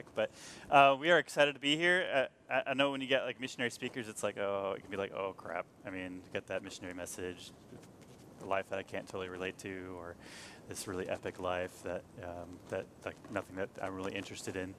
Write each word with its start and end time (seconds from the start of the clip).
back. 0.00 0.14
But 0.14 0.74
uh, 0.74 0.96
we 0.96 1.10
are 1.10 1.18
excited 1.18 1.54
to 1.54 1.60
be 1.60 1.76
here. 1.76 2.28
Uh, 2.50 2.60
I, 2.66 2.74
know 2.74 2.90
when 2.90 3.00
you 3.00 3.06
get 3.06 3.24
like 3.24 3.40
missionary 3.40 3.70
speakers, 3.70 4.08
it's 4.08 4.22
like, 4.22 4.38
oh, 4.38 4.74
it 4.76 4.80
can 4.80 4.90
be 4.90 4.96
like, 4.96 5.12
oh 5.12 5.34
crap. 5.36 5.66
I 5.86 5.90
mean, 5.90 6.22
get 6.32 6.46
that 6.48 6.62
missionary 6.62 6.94
message, 6.94 7.52
a 8.42 8.46
life 8.46 8.68
that 8.70 8.78
I 8.78 8.82
can't 8.82 9.06
totally 9.06 9.28
relate 9.28 9.58
to, 9.58 9.94
or 9.98 10.16
this 10.68 10.86
really 10.86 11.08
epic 11.08 11.40
life 11.40 11.82
that 11.82 12.02
um, 12.22 12.58
that 12.68 12.86
like 13.04 13.16
nothing 13.32 13.56
that 13.56 13.68
I'm 13.82 13.94
really 13.94 14.14
interested 14.14 14.56
in. 14.56 14.74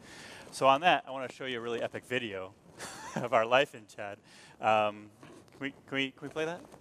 So 0.51 0.67
on 0.67 0.81
that, 0.81 1.03
I 1.07 1.11
want 1.11 1.29
to 1.29 1.35
show 1.35 1.45
you 1.45 1.57
a 1.57 1.61
really 1.61 1.81
epic 1.81 2.05
video 2.05 2.53
of 3.15 3.33
our 3.33 3.45
life 3.45 3.75
in 3.75 3.81
Chad. 3.87 4.17
Um, 4.59 5.09
can 5.51 5.59
we 5.59 5.69
can 5.87 5.95
we 5.95 6.11
can 6.11 6.27
we 6.27 6.29
play 6.29 6.45
that? 6.45 6.80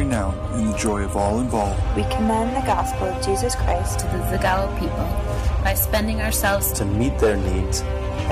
Renown 0.00 0.34
and 0.54 0.72
the 0.72 0.78
joy 0.78 1.04
of 1.04 1.16
all 1.16 1.40
involved. 1.40 1.80
We 1.94 2.04
commend 2.04 2.56
the 2.56 2.66
gospel 2.66 3.08
of 3.08 3.24
Jesus 3.24 3.54
Christ 3.54 4.00
to 4.00 4.06
the 4.06 4.18
Zagawa 4.30 4.68
people 4.80 5.08
by 5.62 5.74
spending 5.74 6.20
ourselves 6.20 6.72
to 6.72 6.84
meet 6.84 7.18
their 7.18 7.36
needs 7.36 7.82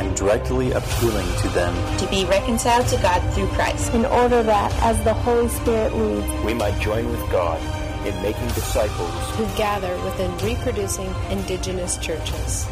and 0.00 0.16
directly 0.16 0.72
appealing 0.72 1.28
to 1.42 1.48
them. 1.48 1.74
to 1.98 2.06
be 2.08 2.24
reconciled 2.24 2.86
to 2.88 2.96
God 3.02 3.20
through 3.34 3.48
Christ. 3.48 3.92
in 3.92 4.06
order 4.06 4.42
that, 4.42 4.72
as 4.82 5.02
the 5.04 5.12
Holy 5.12 5.48
Spirit 5.48 5.92
leads, 5.94 6.44
we 6.44 6.54
might 6.54 6.78
join 6.80 7.04
with 7.10 7.24
God 7.30 7.60
in 8.06 8.14
making 8.22 8.48
disciples 8.48 9.12
who 9.36 9.44
gather 9.56 9.94
within 10.04 10.30
reproducing 10.38 11.12
indigenous 11.30 11.98
churches. 11.98 12.66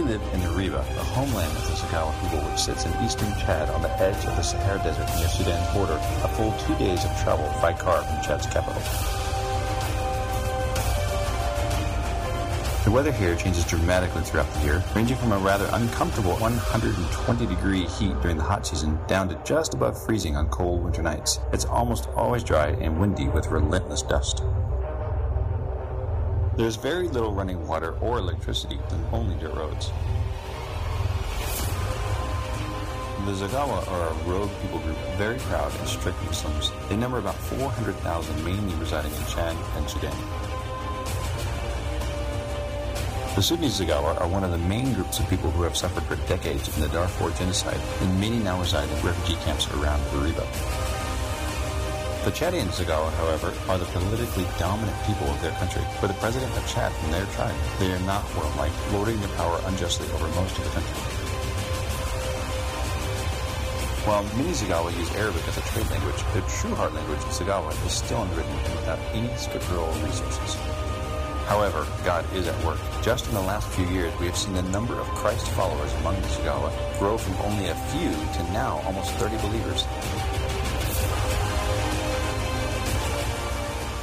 We 0.00 0.06
live 0.06 0.22
in 0.32 0.40
Nariva, 0.40 0.82
the 0.94 1.04
homeland 1.04 1.54
of 1.58 1.66
the 1.66 1.74
Zagawa 1.74 2.18
people, 2.22 2.38
which 2.48 2.58
sits 2.58 2.86
in 2.86 3.04
eastern 3.04 3.28
Chad 3.34 3.68
on 3.68 3.82
the 3.82 3.90
edge 4.00 4.16
of 4.24 4.34
the 4.34 4.40
Sahara 4.40 4.78
Desert 4.82 5.06
near 5.18 5.28
Sudan's 5.28 5.74
border, 5.74 6.00
a 6.24 6.28
full 6.28 6.52
two 6.52 6.74
days 6.76 7.04
of 7.04 7.10
travel 7.20 7.44
by 7.60 7.74
car 7.74 8.02
from 8.02 8.22
Chad's 8.22 8.46
capital. 8.46 8.80
The 12.84 12.90
weather 12.90 13.12
here 13.12 13.36
changes 13.36 13.66
dramatically 13.66 14.22
throughout 14.22 14.50
the 14.54 14.64
year, 14.64 14.82
ranging 14.96 15.18
from 15.18 15.32
a 15.32 15.38
rather 15.38 15.68
uncomfortable 15.74 16.32
120 16.32 17.44
degree 17.44 17.84
heat 17.84 18.18
during 18.22 18.38
the 18.38 18.42
hot 18.42 18.66
season 18.66 18.98
down 19.06 19.28
to 19.28 19.38
just 19.44 19.74
above 19.74 20.02
freezing 20.02 20.34
on 20.34 20.48
cold 20.48 20.82
winter 20.82 21.02
nights. 21.02 21.40
It's 21.52 21.66
almost 21.66 22.08
always 22.16 22.42
dry 22.42 22.68
and 22.68 22.98
windy 22.98 23.28
with 23.28 23.48
relentless 23.48 24.00
dust. 24.00 24.42
There's 26.60 26.76
very 26.76 27.08
little 27.08 27.32
running 27.32 27.66
water 27.66 27.92
or 28.02 28.18
electricity 28.18 28.78
and 28.90 29.14
only 29.14 29.34
dirt 29.36 29.54
roads. 29.54 29.90
The 33.24 33.32
Zagawa 33.32 33.88
are 33.88 34.08
a 34.08 34.12
rogue 34.28 34.50
people 34.60 34.78
group, 34.80 34.98
very 35.16 35.38
proud 35.38 35.74
and 35.74 35.88
strict 35.88 36.22
Muslims. 36.26 36.70
They 36.90 36.96
number 36.96 37.16
about 37.16 37.36
400,000, 37.36 38.44
mainly 38.44 38.74
residing 38.74 39.10
in 39.10 39.24
Chad 39.24 39.56
and 39.76 39.88
Sudan. 39.88 40.14
The 43.36 43.42
Sunni 43.42 43.68
Zagawa 43.68 44.20
are 44.20 44.28
one 44.28 44.44
of 44.44 44.50
the 44.50 44.58
main 44.58 44.92
groups 44.92 45.18
of 45.18 45.30
people 45.30 45.50
who 45.52 45.62
have 45.62 45.78
suffered 45.78 46.02
for 46.02 46.16
decades 46.28 46.76
in 46.76 46.82
the 46.82 46.88
Darfur 46.90 47.30
genocide, 47.38 47.80
and 48.02 48.20
many 48.20 48.38
now 48.38 48.60
reside 48.60 48.86
in 48.90 49.02
refugee 49.02 49.40
camps 49.44 49.66
around 49.70 50.00
Bariba. 50.08 50.89
The 52.20 52.30
Chadian 52.32 52.68
Zagawa, 52.68 53.10
however, 53.14 53.50
are 53.70 53.78
the 53.78 53.86
politically 53.86 54.44
dominant 54.58 54.94
people 55.06 55.26
of 55.26 55.40
their 55.40 55.52
country, 55.52 55.80
with 56.02 56.12
the 56.12 56.20
president 56.20 56.54
of 56.54 56.66
Chad 56.68 56.92
from 56.92 57.12
their 57.12 57.24
tribe. 57.32 57.54
They 57.78 57.90
are 57.92 57.98
not 58.00 58.22
world-like, 58.36 58.72
lording 58.92 59.18
their 59.20 59.34
power 59.40 59.58
unjustly 59.64 60.06
over 60.12 60.28
most 60.36 60.52
of 60.58 60.64
the 60.64 60.70
country. 60.70 61.00
While 64.04 64.22
many 64.36 64.52
Zagawa 64.52 64.92
use 64.98 65.10
Arabic 65.16 65.48
as 65.48 65.56
a 65.56 65.62
trade 65.72 65.88
language, 65.88 66.20
the 66.34 66.42
true 66.60 66.74
heart 66.74 66.92
language 66.92 67.20
of 67.20 67.32
Zagawa 67.32 67.72
is 67.86 67.92
still 67.92 68.22
unwritten 68.22 68.52
and 68.52 68.74
without 68.76 68.98
any 69.16 69.34
scriptural 69.38 69.88
resources. 70.04 70.56
However, 71.48 71.86
God 72.04 72.30
is 72.34 72.46
at 72.46 72.64
work. 72.66 72.78
Just 73.00 73.28
in 73.28 73.34
the 73.34 73.40
last 73.40 73.66
few 73.70 73.86
years, 73.86 74.12
we 74.20 74.26
have 74.26 74.36
seen 74.36 74.52
the 74.52 74.62
number 74.64 75.00
of 75.00 75.06
Christ 75.16 75.48
followers 75.52 75.92
among 75.94 76.20
the 76.20 76.28
Zagawa 76.28 76.70
grow 76.98 77.16
from 77.16 77.34
only 77.46 77.68
a 77.68 77.74
few 77.96 78.10
to 78.10 78.52
now 78.52 78.82
almost 78.84 79.10
30 79.14 79.38
believers. 79.38 79.84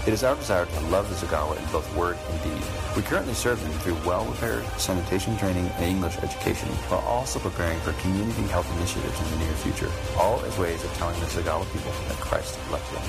It 0.07 0.13
is 0.13 0.23
our 0.23 0.35
desire 0.35 0.65
to 0.65 0.79
love 0.87 1.09
the 1.09 1.15
Zagawa 1.27 1.57
in 1.57 1.65
both 1.69 1.93
word 1.93 2.17
and 2.29 2.41
deed. 2.41 2.63
We 2.95 3.01
currently 3.01 3.33
serve 3.33 3.61
them 3.61 3.73
through 3.79 3.95
well-prepared 4.07 4.63
sanitation 4.79 5.37
training 5.37 5.67
and 5.67 5.83
English 5.83 6.15
education, 6.19 6.69
while 6.87 7.01
also 7.01 7.39
preparing 7.39 7.77
for 7.81 7.91
community 8.01 8.43
health 8.43 8.71
initiatives 8.77 9.19
in 9.19 9.31
the 9.31 9.45
near 9.45 9.53
future, 9.55 9.91
all 10.17 10.39
as 10.45 10.57
ways 10.57 10.81
of 10.85 10.93
telling 10.93 11.19
the 11.19 11.25
Zagawa 11.25 11.65
people 11.73 11.91
that 12.07 12.15
Christ 12.21 12.57
loved 12.71 12.89
them. 12.95 13.03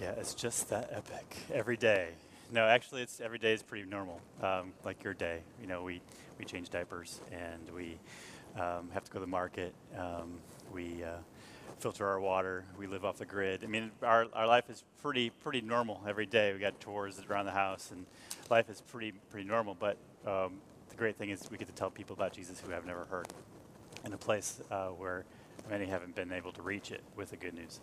Yeah, 0.00 0.12
it's 0.12 0.32
just 0.32 0.70
that 0.70 0.88
epic 0.94 1.36
every 1.52 1.76
day. 1.76 2.08
No, 2.50 2.62
actually, 2.62 3.02
it's 3.02 3.20
every 3.20 3.38
day 3.38 3.52
is 3.52 3.62
pretty 3.62 3.86
normal, 3.86 4.22
um, 4.42 4.72
like 4.86 5.04
your 5.04 5.12
day. 5.12 5.40
You 5.60 5.66
know, 5.66 5.82
we 5.82 6.00
we 6.38 6.46
change 6.46 6.70
diapers 6.70 7.20
and 7.30 7.68
we 7.74 7.98
um, 8.58 8.90
have 8.92 9.04
to 9.04 9.10
go 9.10 9.18
to 9.18 9.24
the 9.24 9.30
market. 9.30 9.74
Um, 9.96 10.40
we 10.72 11.02
uh, 11.02 11.18
filter 11.78 12.06
our 12.06 12.20
water. 12.20 12.64
We 12.78 12.86
live 12.86 13.04
off 13.04 13.18
the 13.18 13.24
grid. 13.24 13.62
I 13.62 13.66
mean, 13.66 13.90
our, 14.02 14.26
our 14.32 14.46
life 14.46 14.68
is 14.68 14.84
pretty 15.02 15.30
pretty 15.30 15.60
normal 15.60 16.02
every 16.06 16.26
day. 16.26 16.52
We 16.52 16.58
got 16.58 16.80
tours 16.80 17.20
around 17.28 17.46
the 17.46 17.52
house, 17.52 17.90
and 17.90 18.06
life 18.50 18.68
is 18.68 18.80
pretty 18.80 19.12
pretty 19.30 19.48
normal. 19.48 19.76
But 19.78 19.96
um, 20.26 20.54
the 20.90 20.96
great 20.96 21.16
thing 21.16 21.30
is 21.30 21.48
we 21.50 21.58
get 21.58 21.68
to 21.68 21.74
tell 21.74 21.90
people 21.90 22.14
about 22.14 22.32
Jesus 22.32 22.60
who 22.60 22.70
have 22.72 22.84
never 22.84 23.04
heard, 23.06 23.28
in 24.04 24.12
a 24.12 24.18
place 24.18 24.60
uh, 24.70 24.88
where 24.88 25.24
many 25.70 25.86
haven't 25.86 26.14
been 26.14 26.32
able 26.32 26.52
to 26.52 26.62
reach 26.62 26.90
it 26.90 27.02
with 27.16 27.30
the 27.30 27.36
good 27.36 27.54
news. 27.54 27.80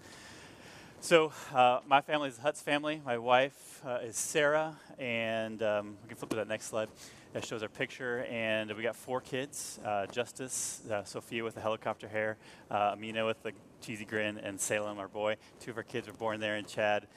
So, 1.01 1.31
uh, 1.53 1.81
my 1.87 2.01
family 2.01 2.29
is 2.29 2.37
the 2.37 2.41
Hutz 2.41 2.63
family. 2.63 3.01
My 3.05 3.17
wife 3.17 3.81
uh, 3.85 3.99
is 4.01 4.17
Sarah, 4.17 4.75
and 4.97 5.61
um, 5.61 5.97
we 6.01 6.07
can 6.07 6.17
flip 6.17 6.31
to 6.31 6.37
that 6.37 6.47
next 6.47 6.65
slide. 6.65 6.89
That 7.35 7.43
shows 7.43 7.63
our 7.63 7.67
picture, 7.67 8.23
and 8.31 8.71
we 8.71 8.81
got 8.81 8.95
four 8.95 9.19
kids: 9.19 9.77
uh, 9.83 10.05
Justice, 10.05 10.81
uh, 10.89 11.03
Sophia 11.03 11.43
with 11.43 11.55
the 11.55 11.59
helicopter 11.59 12.07
hair, 12.07 12.37
uh, 12.71 12.93
Amina 12.93 13.25
with 13.25 13.43
the 13.43 13.51
cheesy 13.81 14.05
grin, 14.05 14.37
and 14.37 14.57
Salem, 14.57 14.99
our 14.99 15.09
boy. 15.09 15.35
Two 15.59 15.71
of 15.71 15.75
our 15.75 15.83
kids 15.83 16.07
were 16.07 16.13
born 16.13 16.39
there 16.39 16.55
in 16.55 16.63
Chad, 16.63 17.07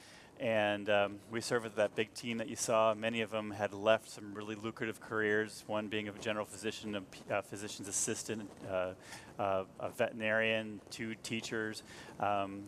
and 0.40 0.90
um, 0.90 1.20
we 1.30 1.40
serve 1.40 1.62
with 1.62 1.76
that 1.76 1.94
big 1.94 2.12
team 2.14 2.38
that 2.38 2.48
you 2.48 2.56
saw. 2.56 2.94
Many 2.94 3.20
of 3.20 3.30
them 3.30 3.52
had 3.52 3.72
left 3.72 4.10
some 4.10 4.34
really 4.34 4.56
lucrative 4.56 5.00
careers. 5.00 5.62
One 5.68 5.86
being 5.86 6.08
a 6.08 6.12
general 6.14 6.46
physician, 6.46 6.96
a 6.96 7.34
uh, 7.36 7.42
physician's 7.42 7.86
assistant, 7.86 8.50
uh, 8.68 8.94
uh, 9.38 9.66
a 9.78 9.90
veterinarian, 9.90 10.80
two 10.90 11.14
teachers. 11.22 11.84
Um, 12.18 12.64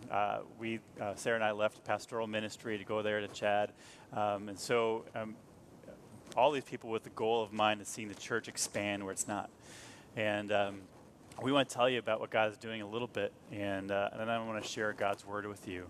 we, 0.61 0.79
Sarah 1.17 1.35
and 1.35 1.43
I, 1.43 1.51
left 1.51 1.83
pastoral 1.83 2.29
ministry 2.29 2.79
to 2.79 2.85
go 2.85 3.03
there 3.03 3.21
to 3.21 3.27
Chad, 3.27 3.73
um, 4.13 4.49
and 4.49 4.57
so 4.57 5.05
um, 5.17 5.35
all 6.37 6.51
these 6.51 6.65
people 6.65 6.91
with 6.91 7.05
the 7.05 7.11
goal 7.11 7.43
of 7.43 7.53
mind 7.53 7.81
of 7.81 7.87
seeing 7.87 8.09
the 8.09 8.15
church 8.15 8.49
expand 8.49 9.03
where 9.03 9.13
it's 9.13 9.29
not. 9.29 9.51
And 10.17 10.53
um, 10.53 10.81
we 11.43 11.53
want 11.53 11.69
to 11.69 11.75
tell 11.75 11.89
you 11.89 11.99
about 11.99 12.21
what 12.21 12.31
God 12.31 12.51
is 12.51 12.59
doing 12.59 12.83
a 12.83 12.87
little 12.87 13.09
bit, 13.09 13.33
and, 13.51 13.91
uh, 13.91 14.11
and 14.13 14.21
then 14.21 14.29
I 14.29 14.45
want 14.45 14.63
to 14.63 14.69
share 14.69 14.93
God's 14.93 15.27
word 15.27 15.47
with 15.47 15.67
you 15.69 15.87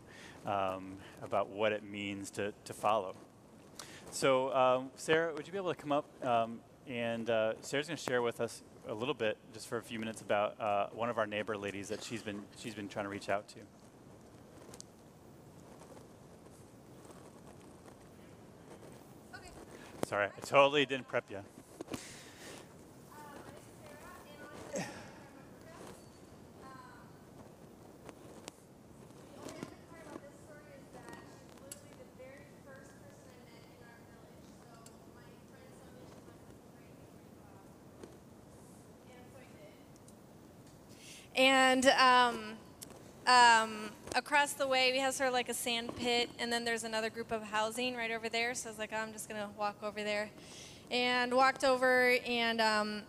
um, 0.46 0.96
about 1.22 1.48
what 1.48 1.72
it 1.72 1.82
means 1.82 2.30
to, 2.32 2.52
to 2.64 2.72
follow. 2.72 3.14
So, 4.10 4.54
um, 4.54 4.90
Sarah, 4.96 5.32
would 5.34 5.46
you 5.46 5.52
be 5.52 5.58
able 5.58 5.72
to 5.72 5.80
come 5.80 5.92
up? 5.92 6.06
Um, 6.24 6.60
and 6.88 7.30
uh, 7.30 7.54
Sarah's 7.60 7.86
going 7.86 7.96
to 7.96 8.02
share 8.02 8.22
with 8.22 8.40
us 8.40 8.62
a 8.88 8.94
little 8.94 9.14
bit, 9.14 9.36
just 9.52 9.68
for 9.68 9.76
a 9.76 9.82
few 9.82 9.98
minutes, 9.98 10.20
about 10.20 10.60
uh, 10.60 10.88
one 10.92 11.08
of 11.08 11.18
our 11.18 11.26
neighbor 11.26 11.56
ladies 11.56 11.88
that 11.88 12.02
she's 12.02 12.22
been 12.22 12.42
she's 12.58 12.74
been 12.74 12.88
trying 12.88 13.04
to 13.04 13.10
reach 13.10 13.28
out 13.28 13.46
to. 13.48 13.60
Sorry, 20.10 20.26
I 20.26 20.40
totally 20.40 20.84
didn't 20.86 21.06
prep 21.06 21.22
you. 21.30 21.38
And 41.36 41.86
um, 41.86 42.56
um, 43.28 43.90
across 44.14 44.52
the 44.52 44.66
way, 44.66 44.92
we 44.92 44.98
have 44.98 45.14
sort 45.14 45.28
of 45.28 45.34
like 45.34 45.48
a 45.48 45.54
sand 45.54 45.94
pit, 45.96 46.30
and 46.38 46.52
then 46.52 46.64
there's 46.64 46.84
another 46.84 47.10
group 47.10 47.32
of 47.32 47.42
housing 47.42 47.94
right 47.94 48.10
over 48.10 48.28
there. 48.28 48.54
So 48.54 48.68
I 48.68 48.72
was 48.72 48.78
like, 48.78 48.90
oh, 48.92 48.98
I'm 48.98 49.12
just 49.12 49.28
going 49.28 49.40
to 49.40 49.48
walk 49.58 49.76
over 49.82 50.02
there. 50.02 50.30
And 50.90 51.32
walked 51.32 51.62
over, 51.64 52.16
and 52.26 52.60
um, 52.60 53.02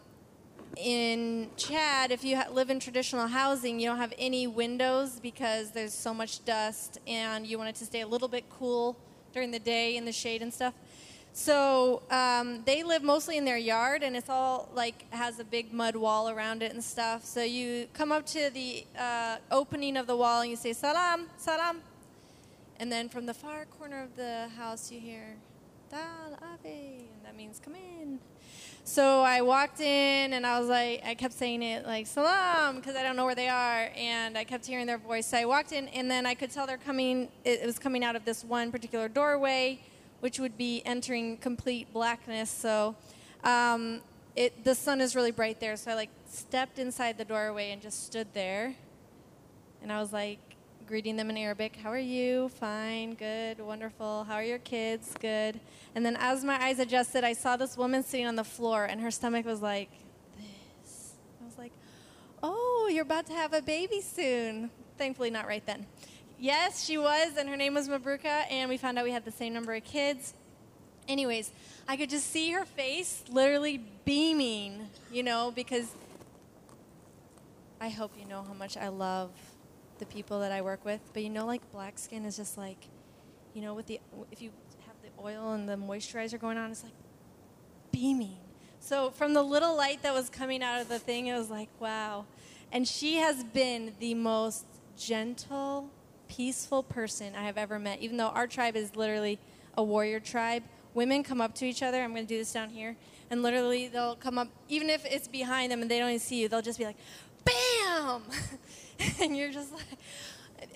in 0.77 1.49
Chad, 1.57 2.11
if 2.11 2.23
you 2.23 2.37
ha- 2.37 2.49
live 2.51 2.69
in 2.69 2.79
traditional 2.79 3.27
housing, 3.27 3.79
you 3.79 3.87
don't 3.87 3.97
have 3.97 4.13
any 4.19 4.45
windows 4.45 5.19
because 5.19 5.71
there's 5.71 5.93
so 5.93 6.13
much 6.13 6.45
dust, 6.45 6.99
and 7.07 7.47
you 7.47 7.57
want 7.57 7.69
it 7.69 7.75
to 7.75 7.85
stay 7.85 8.01
a 8.01 8.07
little 8.07 8.27
bit 8.27 8.45
cool 8.49 8.95
during 9.33 9.49
the 9.51 9.59
day 9.59 9.97
in 9.97 10.05
the 10.05 10.11
shade 10.11 10.41
and 10.41 10.53
stuff. 10.53 10.73
So 11.33 12.01
um, 12.11 12.61
they 12.65 12.83
live 12.83 13.03
mostly 13.03 13.37
in 13.37 13.45
their 13.45 13.57
yard, 13.57 14.03
and 14.03 14.15
it's 14.17 14.29
all 14.29 14.69
like 14.73 15.11
has 15.13 15.39
a 15.39 15.45
big 15.45 15.71
mud 15.71 15.95
wall 15.95 16.29
around 16.29 16.61
it 16.61 16.73
and 16.73 16.83
stuff. 16.83 17.23
So 17.23 17.41
you 17.41 17.87
come 17.93 18.11
up 18.11 18.25
to 18.27 18.49
the 18.49 18.85
uh, 18.99 19.37
opening 19.49 19.95
of 19.95 20.07
the 20.07 20.15
wall 20.15 20.41
and 20.41 20.49
you 20.49 20.57
say 20.57 20.73
salam, 20.73 21.27
salam, 21.37 21.81
and 22.79 22.91
then 22.91 23.07
from 23.07 23.25
the 23.25 23.33
far 23.33 23.65
corner 23.65 24.03
of 24.03 24.15
the 24.17 24.49
house 24.57 24.91
you 24.91 24.99
hear 24.99 25.37
dal 25.89 26.37
ave, 26.53 26.69
and 26.69 27.25
that 27.25 27.35
means 27.35 27.61
come 27.63 27.75
in. 27.75 28.19
So 28.83 29.21
I 29.21 29.41
walked 29.41 29.79
in 29.79 30.33
and 30.33 30.45
I 30.45 30.59
was 30.59 30.67
like, 30.67 31.01
I 31.05 31.13
kept 31.13 31.33
saying 31.33 31.61
it 31.61 31.85
like 31.85 32.07
salam 32.07 32.77
because 32.77 32.95
I 32.95 33.03
don't 33.03 33.15
know 33.15 33.25
where 33.25 33.35
they 33.35 33.47
are, 33.47 33.89
and 33.95 34.37
I 34.37 34.43
kept 34.43 34.65
hearing 34.65 34.85
their 34.85 34.97
voice. 34.97 35.27
So 35.27 35.37
I 35.37 35.45
walked 35.45 35.71
in, 35.71 35.87
and 35.89 36.11
then 36.11 36.25
I 36.25 36.33
could 36.33 36.51
tell 36.51 36.67
they're 36.67 36.77
coming. 36.77 37.29
It, 37.45 37.61
it 37.61 37.65
was 37.65 37.79
coming 37.79 38.03
out 38.03 38.17
of 38.17 38.25
this 38.25 38.43
one 38.43 38.69
particular 38.69 39.07
doorway 39.07 39.79
which 40.21 40.39
would 40.39 40.57
be 40.57 40.81
entering 40.85 41.37
complete 41.37 41.91
blackness. 41.93 42.49
So 42.49 42.95
um, 43.43 44.01
it, 44.35 44.63
the 44.63 44.73
sun 44.73 45.01
is 45.01 45.15
really 45.15 45.31
bright 45.31 45.59
there. 45.59 45.75
So 45.75 45.91
I 45.91 45.95
like 45.95 46.09
stepped 46.29 46.79
inside 46.79 47.17
the 47.17 47.25
doorway 47.25 47.71
and 47.71 47.81
just 47.81 48.05
stood 48.05 48.27
there. 48.33 48.75
And 49.81 49.91
I 49.91 49.99
was 49.99 50.13
like 50.13 50.39
greeting 50.87 51.15
them 51.15 51.29
in 51.29 51.37
Arabic. 51.37 51.75
How 51.75 51.89
are 51.89 51.97
you? 51.97 52.49
Fine, 52.49 53.15
good, 53.15 53.59
wonderful. 53.59 54.25
How 54.25 54.35
are 54.35 54.43
your 54.43 54.59
kids? 54.59 55.15
Good. 55.19 55.59
And 55.95 56.05
then 56.05 56.15
as 56.19 56.43
my 56.43 56.61
eyes 56.61 56.79
adjusted, 56.79 57.23
I 57.23 57.33
saw 57.33 57.55
this 57.57 57.77
woman 57.77 58.03
sitting 58.03 58.27
on 58.27 58.35
the 58.35 58.43
floor, 58.43 58.85
and 58.85 59.01
her 59.01 59.11
stomach 59.11 59.45
was 59.45 59.61
like 59.61 59.89
this. 60.37 61.13
I 61.41 61.45
was 61.45 61.57
like, 61.57 61.71
oh, 62.43 62.89
you're 62.91 63.03
about 63.03 63.25
to 63.27 63.33
have 63.33 63.53
a 63.53 63.61
baby 63.61 64.01
soon. 64.01 64.69
Thankfully, 64.97 65.31
not 65.31 65.47
right 65.47 65.65
then. 65.65 65.85
Yes, 66.41 66.83
she 66.83 66.97
was, 66.97 67.37
and 67.37 67.47
her 67.47 67.55
name 67.55 67.75
was 67.75 67.87
Mabruka, 67.87 68.45
and 68.49 68.67
we 68.67 68.75
found 68.75 68.97
out 68.97 69.03
we 69.05 69.11
had 69.11 69.25
the 69.25 69.31
same 69.31 69.53
number 69.53 69.75
of 69.75 69.83
kids. 69.83 70.33
Anyways, 71.07 71.51
I 71.87 71.95
could 71.95 72.09
just 72.09 72.31
see 72.31 72.49
her 72.49 72.65
face 72.65 73.23
literally 73.29 73.79
beaming, 74.05 74.89
you 75.11 75.21
know, 75.21 75.51
because 75.55 75.93
I 77.79 77.89
hope 77.89 78.13
you 78.19 78.25
know 78.25 78.41
how 78.41 78.53
much 78.53 78.75
I 78.75 78.87
love 78.87 79.29
the 79.99 80.07
people 80.07 80.39
that 80.39 80.51
I 80.51 80.63
work 80.63 80.83
with. 80.83 80.99
But 81.13 81.21
you 81.21 81.29
know, 81.29 81.45
like 81.45 81.61
black 81.71 81.99
skin 81.99 82.25
is 82.25 82.37
just 82.37 82.57
like, 82.57 82.87
you 83.53 83.61
know, 83.61 83.75
with 83.75 83.85
the 83.85 83.99
if 84.31 84.41
you 84.41 84.49
have 84.87 84.95
the 85.03 85.23
oil 85.23 85.53
and 85.53 85.69
the 85.69 85.75
moisturizer 85.75 86.39
going 86.39 86.57
on, 86.57 86.71
it's 86.71 86.83
like 86.83 86.93
beaming. 87.91 88.37
So 88.79 89.11
from 89.11 89.35
the 89.35 89.43
little 89.43 89.77
light 89.77 90.01
that 90.01 90.11
was 90.11 90.27
coming 90.27 90.63
out 90.63 90.81
of 90.81 90.89
the 90.89 90.97
thing, 90.97 91.27
it 91.27 91.37
was 91.37 91.51
like, 91.51 91.69
wow. 91.79 92.25
And 92.71 92.87
she 92.87 93.17
has 93.17 93.43
been 93.43 93.93
the 93.99 94.15
most 94.15 94.65
gentle, 94.97 95.91
peaceful 96.31 96.81
person 96.81 97.35
I 97.35 97.43
have 97.43 97.57
ever 97.57 97.77
met. 97.77 97.99
Even 97.99 98.15
though 98.15 98.29
our 98.29 98.47
tribe 98.47 98.77
is 98.77 98.95
literally 98.95 99.37
a 99.77 99.83
warrior 99.83 100.21
tribe, 100.21 100.63
women 100.93 101.23
come 101.23 101.41
up 101.41 101.53
to 101.55 101.65
each 101.65 101.83
other. 101.83 102.01
I'm 102.01 102.11
going 102.11 102.25
to 102.25 102.33
do 102.33 102.37
this 102.37 102.53
down 102.53 102.69
here. 102.69 102.95
And 103.29 103.43
literally, 103.43 103.89
they'll 103.89 104.15
come 104.15 104.37
up, 104.37 104.47
even 104.69 104.89
if 104.89 105.05
it's 105.05 105.27
behind 105.27 105.71
them 105.71 105.81
and 105.81 105.91
they 105.91 105.99
don't 105.99 106.09
even 106.09 106.19
see 106.19 106.41
you, 106.41 106.47
they'll 106.47 106.61
just 106.61 106.79
be 106.79 106.85
like, 106.85 106.97
bam! 107.43 108.23
and 109.21 109.35
you're 109.35 109.51
just 109.51 109.73
like, 109.73 109.83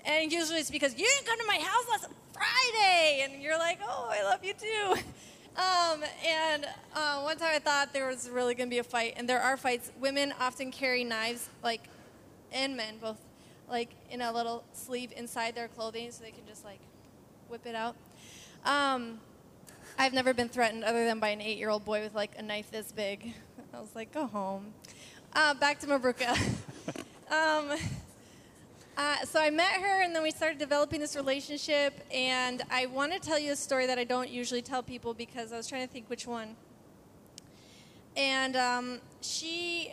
and 0.04 0.30
usually 0.30 0.58
it's 0.58 0.70
because 0.70 0.92
you 0.92 1.06
didn't 1.06 1.26
come 1.26 1.38
to 1.38 1.46
my 1.46 1.58
house 1.58 1.84
last 1.90 2.08
Friday. 2.32 3.24
And 3.24 3.42
you're 3.42 3.58
like, 3.58 3.78
oh, 3.82 4.08
I 4.10 4.22
love 4.24 4.44
you 4.44 4.52
too. 4.52 5.02
Um, 5.56 6.04
and 6.22 6.66
uh, 6.94 7.22
one 7.22 7.38
time 7.38 7.52
I 7.54 7.58
thought 7.58 7.94
there 7.94 8.06
was 8.06 8.28
really 8.28 8.54
going 8.54 8.68
to 8.68 8.70
be 8.70 8.78
a 8.78 8.84
fight, 8.84 9.14
and 9.16 9.26
there 9.26 9.40
are 9.40 9.56
fights. 9.56 9.90
Women 9.98 10.34
often 10.38 10.70
carry 10.70 11.02
knives, 11.02 11.48
like, 11.64 11.88
and 12.52 12.76
men 12.76 12.98
both, 13.00 13.16
like 13.68 13.90
in 14.10 14.20
a 14.20 14.32
little 14.32 14.64
sleeve 14.72 15.12
inside 15.16 15.54
their 15.54 15.68
clothing, 15.68 16.10
so 16.10 16.24
they 16.24 16.30
can 16.30 16.46
just 16.46 16.64
like 16.64 16.80
whip 17.48 17.66
it 17.66 17.74
out. 17.74 17.96
Um, 18.64 19.20
I've 19.98 20.12
never 20.12 20.34
been 20.34 20.48
threatened 20.48 20.84
other 20.84 21.04
than 21.04 21.20
by 21.20 21.28
an 21.28 21.40
eight-year-old 21.40 21.84
boy 21.84 22.02
with 22.02 22.14
like 22.14 22.32
a 22.38 22.42
knife 22.42 22.70
this 22.70 22.92
big. 22.92 23.32
I 23.72 23.80
was 23.80 23.94
like, 23.94 24.12
go 24.12 24.26
home. 24.26 24.72
Uh, 25.32 25.54
back 25.54 25.78
to 25.80 25.86
Mabruka. 25.86 26.30
um, 27.30 27.78
uh, 28.96 29.16
so 29.24 29.38
I 29.40 29.50
met 29.50 29.72
her, 29.72 30.02
and 30.02 30.14
then 30.14 30.22
we 30.22 30.30
started 30.30 30.58
developing 30.58 31.00
this 31.00 31.14
relationship. 31.14 31.92
And 32.10 32.62
I 32.70 32.86
want 32.86 33.12
to 33.12 33.18
tell 33.18 33.38
you 33.38 33.52
a 33.52 33.56
story 33.56 33.86
that 33.86 33.98
I 33.98 34.04
don't 34.04 34.30
usually 34.30 34.62
tell 34.62 34.82
people 34.82 35.12
because 35.12 35.52
I 35.52 35.56
was 35.56 35.66
trying 35.66 35.86
to 35.86 35.92
think 35.92 36.08
which 36.08 36.26
one. 36.26 36.56
And 38.16 38.56
um, 38.56 39.00
she 39.20 39.92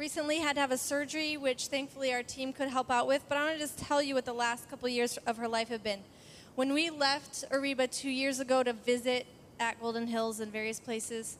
recently 0.00 0.38
had 0.38 0.54
to 0.54 0.60
have 0.62 0.70
a 0.70 0.78
surgery, 0.78 1.36
which 1.36 1.66
thankfully 1.66 2.10
our 2.10 2.22
team 2.22 2.54
could 2.54 2.68
help 2.68 2.90
out 2.90 3.06
with. 3.06 3.22
But 3.28 3.36
I 3.36 3.44
want 3.44 3.56
to 3.56 3.60
just 3.60 3.76
tell 3.76 4.02
you 4.02 4.14
what 4.14 4.24
the 4.24 4.32
last 4.32 4.70
couple 4.70 4.88
years 4.88 5.18
of 5.26 5.36
her 5.36 5.46
life 5.46 5.68
have 5.68 5.82
been. 5.82 6.00
When 6.54 6.72
we 6.72 6.88
left 6.88 7.44
Iriba 7.50 7.90
two 7.90 8.08
years 8.08 8.40
ago 8.40 8.62
to 8.62 8.72
visit 8.72 9.26
at 9.58 9.78
Golden 9.78 10.06
Hills 10.06 10.40
and 10.40 10.50
various 10.50 10.80
places, 10.80 11.36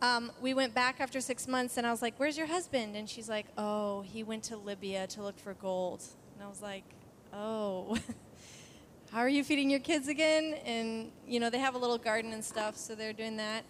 um, 0.00 0.30
we 0.40 0.54
went 0.54 0.76
back 0.76 1.00
after 1.00 1.20
six 1.20 1.48
months, 1.48 1.76
and 1.76 1.84
I 1.84 1.90
was 1.90 2.02
like, 2.02 2.14
"Where's 2.16 2.38
your 2.38 2.46
husband?" 2.46 2.94
And 2.94 3.10
she's 3.10 3.28
like, 3.28 3.46
"Oh, 3.58 4.02
he 4.02 4.22
went 4.22 4.44
to 4.44 4.56
Libya 4.56 5.08
to 5.08 5.22
look 5.24 5.40
for 5.40 5.54
gold." 5.54 6.00
And 6.34 6.44
I 6.44 6.48
was 6.48 6.62
like, 6.62 6.84
"Oh." 7.32 7.98
How 9.10 9.18
are 9.18 9.28
you 9.28 9.42
feeding 9.42 9.70
your 9.70 9.80
kids 9.80 10.06
again? 10.06 10.54
And 10.64 11.10
you 11.26 11.40
know, 11.40 11.50
they 11.50 11.58
have 11.58 11.74
a 11.74 11.78
little 11.78 11.98
garden 11.98 12.32
and 12.32 12.44
stuff, 12.44 12.76
so 12.76 12.94
they're 12.94 13.12
doing 13.12 13.38
that. 13.38 13.64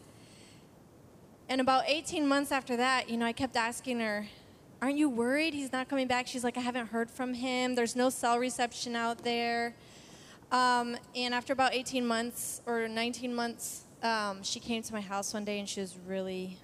And 1.49 1.61
about 1.61 1.85
18 1.87 2.27
months 2.27 2.53
after 2.53 2.77
that, 2.77 3.11
you 3.11 3.17
know, 3.17 3.27
I 3.27 3.33
kept 3.33 3.57
asking 3.57 4.01
her, 4.01 4.27
Aren't 4.83 4.99
you 4.99 5.09
worried 5.09 5.55
he's 5.55 5.73
not 5.73 5.89
coming 5.89 6.07
back? 6.07 6.27
She's 6.27 6.45
like, 6.45 6.59
I 6.59 6.61
haven't 6.61 6.89
heard 6.89 7.11
from 7.11 7.33
him. 7.33 7.75
There's 7.75 7.97
no 7.97 8.11
cell 8.11 8.39
reception 8.39 8.95
out 8.95 9.25
there. 9.25 9.75
Um, 10.53 10.99
and 11.15 11.33
after 11.33 11.55
about 11.55 11.73
18 11.73 12.07
months 12.07 12.61
or 12.67 12.87
19 12.87 13.35
months, 13.35 13.85
um, 14.03 14.43
she 14.43 14.61
came 14.61 14.83
to 14.83 14.93
my 14.93 15.01
house 15.01 15.33
one 15.33 15.45
day 15.45 15.59
and 15.59 15.67
she 15.67 15.81
was 15.81 15.97
really 16.07 16.59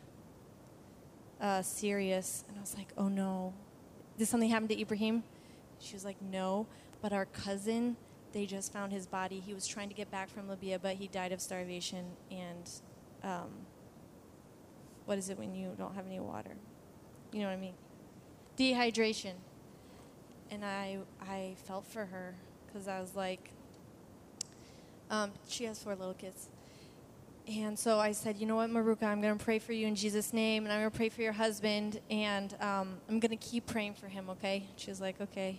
uh, 1.41 1.63
serious. 1.63 2.45
And 2.49 2.59
I 2.59 2.61
was 2.61 2.77
like, 2.77 2.89
oh 2.99 3.09
no. 3.09 3.55
Did 4.19 4.29
something 4.29 4.51
happen 4.51 4.69
to 4.69 4.79
Ibrahim? 4.79 5.23
She 5.79 5.95
was 5.95 6.05
like, 6.05 6.21
no. 6.21 6.67
But 7.01 7.15
our 7.15 7.25
cousin, 7.25 7.97
they 8.33 8.45
just 8.45 8.71
found 8.71 8.93
his 8.93 9.07
body. 9.07 9.41
He 9.41 9.55
was 9.55 9.67
trying 9.67 9.89
to 9.89 9.95
get 9.95 10.11
back 10.11 10.29
from 10.29 10.47
Libya, 10.47 10.79
but 10.79 10.97
he 10.97 11.09
died 11.09 11.33
of 11.33 11.41
starvation 11.41 12.05
and 12.31 12.71
um, 13.23 13.49
what 15.11 15.19
is 15.19 15.29
it 15.29 15.37
when 15.37 15.57
you 15.57 15.75
don't 15.77 15.97
have 15.97 16.07
any 16.07 16.21
water? 16.21 16.53
You 17.33 17.41
know 17.41 17.47
what 17.47 17.55
I 17.55 17.57
mean? 17.57 17.75
Dehydration. 18.57 19.33
And 20.53 20.65
I, 20.65 20.99
I 21.21 21.57
felt 21.65 21.85
for 21.89 22.05
her 22.07 22.37
because 22.65 22.87
I 22.87 23.01
was 23.01 23.17
like, 23.17 23.51
um, 25.11 25.33
she 25.49 25.65
has 25.65 25.83
four 25.83 25.97
little 25.97 26.15
kids. 26.15 26.49
And 27.49 27.77
so 27.77 27.99
I 27.99 28.13
said, 28.13 28.37
you 28.39 28.47
know 28.47 28.55
what, 28.55 28.71
Mabruka, 28.71 29.03
I'm 29.03 29.21
going 29.21 29.37
to 29.37 29.45
pray 29.45 29.59
for 29.59 29.73
you 29.73 29.89
in 29.89 29.97
Jesus' 29.97 30.33
name, 30.33 30.63
and 30.63 30.73
I'm 30.73 30.79
going 30.79 30.93
to 30.93 30.97
pray 30.97 31.09
for 31.09 31.23
your 31.23 31.33
husband, 31.33 31.99
and 32.09 32.55
um, 32.61 32.99
I'm 33.09 33.19
going 33.19 33.31
to 33.31 33.37
keep 33.37 33.67
praying 33.67 33.95
for 33.95 34.07
him, 34.07 34.31
okay? 34.31 34.69
She 34.77 34.93
was 34.93 35.01
like, 35.01 35.21
okay. 35.21 35.59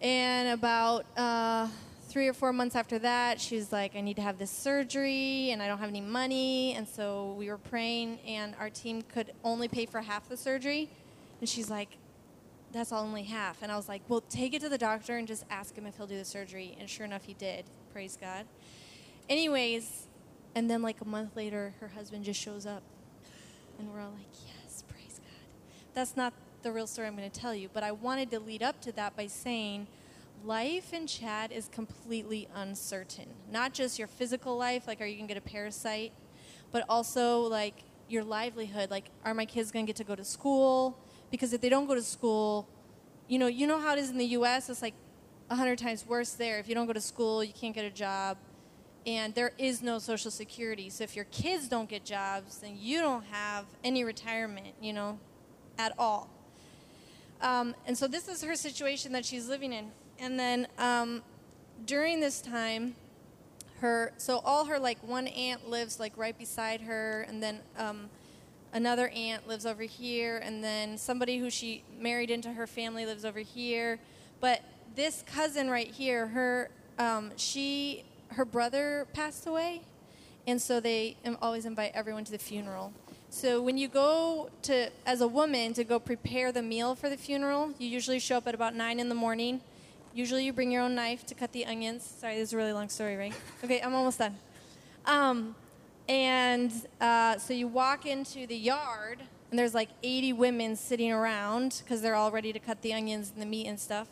And 0.00 0.50
about 0.50 1.04
uh, 1.16 1.66
three 2.10 2.26
or 2.26 2.32
four 2.32 2.52
months 2.52 2.74
after 2.74 2.98
that, 2.98 3.40
she 3.40 3.54
was 3.54 3.70
like, 3.70 3.94
I 3.94 4.00
need 4.00 4.16
to 4.16 4.22
have 4.22 4.36
this 4.36 4.50
surgery, 4.50 5.50
and 5.52 5.62
I 5.62 5.68
don't 5.68 5.78
have 5.78 5.88
any 5.88 6.00
money. 6.00 6.74
And 6.74 6.86
so 6.86 7.36
we 7.38 7.48
were 7.48 7.56
praying, 7.56 8.18
and 8.26 8.54
our 8.58 8.68
team 8.68 9.02
could 9.02 9.32
only 9.44 9.68
pay 9.68 9.86
for 9.86 10.00
half 10.00 10.28
the 10.28 10.36
surgery. 10.36 10.90
And 11.40 11.48
she's 11.48 11.70
like, 11.70 11.96
that's 12.72 12.92
only 12.92 13.22
half. 13.22 13.62
And 13.62 13.70
I 13.70 13.76
was 13.76 13.88
like, 13.88 14.02
well, 14.08 14.22
take 14.22 14.54
it 14.54 14.60
to 14.62 14.68
the 14.68 14.78
doctor 14.78 15.16
and 15.16 15.26
just 15.26 15.44
ask 15.50 15.74
him 15.74 15.86
if 15.86 15.96
he'll 15.96 16.06
do 16.06 16.18
the 16.18 16.24
surgery. 16.24 16.76
And 16.78 16.90
sure 16.90 17.06
enough, 17.06 17.24
he 17.24 17.34
did. 17.34 17.64
Praise 17.92 18.18
God. 18.20 18.44
Anyways, 19.28 20.08
and 20.54 20.68
then 20.68 20.82
like 20.82 21.00
a 21.00 21.04
month 21.04 21.36
later, 21.36 21.74
her 21.80 21.88
husband 21.88 22.24
just 22.24 22.40
shows 22.40 22.66
up. 22.66 22.82
And 23.78 23.88
we're 23.92 24.00
all 24.00 24.10
like, 24.10 24.26
yes, 24.46 24.84
praise 24.88 25.20
God. 25.20 25.46
That's 25.94 26.16
not 26.16 26.32
the 26.62 26.72
real 26.72 26.86
story 26.86 27.08
I'm 27.08 27.16
going 27.16 27.30
to 27.30 27.40
tell 27.40 27.54
you, 27.54 27.70
but 27.72 27.82
I 27.82 27.92
wanted 27.92 28.30
to 28.32 28.40
lead 28.40 28.62
up 28.62 28.80
to 28.82 28.92
that 28.92 29.16
by 29.16 29.26
saying 29.26 29.86
life 30.44 30.92
in 30.92 31.06
Chad 31.06 31.52
is 31.52 31.68
completely 31.68 32.48
uncertain. 32.54 33.26
Not 33.50 33.72
just 33.72 33.98
your 33.98 34.08
physical 34.08 34.56
life, 34.56 34.86
like 34.86 35.00
are 35.00 35.06
you 35.06 35.16
going 35.16 35.28
to 35.28 35.34
get 35.34 35.42
a 35.42 35.46
parasite, 35.46 36.12
but 36.72 36.84
also 36.88 37.40
like 37.42 37.84
your 38.08 38.24
livelihood. 38.24 38.90
Like, 38.90 39.06
are 39.24 39.34
my 39.34 39.44
kids 39.44 39.70
going 39.70 39.86
to 39.86 39.90
get 39.90 39.96
to 39.96 40.04
go 40.04 40.14
to 40.14 40.24
school? 40.24 40.98
Because 41.30 41.52
if 41.52 41.60
they 41.60 41.68
don't 41.68 41.86
go 41.86 41.94
to 41.94 42.02
school, 42.02 42.68
you 43.28 43.38
know, 43.38 43.46
you 43.46 43.66
know 43.66 43.78
how 43.78 43.92
it 43.92 43.98
is 43.98 44.10
in 44.10 44.18
the 44.18 44.26
U.S. 44.26 44.68
It's 44.68 44.82
like 44.82 44.94
a 45.48 45.54
hundred 45.54 45.78
times 45.78 46.04
worse 46.06 46.32
there. 46.32 46.58
If 46.58 46.68
you 46.68 46.74
don't 46.74 46.86
go 46.86 46.92
to 46.92 47.00
school, 47.00 47.44
you 47.44 47.52
can't 47.52 47.74
get 47.74 47.84
a 47.84 47.90
job 47.90 48.36
and 49.06 49.34
there 49.34 49.52
is 49.58 49.82
no 49.82 49.98
social 49.98 50.30
security. 50.30 50.90
So 50.90 51.04
if 51.04 51.16
your 51.16 51.24
kids 51.26 51.68
don't 51.68 51.88
get 51.88 52.04
jobs, 52.04 52.58
then 52.58 52.76
you 52.78 53.00
don't 53.00 53.24
have 53.24 53.64
any 53.82 54.04
retirement, 54.04 54.74
you 54.80 54.92
know, 54.92 55.18
at 55.78 55.92
all. 55.98 56.28
Um, 57.40 57.74
and 57.86 57.96
so 57.96 58.06
this 58.06 58.28
is 58.28 58.42
her 58.42 58.54
situation 58.54 59.12
that 59.12 59.24
she's 59.24 59.48
living 59.48 59.72
in. 59.72 59.90
And 60.20 60.38
then 60.38 60.68
um, 60.78 61.22
during 61.86 62.20
this 62.20 62.42
time, 62.42 62.94
her 63.80 64.12
so 64.18 64.42
all 64.44 64.66
her 64.66 64.78
like 64.78 64.98
one 65.02 65.26
aunt 65.28 65.70
lives 65.70 65.98
like 65.98 66.12
right 66.16 66.38
beside 66.38 66.82
her, 66.82 67.22
and 67.22 67.42
then 67.42 67.60
um, 67.78 68.10
another 68.74 69.08
aunt 69.08 69.48
lives 69.48 69.64
over 69.64 69.82
here, 69.82 70.36
and 70.44 70.62
then 70.62 70.98
somebody 70.98 71.38
who 71.38 71.48
she 71.48 71.82
married 71.98 72.30
into 72.30 72.52
her 72.52 72.66
family 72.66 73.06
lives 73.06 73.24
over 73.24 73.38
here. 73.38 73.98
But 74.40 74.60
this 74.94 75.24
cousin 75.26 75.70
right 75.70 75.88
here, 75.88 76.26
her 76.28 76.68
um, 76.98 77.32
she 77.36 78.04
her 78.28 78.44
brother 78.44 79.06
passed 79.14 79.46
away, 79.46 79.80
and 80.46 80.60
so 80.60 80.80
they 80.80 81.16
always 81.40 81.64
invite 81.64 81.92
everyone 81.94 82.24
to 82.24 82.32
the 82.32 82.38
funeral. 82.38 82.92
So 83.30 83.62
when 83.62 83.78
you 83.78 83.88
go 83.88 84.50
to, 84.62 84.90
as 85.06 85.20
a 85.20 85.28
woman, 85.28 85.72
to 85.74 85.84
go 85.84 86.00
prepare 86.00 86.50
the 86.50 86.62
meal 86.62 86.96
for 86.96 87.08
the 87.08 87.16
funeral, 87.16 87.72
you 87.78 87.88
usually 87.88 88.18
show 88.18 88.36
up 88.36 88.48
at 88.48 88.54
about 88.56 88.74
nine 88.74 88.98
in 88.98 89.08
the 89.08 89.14
morning. 89.14 89.60
Usually 90.12 90.44
you 90.44 90.52
bring 90.52 90.72
your 90.72 90.82
own 90.82 90.96
knife 90.96 91.24
to 91.26 91.34
cut 91.34 91.52
the 91.52 91.64
onions. 91.66 92.04
Sorry, 92.18 92.34
this 92.34 92.48
is 92.48 92.52
a 92.52 92.56
really 92.56 92.72
long 92.72 92.88
story, 92.88 93.16
right? 93.16 93.34
Okay, 93.64 93.80
I'm 93.80 93.94
almost 93.94 94.18
done. 94.18 94.36
Um, 95.06 95.54
and 96.08 96.72
uh, 97.00 97.38
so 97.38 97.54
you 97.54 97.68
walk 97.68 98.06
into 98.06 98.46
the 98.46 98.56
yard, 98.56 99.22
and 99.50 99.58
there's 99.58 99.74
like 99.74 99.90
80 100.02 100.32
women 100.32 100.74
sitting 100.74 101.12
around 101.12 101.82
because 101.84 102.02
they're 102.02 102.16
all 102.16 102.32
ready 102.32 102.52
to 102.52 102.58
cut 102.58 102.82
the 102.82 102.92
onions 102.92 103.30
and 103.32 103.40
the 103.40 103.46
meat 103.46 103.68
and 103.68 103.78
stuff. 103.78 104.08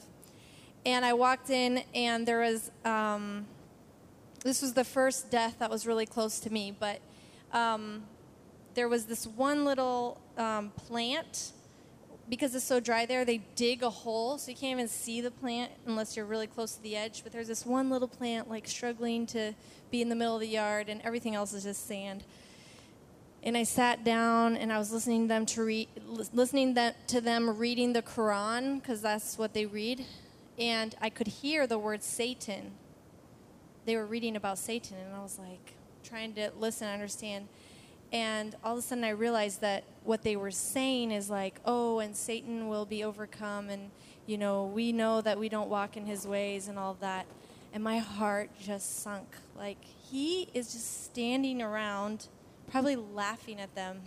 And 0.87 1.05
I 1.05 1.15
walked 1.15 1.51
in, 1.51 1.83
and 1.93 2.27
there 2.27 2.41
was 2.41 2.71
um, 2.85 3.47
this 4.45 4.63
was 4.63 4.75
the 4.75 4.85
first 4.85 5.31
death 5.31 5.57
that 5.59 5.69
was 5.71 5.87
really 5.87 6.07
close 6.07 6.39
to 6.41 6.53
me, 6.53 6.75
but 6.79 7.01
um, 7.53 8.05
there 8.75 8.89
was 8.89 9.07
this 9.07 9.27
one 9.27 9.65
little 9.65 10.21
um, 10.37 10.71
plant. 10.77 11.53
Because 12.29 12.55
it's 12.55 12.65
so 12.65 12.79
dry 12.79 13.07
there, 13.07 13.25
they 13.25 13.39
dig 13.55 13.83
a 13.83 13.91
hole 13.91 14.37
so 14.37 14.51
you 14.51 14.57
can't 14.57 14.73
even 14.73 14.89
see 14.89 15.21
the 15.21 15.31
plant 15.31 15.73
unless 15.87 16.17
you're 16.17 16.27
really 16.27 16.47
close 16.47 16.75
to 16.75 16.83
the 16.83 16.97
edge. 16.97 17.23
But 17.23 17.33
there's 17.33 17.49
this 17.49 17.65
one 17.65 17.89
little 17.89 18.09
plant 18.09 18.51
like 18.51 18.69
struggling 18.69 19.27
to 19.29 19.55
be 19.91 20.03
in 20.03 20.09
the 20.09 20.15
middle 20.15 20.35
of 20.35 20.41
the 20.41 20.49
yard, 20.49 20.89
and 20.89 21.01
everything 21.03 21.35
else 21.35 21.53
is 21.53 21.65
just 21.65 21.87
sand. 21.87 22.25
And 23.43 23.57
I 23.57 23.63
sat 23.63 24.05
down 24.05 24.57
and 24.57 24.73
I 24.73 24.79
was 24.79 24.93
listening 24.93 25.23
to 25.23 25.29
them 25.29 25.47
to 25.47 25.65
read, 25.65 25.89
listening 26.33 26.77
to 27.07 27.21
them 27.21 27.57
reading 27.57 27.93
the 27.93 28.03
Quran 28.03 28.81
because 28.81 29.01
that's 29.01 29.39
what 29.39 29.55
they 29.55 29.65
read, 29.65 30.05
and 30.59 30.95
I 31.01 31.09
could 31.09 31.29
hear 31.29 31.67
the 31.67 31.79
word 31.79 32.03
Satan 32.03 32.73
they 33.89 33.97
were 33.97 34.05
reading 34.05 34.37
about 34.37 34.59
Satan, 34.59 34.99
and 34.99 35.17
I 35.17 35.23
was 35.23 35.39
like 35.39 35.73
trying 36.05 36.35
to 36.35 36.51
listen, 36.59 36.87
understand. 36.87 37.49
And 38.13 38.57
all 38.65 38.73
of 38.73 38.79
a 38.79 38.83
sudden, 38.83 39.05
I 39.05 39.11
realized 39.11 39.61
that 39.61 39.85
what 40.03 40.23
they 40.23 40.37
were 40.37 40.51
saying 40.51 41.11
is 41.11 41.29
like, 41.29 41.61
oh, 41.65 41.99
and 41.99 42.17
Satan 42.17 42.69
will 42.69 42.87
be 42.87 43.05
overcome, 43.05 43.69
and 43.69 43.91
you 44.27 44.39
know, 44.39 44.65
we 44.65 44.93
know 44.93 45.21
that 45.21 45.39
we 45.39 45.49
don't 45.49 45.69
walk 45.69 45.97
in 45.97 46.07
his 46.07 46.27
ways, 46.27 46.69
and 46.69 46.79
all 46.79 46.97
that. 47.01 47.27
And 47.73 47.85
my 47.85 47.99
heart 47.99 48.51
just 48.61 49.03
sunk. 49.03 49.37
Like, 49.57 49.79
he 50.11 50.49
is 50.55 50.73
just 50.73 51.05
standing 51.05 51.61
around, 51.61 52.29
probably 52.71 52.97
laughing 52.97 53.61
at 53.61 53.75
them. 53.75 54.01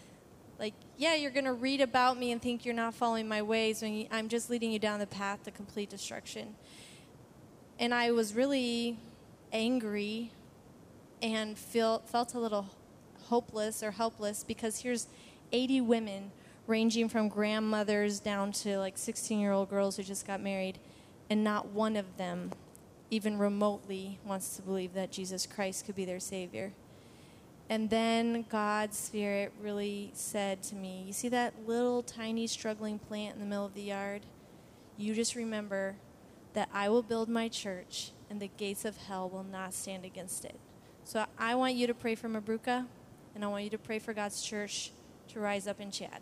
like, 0.60 0.74
yeah, 0.96 1.14
you're 1.14 1.32
going 1.32 1.44
to 1.44 1.52
read 1.52 1.80
about 1.80 2.18
me 2.18 2.30
and 2.30 2.40
think 2.40 2.64
you're 2.64 2.74
not 2.74 2.94
following 2.94 3.26
my 3.26 3.42
ways 3.42 3.82
when 3.82 4.06
I'm 4.12 4.28
just 4.28 4.48
leading 4.48 4.70
you 4.70 4.78
down 4.78 5.00
the 5.00 5.06
path 5.06 5.42
to 5.44 5.50
complete 5.50 5.90
destruction. 5.90 6.54
And 7.80 7.92
I 7.92 8.12
was 8.12 8.34
really 8.34 8.98
angry 9.52 10.30
and 11.22 11.58
feel, 11.58 12.00
felt 12.00 12.34
a 12.34 12.38
little 12.38 12.66
hopeless 13.30 13.82
or 13.82 13.92
helpless 13.92 14.44
because 14.44 14.80
here's 14.80 15.06
80 15.52 15.80
women 15.80 16.32
ranging 16.66 17.08
from 17.08 17.28
grandmothers 17.28 18.20
down 18.20 18.52
to 18.52 18.78
like 18.78 18.98
16 18.98 19.40
year 19.40 19.52
old 19.52 19.70
girls 19.70 19.96
who 19.96 20.02
just 20.02 20.26
got 20.26 20.40
married, 20.40 20.78
and 21.30 21.42
not 21.42 21.68
one 21.68 21.96
of 21.96 22.16
them 22.16 22.52
even 23.10 23.38
remotely 23.38 24.18
wants 24.24 24.56
to 24.56 24.62
believe 24.62 24.94
that 24.94 25.10
Jesus 25.10 25.46
Christ 25.46 25.86
could 25.86 25.94
be 25.96 26.04
their 26.04 26.20
Savior. 26.20 26.72
And 27.68 27.88
then 27.88 28.44
God's 28.48 28.98
Spirit 28.98 29.52
really 29.60 30.10
said 30.12 30.62
to 30.64 30.74
me, 30.74 31.04
You 31.06 31.12
see 31.12 31.28
that 31.28 31.54
little 31.66 32.02
tiny 32.02 32.46
struggling 32.46 32.98
plant 32.98 33.34
in 33.34 33.40
the 33.40 33.46
middle 33.46 33.66
of 33.66 33.74
the 33.74 33.82
yard? 33.82 34.22
You 34.96 35.14
just 35.14 35.36
remember 35.36 35.96
that 36.54 36.68
I 36.74 36.88
will 36.88 37.02
build 37.02 37.28
my 37.28 37.48
church 37.48 38.10
and 38.28 38.40
the 38.40 38.50
gates 38.56 38.84
of 38.84 38.96
hell 38.96 39.28
will 39.28 39.44
not 39.44 39.72
stand 39.72 40.04
against 40.04 40.44
it. 40.44 40.58
So 41.04 41.26
I 41.38 41.54
want 41.54 41.74
you 41.74 41.86
to 41.86 41.94
pray 41.94 42.14
for 42.14 42.28
Mabruka, 42.28 42.86
and 43.34 43.44
I 43.44 43.48
want 43.48 43.64
you 43.64 43.70
to 43.70 43.78
pray 43.78 43.98
for 43.98 44.12
God's 44.12 44.42
church 44.42 44.90
to 45.28 45.40
rise 45.40 45.66
up 45.66 45.80
in 45.80 45.90
Chad. 45.90 46.20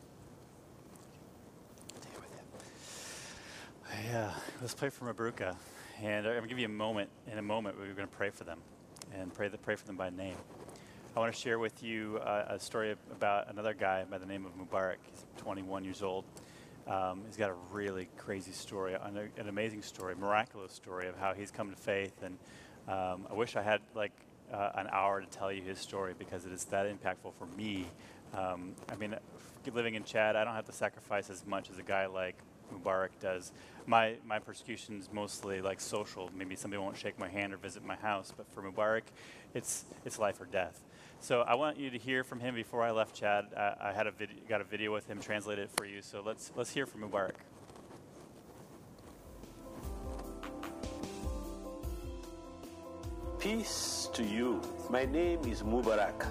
Yeah, 4.04 4.30
let's 4.60 4.74
pray 4.74 4.90
for 4.90 5.12
Mabruka. 5.12 5.56
And 6.02 6.26
I'm 6.26 6.32
going 6.32 6.42
to 6.42 6.48
give 6.48 6.58
you 6.58 6.66
a 6.66 6.68
moment. 6.68 7.10
In 7.30 7.38
a 7.38 7.42
moment, 7.42 7.76
we're 7.78 7.92
going 7.94 8.08
to 8.08 8.16
pray 8.16 8.30
for 8.30 8.44
them 8.44 8.60
and 9.14 9.32
pray, 9.34 9.48
pray 9.48 9.74
for 9.74 9.86
them 9.86 9.96
by 9.96 10.10
name. 10.10 10.36
I 11.16 11.20
want 11.20 11.34
to 11.34 11.40
share 11.40 11.58
with 11.58 11.82
you 11.82 12.20
uh, 12.22 12.44
a 12.48 12.60
story 12.60 12.94
about 13.10 13.50
another 13.50 13.74
guy 13.74 14.04
by 14.04 14.18
the 14.18 14.26
name 14.26 14.46
of 14.46 14.52
Mubarak. 14.56 14.96
He's 15.10 15.24
21 15.38 15.84
years 15.84 16.02
old. 16.02 16.24
Um, 16.86 17.22
he's 17.26 17.36
got 17.36 17.50
a 17.50 17.56
really 17.72 18.08
crazy 18.16 18.52
story, 18.52 18.94
an, 18.94 19.30
an, 19.36 19.48
amazing 19.48 19.82
story, 19.82 20.14
miraculous 20.14 20.72
story 20.72 21.08
of 21.08 21.18
how 21.18 21.34
he's 21.34 21.50
come 21.50 21.70
to 21.70 21.76
faith. 21.76 22.14
And 22.22 22.38
um, 22.86 23.26
I 23.30 23.34
wish 23.34 23.56
I 23.56 23.62
had 23.62 23.80
like 23.94 24.12
uh, 24.52 24.70
an 24.74 24.88
hour 24.92 25.20
to 25.20 25.26
tell 25.26 25.52
you 25.52 25.62
his 25.62 25.78
story 25.78 26.14
because 26.18 26.44
it 26.44 26.52
is 26.52 26.64
that 26.66 26.86
impactful 26.86 27.34
for 27.38 27.46
me. 27.56 27.86
Um, 28.34 28.74
I 28.90 28.96
mean, 28.96 29.14
living 29.72 29.94
in 29.94 30.04
Chad, 30.04 30.36
I 30.36 30.44
don't 30.44 30.54
have 30.54 30.66
to 30.66 30.72
sacrifice 30.72 31.30
as 31.30 31.46
much 31.46 31.70
as 31.70 31.78
a 31.78 31.82
guy 31.82 32.06
like 32.06 32.36
Mubarak 32.72 33.10
does. 33.20 33.52
My 33.86 34.16
my 34.26 34.38
persecution 34.38 34.98
is 34.98 35.08
mostly 35.12 35.60
like 35.60 35.80
social. 35.80 36.30
Maybe 36.34 36.56
somebody 36.56 36.82
won't 36.82 36.96
shake 36.96 37.18
my 37.18 37.28
hand 37.28 37.52
or 37.52 37.56
visit 37.56 37.84
my 37.84 37.96
house, 37.96 38.32
but 38.36 38.50
for 38.52 38.62
Mubarak, 38.62 39.04
it's 39.54 39.84
it's 40.04 40.18
life 40.18 40.40
or 40.40 40.46
death. 40.46 40.84
So 41.20 41.40
I 41.40 41.54
want 41.54 41.78
you 41.78 41.90
to 41.90 41.98
hear 41.98 42.22
from 42.22 42.40
him 42.40 42.54
before 42.54 42.82
I 42.82 42.92
left 42.92 43.14
Chad. 43.14 43.46
I, 43.56 43.74
I 43.80 43.92
had 43.92 44.06
a 44.06 44.12
got 44.48 44.60
a 44.60 44.64
video 44.64 44.92
with 44.92 45.06
him, 45.06 45.20
translated 45.20 45.64
it 45.64 45.70
for 45.76 45.86
you. 45.86 46.02
So 46.02 46.22
let's 46.24 46.52
let's 46.56 46.70
hear 46.70 46.86
from 46.86 47.02
Mubarak. 47.02 47.36
Peace 53.48 54.10
to 54.12 54.22
you. 54.22 54.60
My 54.90 55.06
name 55.06 55.40
is 55.46 55.62
Mubarak. 55.62 56.26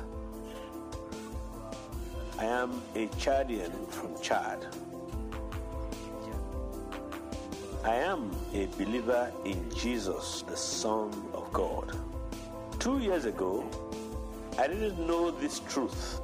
I 2.37 2.45
am 2.45 2.79
a 2.93 3.07
Chadian 3.23 3.73
from 3.89 4.13
Chad. 4.21 4.67
I 7.83 7.95
am 7.95 8.29
a 8.53 8.67
believer 8.77 9.31
in 9.45 9.67
Jesus, 9.73 10.43
the 10.47 10.55
Son 10.55 11.09
of 11.33 11.51
God. 11.51 11.97
Two 12.77 12.99
years 12.99 13.25
ago, 13.25 13.67
I 14.59 14.67
didn't 14.67 14.99
know 14.99 15.31
this 15.31 15.61
truth. 15.61 16.21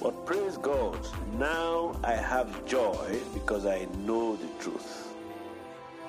But 0.00 0.24
praise 0.24 0.58
God, 0.58 0.96
now 1.40 1.96
I 2.04 2.12
have 2.12 2.64
joy 2.66 3.18
because 3.34 3.66
I 3.66 3.88
know 4.06 4.36
the 4.36 4.46
truth. 4.60 5.07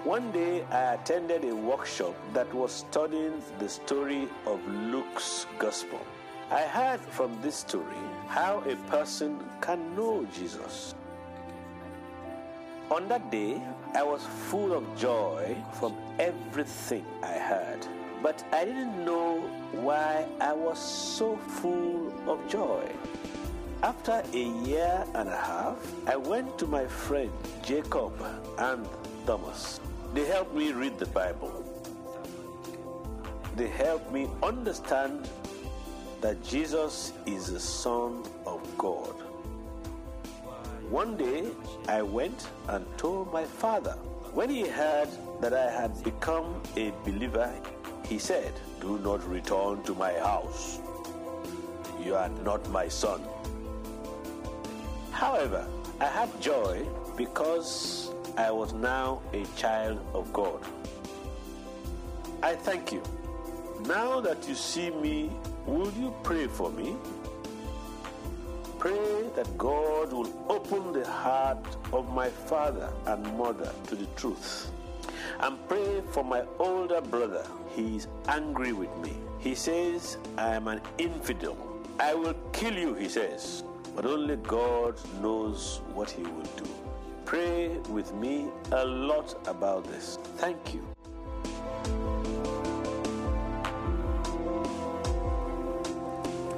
One 0.05 0.31
day 0.31 0.63
I 0.71 0.93
attended 0.93 1.43
a 1.43 1.53
workshop 1.53 2.15
that 2.33 2.53
was 2.53 2.71
studying 2.71 3.43
the 3.59 3.67
story 3.67 4.29
of 4.45 4.65
Luke's 4.65 5.45
Gospel. 5.59 5.99
I 6.49 6.61
heard 6.61 7.01
from 7.01 7.37
this 7.41 7.57
story 7.57 7.99
how 8.29 8.63
a 8.65 8.77
person 8.89 9.43
can 9.59 9.93
know 9.97 10.25
Jesus. 10.33 10.95
On 12.89 13.09
that 13.09 13.29
day, 13.29 13.61
I 13.93 14.03
was 14.03 14.25
full 14.47 14.71
of 14.71 14.85
joy 14.97 15.57
from 15.73 15.97
everything 16.17 17.05
I 17.21 17.33
heard, 17.33 17.85
but 18.23 18.41
I 18.53 18.63
didn't 18.63 19.03
know 19.03 19.41
why 19.73 20.25
I 20.39 20.53
was 20.53 20.79
so 20.79 21.35
full 21.59 22.13
of 22.25 22.39
joy. 22.47 22.89
After 23.83 24.23
a 24.33 24.45
year 24.63 25.05
and 25.13 25.27
a 25.27 25.35
half, 25.35 25.77
I 26.07 26.15
went 26.15 26.57
to 26.59 26.67
my 26.67 26.87
friend 26.87 27.31
Jacob 27.61 28.13
and 28.57 28.87
Thomas. 29.25 29.81
They 30.13 30.25
helped 30.25 30.55
me 30.55 30.71
read 30.71 30.97
the 30.97 31.05
Bible. 31.07 31.63
They 33.55 33.67
helped 33.67 34.11
me 34.11 34.27
understand 34.41 35.29
that 36.21 36.43
Jesus 36.43 37.13
is 37.25 37.51
the 37.51 37.59
Son 37.59 38.23
of 38.45 38.61
God. 38.77 39.15
One 40.89 41.15
day, 41.15 41.45
I 41.87 42.01
went 42.01 42.49
and 42.67 42.85
told 42.97 43.31
my 43.31 43.45
father. 43.45 43.93
When 44.33 44.49
he 44.49 44.67
heard 44.67 45.09
that 45.41 45.53
I 45.53 45.69
had 45.69 46.03
become 46.03 46.61
a 46.75 46.91
believer, 47.05 47.53
he 48.07 48.17
said, 48.17 48.53
Do 48.81 48.97
not 48.99 49.23
return 49.27 49.83
to 49.83 49.93
my 49.93 50.13
house. 50.13 50.79
You 52.03 52.15
are 52.15 52.29
not 52.43 52.67
my 52.71 52.87
son. 52.87 53.21
However, 55.11 55.67
I 55.99 56.05
had 56.05 56.29
joy 56.41 56.85
because 57.15 58.11
I 58.39 58.51
was 58.51 58.71
now 58.71 59.21
a 59.33 59.43
child 59.57 59.99
of 60.13 60.31
God. 60.31 60.61
I 62.41 62.55
thank 62.55 62.93
you. 62.93 63.03
Now 63.85 64.21
that 64.21 64.47
you 64.47 64.55
see 64.55 64.91
me, 64.91 65.29
will 65.65 65.91
you 65.91 66.13
pray 66.23 66.47
for 66.47 66.71
me? 66.71 66.95
Pray 68.77 69.27
that 69.35 69.57
God 69.57 70.13
will 70.13 70.31
open 70.47 70.93
the 70.93 71.05
heart 71.05 71.65
of 71.91 72.13
my 72.13 72.29
father 72.29 72.89
and 73.07 73.21
mother 73.37 73.73
to 73.87 73.95
the 73.97 74.05
truth. 74.15 74.71
And 75.41 75.57
pray 75.67 76.01
for 76.11 76.23
my 76.23 76.43
older 76.59 77.01
brother. 77.01 77.45
He 77.75 77.97
is 77.97 78.07
angry 78.29 78.71
with 78.71 78.95
me. 78.99 79.17
He 79.39 79.53
says, 79.53 80.15
I 80.37 80.55
am 80.55 80.69
an 80.69 80.79
infidel. 80.97 81.57
I 81.99 82.13
will 82.13 82.35
kill 82.53 82.73
you, 82.73 82.93
he 82.93 83.09
says. 83.09 83.63
But 83.93 84.05
only 84.05 84.37
God 84.37 84.95
knows 85.21 85.81
what 85.93 86.09
he 86.09 86.23
will 86.23 86.49
do. 86.55 86.78
Pray 87.29 87.77
with 87.91 88.11
me 88.15 88.47
a 88.71 88.83
lot 88.83 89.47
about 89.47 89.83
this. 89.83 90.17
Thank 90.37 90.73
you. 90.73 90.83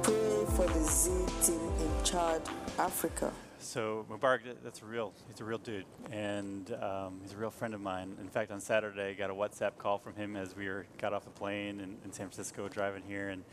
Pray 0.02 0.46
for 0.56 0.66
the 0.66 0.82
Z 0.82 1.10
team 1.42 1.60
in 1.78 2.04
Chad, 2.04 2.40
Africa. 2.78 3.30
So 3.58 4.06
Mubarak, 4.10 4.40
that's 4.64 4.80
a 4.80 4.86
real. 4.86 5.12
He's 5.28 5.42
a 5.42 5.44
real 5.44 5.58
dude, 5.58 5.84
and 6.10 6.72
um, 6.82 7.20
he's 7.22 7.34
a 7.34 7.36
real 7.36 7.50
friend 7.50 7.74
of 7.74 7.82
mine. 7.82 8.16
In 8.18 8.30
fact, 8.30 8.50
on 8.50 8.58
Saturday, 8.58 9.10
I 9.10 9.12
got 9.12 9.28
a 9.28 9.34
WhatsApp 9.34 9.76
call 9.76 9.98
from 9.98 10.14
him 10.14 10.36
as 10.36 10.56
we 10.56 10.68
were 10.68 10.86
got 10.96 11.12
off 11.12 11.24
the 11.24 11.30
plane 11.32 11.80
in, 11.80 11.98
in 12.02 12.12
San 12.14 12.30
Francisco, 12.30 12.66
driving 12.68 13.02
here, 13.06 13.28
and 13.28 13.44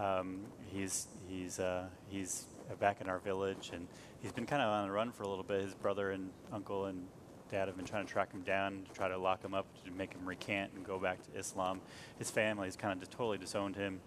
um, 0.00 0.40
he's 0.72 1.06
he's 1.28 1.60
uh, 1.60 1.86
he's 2.08 2.46
back 2.80 3.00
in 3.00 3.08
our 3.08 3.20
village, 3.20 3.70
and 3.72 3.86
he's 4.24 4.32
been 4.32 4.46
kind 4.46 4.62
of 4.62 4.68
on 4.68 4.86
the 4.86 4.90
run 4.90 5.12
for 5.12 5.22
a 5.24 5.28
little 5.28 5.44
bit. 5.44 5.60
His 5.60 5.74
brother 5.74 6.12
and 6.12 6.30
uncle 6.50 6.86
and 6.86 7.06
dad 7.50 7.68
have 7.68 7.76
been 7.76 7.84
trying 7.84 8.06
to 8.06 8.10
track 8.10 8.32
him 8.32 8.40
down, 8.40 8.84
to 8.88 8.92
try 8.94 9.06
to 9.06 9.18
lock 9.18 9.44
him 9.44 9.52
up, 9.52 9.66
to 9.84 9.90
make 9.90 10.14
him 10.14 10.24
recant 10.24 10.72
and 10.74 10.82
go 10.82 10.98
back 10.98 11.22
to 11.24 11.38
Islam. 11.38 11.82
His 12.18 12.30
family 12.30 12.66
has 12.66 12.74
kind 12.74 13.02
of 13.02 13.10
totally 13.10 13.36
disowned 13.36 13.76
him, 13.76 14.00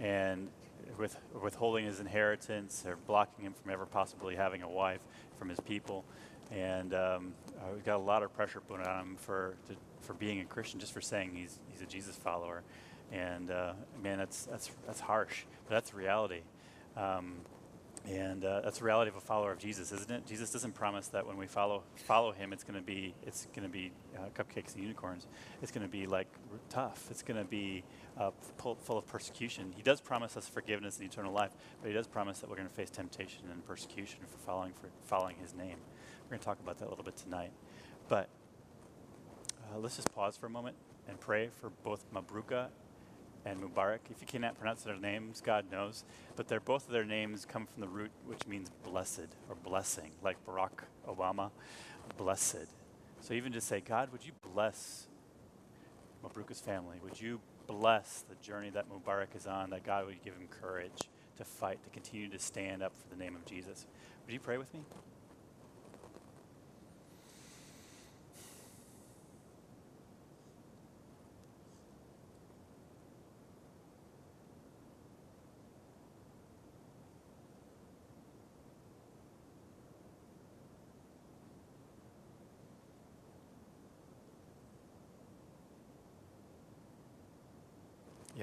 and 0.00 0.48
with 0.96 1.18
withholding 1.42 1.84
his 1.84 2.00
inheritance 2.00 2.84
or 2.86 2.96
blocking 3.06 3.44
him 3.44 3.52
from 3.52 3.70
ever 3.70 3.84
possibly 3.84 4.34
having 4.34 4.62
a 4.62 4.68
wife 4.68 5.02
from 5.38 5.50
his 5.50 5.60
people. 5.60 6.06
And 6.50 6.94
um, 6.94 7.34
uh, 7.58 7.66
we've 7.74 7.84
got 7.84 7.96
a 7.96 8.02
lot 8.02 8.22
of 8.22 8.32
pressure 8.34 8.62
put 8.62 8.80
on 8.80 9.00
him 9.00 9.16
for 9.16 9.56
to, 9.68 9.74
for 10.00 10.14
being 10.14 10.40
a 10.40 10.46
Christian, 10.46 10.80
just 10.80 10.94
for 10.94 11.02
saying 11.02 11.32
he's 11.34 11.60
he's 11.70 11.82
a 11.82 11.86
Jesus 11.86 12.16
follower. 12.16 12.62
And 13.12 13.50
uh, 13.50 13.74
man, 14.02 14.16
that's 14.16 14.46
that's 14.46 14.70
that's 14.86 15.00
harsh, 15.00 15.44
but 15.68 15.74
that's 15.74 15.92
reality. 15.92 16.40
Um, 16.96 17.34
and 18.08 18.44
uh, 18.44 18.60
that's 18.62 18.78
the 18.78 18.84
reality 18.84 19.10
of 19.10 19.16
a 19.16 19.20
follower 19.20 19.52
of 19.52 19.58
Jesus, 19.58 19.92
isn't 19.92 20.10
it? 20.10 20.26
Jesus 20.26 20.50
doesn't 20.50 20.72
promise 20.72 21.08
that 21.08 21.26
when 21.26 21.36
we 21.36 21.46
follow 21.46 21.82
follow 21.96 22.32
Him, 22.32 22.52
it's 22.52 22.64
going 22.64 22.78
to 22.78 22.84
be 22.84 23.14
it's 23.26 23.46
going 23.54 23.62
to 23.62 23.72
be 23.72 23.92
uh, 24.16 24.28
cupcakes 24.34 24.74
and 24.74 24.82
unicorns. 24.82 25.26
It's 25.60 25.70
going 25.70 25.86
to 25.86 25.90
be 25.90 26.06
like 26.06 26.26
tough. 26.70 27.08
It's 27.10 27.22
going 27.22 27.38
to 27.38 27.48
be 27.48 27.84
uh, 28.18 28.30
full, 28.56 28.98
of 28.98 29.06
persecution. 29.06 29.72
He 29.76 29.82
does 29.82 30.00
promise 30.00 30.36
us 30.36 30.48
forgiveness 30.48 30.98
and 30.98 31.10
eternal 31.10 31.32
life, 31.32 31.50
but 31.82 31.88
He 31.88 31.94
does 31.94 32.06
promise 32.06 32.38
that 32.40 32.48
we're 32.48 32.56
going 32.56 32.68
to 32.68 32.74
face 32.74 32.90
temptation 32.90 33.44
and 33.52 33.64
persecution 33.66 34.20
for 34.30 34.38
following 34.38 34.72
for 34.72 34.88
following 35.04 35.36
His 35.40 35.54
name. 35.54 35.76
We're 36.24 36.36
going 36.36 36.40
to 36.40 36.44
talk 36.44 36.58
about 36.60 36.78
that 36.78 36.88
a 36.88 36.90
little 36.90 37.04
bit 37.04 37.16
tonight. 37.16 37.52
But 38.08 38.28
uh, 39.62 39.78
let's 39.78 39.96
just 39.96 40.12
pause 40.14 40.36
for 40.36 40.46
a 40.46 40.50
moment 40.50 40.76
and 41.06 41.20
pray 41.20 41.50
for 41.60 41.70
both 41.84 42.04
Mabruka 42.12 42.68
and 43.44 43.60
Mubarak. 43.60 44.00
If 44.10 44.20
you 44.20 44.26
cannot 44.26 44.58
pronounce 44.58 44.82
their 44.82 44.96
names, 44.96 45.40
God 45.40 45.70
knows. 45.70 46.04
But 46.36 46.48
they're, 46.48 46.60
both 46.60 46.86
of 46.86 46.92
their 46.92 47.04
names 47.04 47.46
come 47.46 47.66
from 47.66 47.80
the 47.80 47.88
root 47.88 48.10
which 48.26 48.46
means 48.46 48.70
blessed 48.84 49.28
or 49.48 49.54
blessing, 49.62 50.10
like 50.22 50.36
Barack 50.46 50.84
Obama, 51.08 51.50
blessed. 52.16 52.66
So 53.20 53.34
even 53.34 53.52
just 53.52 53.68
say, 53.68 53.80
God, 53.80 54.10
would 54.12 54.24
you 54.24 54.32
bless 54.54 55.06
Mabruka's 56.24 56.60
family? 56.60 56.98
Would 57.02 57.20
you 57.20 57.40
bless 57.66 58.24
the 58.28 58.34
journey 58.36 58.70
that 58.70 58.86
Mubarak 58.90 59.36
is 59.36 59.46
on, 59.46 59.70
that 59.70 59.84
God 59.84 60.06
would 60.06 60.22
give 60.22 60.34
him 60.34 60.48
courage 60.48 61.08
to 61.36 61.44
fight, 61.44 61.82
to 61.84 61.90
continue 61.90 62.28
to 62.28 62.38
stand 62.38 62.82
up 62.82 62.92
for 62.96 63.14
the 63.14 63.22
name 63.22 63.36
of 63.36 63.44
Jesus? 63.44 63.86
Would 64.26 64.32
you 64.32 64.40
pray 64.40 64.58
with 64.58 64.72
me? 64.74 64.80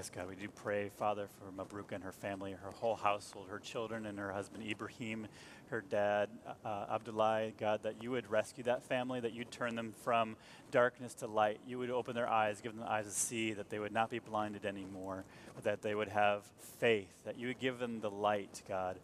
Yes, 0.08 0.16
God, 0.16 0.30
we 0.30 0.36
do 0.36 0.48
pray, 0.48 0.88
Father, 0.88 1.28
for 1.28 1.52
Mabruka 1.52 1.92
and 1.92 2.04
her 2.06 2.14
family, 2.14 2.54
her 2.54 2.72
whole 2.72 2.96
household, 2.96 3.48
her 3.50 3.60
children 3.60 4.06
and 4.06 4.18
her 4.18 4.32
husband 4.32 4.64
Ibrahim, 4.66 5.28
her 5.70 5.82
dad 5.82 6.30
uh, 6.64 6.86
Abdullah, 6.90 7.52
God, 7.60 7.84
that 7.84 8.02
you 8.02 8.12
would 8.12 8.32
rescue 8.32 8.64
that 8.64 8.86
family, 8.86 9.20
that 9.20 9.34
you'd 9.34 9.52
turn 9.52 9.76
them 9.76 9.94
from 10.06 10.38
darkness 10.72 11.14
to 11.16 11.28
light. 11.28 11.60
You 11.68 11.78
would 11.80 11.90
open 11.90 12.16
their 12.16 12.30
eyes, 12.30 12.62
give 12.62 12.72
them 12.72 12.86
the 12.86 12.90
eyes 12.90 13.04
to 13.04 13.12
see, 13.12 13.52
that 13.52 13.70
they 13.70 13.80
would 13.80 13.92
not 13.92 14.10
be 14.10 14.20
blinded 14.20 14.66
anymore, 14.66 15.26
but 15.56 15.66
that 15.66 15.82
they 15.82 15.94
would 15.94 16.08
have 16.08 16.44
faith, 16.80 17.12
that 17.26 17.38
you 17.38 17.48
would 17.48 17.60
give 17.60 17.78
them 17.78 18.00
the 18.00 18.10
light, 18.10 18.62
God. 18.66 18.96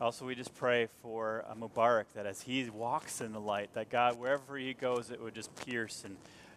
Also, 0.00 0.24
we 0.24 0.34
just 0.34 0.54
pray 0.54 0.88
for 1.02 1.44
uh, 1.50 1.54
Mubarak, 1.54 2.06
that 2.14 2.24
as 2.24 2.40
he 2.40 2.70
walks 2.70 3.20
in 3.20 3.32
the 3.32 3.40
light, 3.40 3.74
that 3.74 3.90
God, 3.90 4.18
wherever 4.18 4.56
he 4.56 4.72
goes, 4.72 5.10
it 5.10 5.20
would 5.20 5.34
just 5.34 5.54
pierce 5.66 6.02
and 6.02 6.16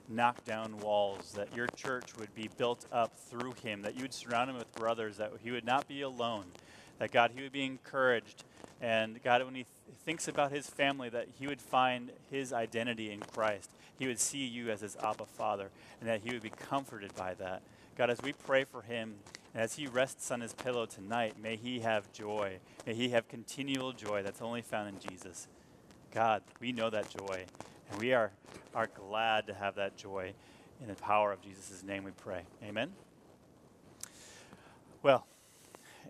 knock 0.09 0.43
down 0.45 0.79
walls, 0.79 1.33
that 1.35 1.55
your 1.55 1.67
church 1.67 2.15
would 2.17 2.33
be 2.35 2.49
built 2.57 2.85
up 2.91 3.17
through 3.17 3.53
him, 3.63 3.81
that 3.81 3.95
you 3.95 4.01
would 4.01 4.13
surround 4.13 4.49
him 4.49 4.57
with 4.57 4.71
brothers, 4.73 5.17
that 5.17 5.31
he 5.43 5.51
would 5.51 5.65
not 5.65 5.87
be 5.87 6.01
alone, 6.01 6.45
that 6.99 7.11
God, 7.11 7.31
he 7.35 7.41
would 7.41 7.51
be 7.51 7.65
encouraged. 7.65 8.43
And 8.81 9.21
God, 9.23 9.43
when 9.45 9.55
he 9.55 9.63
th- 9.63 9.97
thinks 10.05 10.27
about 10.27 10.51
his 10.51 10.69
family, 10.69 11.09
that 11.09 11.27
he 11.39 11.47
would 11.47 11.61
find 11.61 12.11
his 12.29 12.51
identity 12.51 13.11
in 13.11 13.21
Christ. 13.21 13.71
He 13.97 14.07
would 14.07 14.19
see 14.19 14.45
you 14.45 14.69
as 14.69 14.81
his 14.81 14.97
Abba 14.97 15.25
Father, 15.25 15.69
and 15.99 16.09
that 16.09 16.21
he 16.21 16.31
would 16.31 16.41
be 16.41 16.49
comforted 16.49 17.15
by 17.15 17.33
that. 17.35 17.61
God, 17.97 18.09
as 18.09 18.21
we 18.21 18.33
pray 18.33 18.63
for 18.65 18.81
him, 18.81 19.15
And 19.53 19.61
as 19.61 19.75
he 19.75 19.87
rests 19.87 20.31
on 20.31 20.41
his 20.41 20.53
pillow 20.53 20.85
tonight, 20.85 21.35
may 21.41 21.55
he 21.55 21.81
have 21.81 22.11
joy. 22.11 22.57
May 22.87 22.95
he 22.95 23.09
have 23.09 23.27
continual 23.27 23.93
joy 23.93 24.23
that's 24.23 24.41
only 24.41 24.61
found 24.61 24.89
in 24.89 24.99
Jesus. 24.99 25.47
God, 26.11 26.41
we 26.59 26.71
know 26.71 26.89
that 26.89 27.09
joy, 27.09 27.45
and 27.91 27.99
we 27.99 28.13
are, 28.13 28.31
are 28.73 28.87
glad 28.87 29.47
to 29.47 29.53
have 29.53 29.75
that 29.75 29.95
joy 29.95 30.33
in 30.81 30.87
the 30.87 30.95
power 30.95 31.31
of 31.31 31.41
Jesus' 31.41 31.83
name 31.83 32.03
we 32.03 32.11
pray. 32.11 32.41
Amen. 32.63 32.91
Well, 35.01 35.25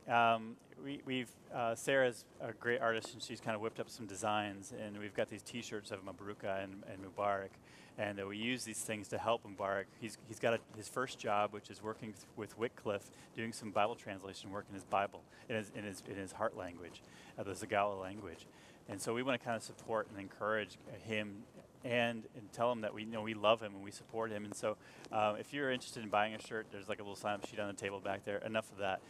um, 0.08 0.56
we, 0.84 1.02
we've 1.06 1.30
uh, 1.54 1.76
Sarah's 1.76 2.26
a 2.42 2.52
great 2.54 2.82
artist, 2.82 3.14
and 3.14 3.22
she's 3.22 3.40
kind 3.40 3.56
of 3.56 3.62
whipped 3.62 3.80
up 3.80 3.90
some 3.90 4.06
designs, 4.06 4.74
and 4.80 4.98
we've 4.98 5.14
got 5.14 5.30
these 5.30 5.42
T-shirts 5.44 5.92
of 5.92 6.00
Mabruka 6.04 6.64
and, 6.64 6.84
and 6.92 7.00
Mubarak, 7.04 7.50
and 7.98 8.20
uh, 8.20 8.26
we 8.28 8.38
use 8.38 8.64
these 8.64 8.80
things 8.80 9.08
to 9.10 9.18
help 9.18 9.44
Mubarak. 9.44 9.86
He's, 10.02 10.18
he's 10.28 10.40
got 10.40 10.56
a, 10.56 10.60
his 10.76 10.90
first 10.90 11.20
job, 11.20 11.54
which 11.54 11.70
is 11.70 11.84
working 11.84 12.14
th- 12.14 12.26
with 12.36 12.58
Wycliffe, 12.58 13.12
doing 13.36 13.54
some 13.54 13.72
Bible 13.72 13.96
translation 13.96 14.52
work 14.52 14.66
in 14.68 14.76
his 14.76 14.84
Bible, 14.84 15.22
in 15.48 15.56
his, 15.56 15.72
in 15.76 15.84
his, 15.84 16.04
in 16.10 16.16
his 16.16 16.32
heart 16.32 16.58
language, 16.58 17.04
uh, 17.38 17.44
the 17.44 17.52
Zagala 17.52 18.02
language. 18.02 18.48
And 18.90 19.02
so 19.02 19.14
we 19.14 19.24
want 19.24 19.40
to 19.40 19.46
kind 19.46 19.56
of 19.56 19.64
support 19.64 20.08
and 20.10 20.20
encourage 20.20 20.78
him 21.04 21.44
and, 21.86 22.24
and 22.36 22.52
tell 22.54 22.72
him 22.72 22.82
that 22.82 22.94
we 22.94 23.04
you 23.04 23.12
know 23.12 23.22
we 23.22 23.34
love 23.34 23.62
him 23.62 23.76
and 23.76 23.84
we 23.84 23.92
support 23.92 24.32
him. 24.32 24.46
And 24.46 24.56
so 24.56 24.78
uh, 25.12 25.36
if 25.40 25.54
you're 25.54 25.72
interested 25.72 26.04
in 26.04 26.10
buying 26.10 26.34
a 26.34 26.42
shirt, 26.42 26.68
there's 26.72 26.90
like 26.90 27.00
a 27.00 27.04
little 27.04 27.16
sign 27.16 27.36
up 27.36 27.48
sheet 27.48 27.60
on 27.60 27.68
the 27.68 27.74
table 27.74 28.00
back 28.00 28.26
there. 28.26 28.38
Enough 28.40 28.72
of 28.72 28.80
that. 28.80 29.02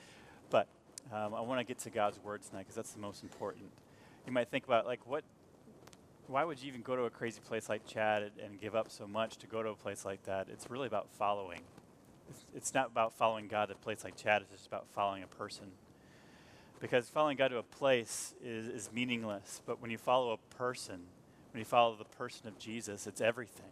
But 0.50 0.68
um, 1.12 1.34
I 1.34 1.42
want 1.42 1.60
to 1.60 1.64
get 1.64 1.80
to 1.80 1.90
God's 1.90 2.20
word 2.24 2.42
tonight 2.44 2.62
because 2.62 2.76
that's 2.76 2.92
the 2.92 3.00
most 3.00 3.24
important. 3.24 3.66
You 4.26 4.32
might 4.32 4.50
think 4.50 4.66
about 4.66 4.86
like 4.86 5.06
what, 5.06 5.24
why 6.28 6.44
would 6.44 6.62
you 6.62 6.68
even 6.68 6.82
go 6.82 6.96
to 6.96 7.04
a 7.04 7.10
crazy 7.10 7.42
place 7.46 7.70
like 7.70 7.86
Chad 7.86 8.24
and, 8.24 8.32
and 8.40 8.62
give 8.62 8.76
up 8.76 8.90
so 8.90 9.06
much 9.06 9.38
to 9.38 9.48
go 9.48 9.62
to 9.62 9.70
a 9.70 9.76
place 9.76 10.06
like 10.06 10.24
that? 10.24 10.48
It's 10.50 10.70
really 10.70 10.88
about 10.88 11.10
following. 11.10 11.62
It's, 12.30 12.46
it's 12.56 12.74
not 12.74 12.88
about 12.88 13.14
following 13.14 13.48
God 13.48 13.70
at 13.70 13.76
a 13.76 13.80
place 13.80 14.04
like 14.04 14.16
Chad. 14.16 14.42
It's 14.42 14.52
just 14.52 14.68
about 14.68 14.88
following 14.88 15.24
a 15.24 15.28
person. 15.28 15.72
Because 16.84 17.08
following 17.08 17.38
God 17.38 17.48
to 17.48 17.60
a 17.60 17.64
place 17.64 18.34
is, 18.44 18.68
is 18.68 18.90
meaningless, 18.92 19.62
but 19.66 19.82
when 19.82 19.90
you 19.90 19.98
follow 19.98 20.34
a 20.34 20.56
person, 20.56 21.00
when 21.54 21.60
you 21.60 21.66
follow 21.66 21.96
the 21.96 22.04
person 22.04 22.46
of 22.46 22.60
Jesus, 22.60 23.08
it's 23.08 23.22
everything. 23.22 23.72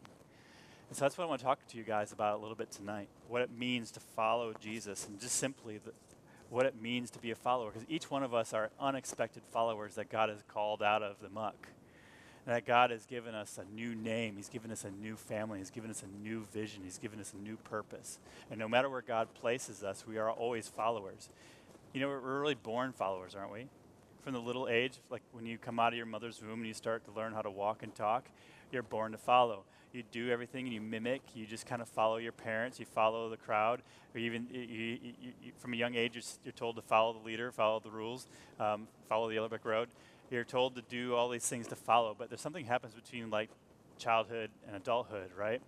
And 0.87 0.97
so 0.97 1.03
that's 1.03 1.17
what 1.17 1.25
I 1.25 1.27
want 1.27 1.41
to 1.41 1.45
talk 1.45 1.67
to 1.67 1.77
you 1.77 1.83
guys 1.83 2.13
about 2.13 2.39
a 2.39 2.41
little 2.41 2.55
bit 2.55 2.71
tonight. 2.71 3.09
What 3.27 3.41
it 3.41 3.49
means 3.51 3.91
to 3.91 3.99
follow 3.99 4.53
Jesus, 4.61 5.07
and 5.07 5.19
just 5.19 5.35
simply 5.35 5.79
the, 5.79 5.91
what 6.49 6.65
it 6.65 6.81
means 6.81 7.11
to 7.11 7.19
be 7.19 7.31
a 7.31 7.35
follower. 7.35 7.71
Because 7.71 7.85
each 7.89 8.09
one 8.09 8.23
of 8.23 8.33
us 8.33 8.53
are 8.53 8.69
unexpected 8.79 9.43
followers 9.51 9.95
that 9.95 10.09
God 10.09 10.29
has 10.29 10.41
called 10.47 10.81
out 10.81 11.03
of 11.03 11.17
the 11.21 11.29
muck. 11.29 11.67
And 12.45 12.55
that 12.55 12.65
God 12.65 12.91
has 12.91 13.05
given 13.05 13.35
us 13.35 13.59
a 13.61 13.75
new 13.75 13.93
name. 13.93 14.37
He's 14.37 14.49
given 14.49 14.71
us 14.71 14.83
a 14.83 14.89
new 14.89 15.15
family. 15.17 15.59
He's 15.59 15.69
given 15.69 15.91
us 15.91 16.01
a 16.01 16.23
new 16.23 16.45
vision. 16.53 16.81
He's 16.83 16.97
given 16.97 17.19
us 17.19 17.33
a 17.33 17.43
new 17.43 17.57
purpose. 17.57 18.17
And 18.49 18.57
no 18.57 18.67
matter 18.69 18.89
where 18.89 19.01
God 19.01 19.33
places 19.35 19.83
us, 19.83 20.05
we 20.07 20.17
are 20.17 20.31
always 20.31 20.67
followers. 20.67 21.29
You 21.93 21.99
know, 21.99 22.07
we're 22.07 22.39
really 22.39 22.55
born 22.55 22.93
followers, 22.93 23.35
aren't 23.35 23.51
we? 23.51 23.67
From 24.23 24.33
the 24.33 24.39
little 24.39 24.69
age, 24.69 24.99
like 25.09 25.23
when 25.33 25.45
you 25.45 25.57
come 25.57 25.77
out 25.77 25.91
of 25.91 25.97
your 25.97 26.05
mother's 26.05 26.41
womb 26.41 26.59
and 26.59 26.67
you 26.67 26.73
start 26.73 27.03
to 27.05 27.11
learn 27.11 27.33
how 27.33 27.41
to 27.41 27.51
walk 27.51 27.83
and 27.83 27.93
talk, 27.93 28.29
you're 28.71 28.83
born 28.83 29.11
to 29.11 29.17
follow. 29.17 29.65
You 29.91 30.03
do 30.09 30.29
everything 30.29 30.65
and 30.65 30.73
you 30.73 30.79
mimic. 30.79 31.21
You 31.35 31.45
just 31.45 31.65
kind 31.65 31.81
of 31.81 31.89
follow 31.89 32.15
your 32.15 32.31
parents. 32.31 32.79
You 32.79 32.85
follow 32.85 33.29
the 33.29 33.35
crowd. 33.35 33.81
Or 34.15 34.19
even 34.19 34.47
you, 34.49 34.61
you, 34.61 34.99
you, 35.21 35.51
from 35.57 35.73
a 35.73 35.75
young 35.75 35.95
age, 35.95 36.15
you're, 36.15 36.23
you're, 36.45 36.53
told 36.53 36.77
to 36.77 36.81
follow 36.81 37.11
the 37.11 37.25
leader, 37.25 37.51
follow 37.51 37.81
the 37.81 37.91
rules, 37.91 38.25
um, 38.57 38.87
follow 39.09 39.27
the 39.27 39.35
yellow 39.35 39.49
brick 39.49 39.65
road. 39.65 39.89
You're 40.29 40.45
told 40.45 40.75
to 40.75 40.81
do 40.83 41.13
all 41.13 41.27
these 41.27 41.45
things 41.45 41.67
to 41.67 41.75
follow. 41.75 42.15
But 42.17 42.29
there's 42.29 42.39
something 42.39 42.63
happens 42.63 42.93
between 42.93 43.29
like 43.29 43.49
childhood 43.97 44.49
and 44.65 44.77
adulthood, 44.77 45.31
right? 45.37 45.61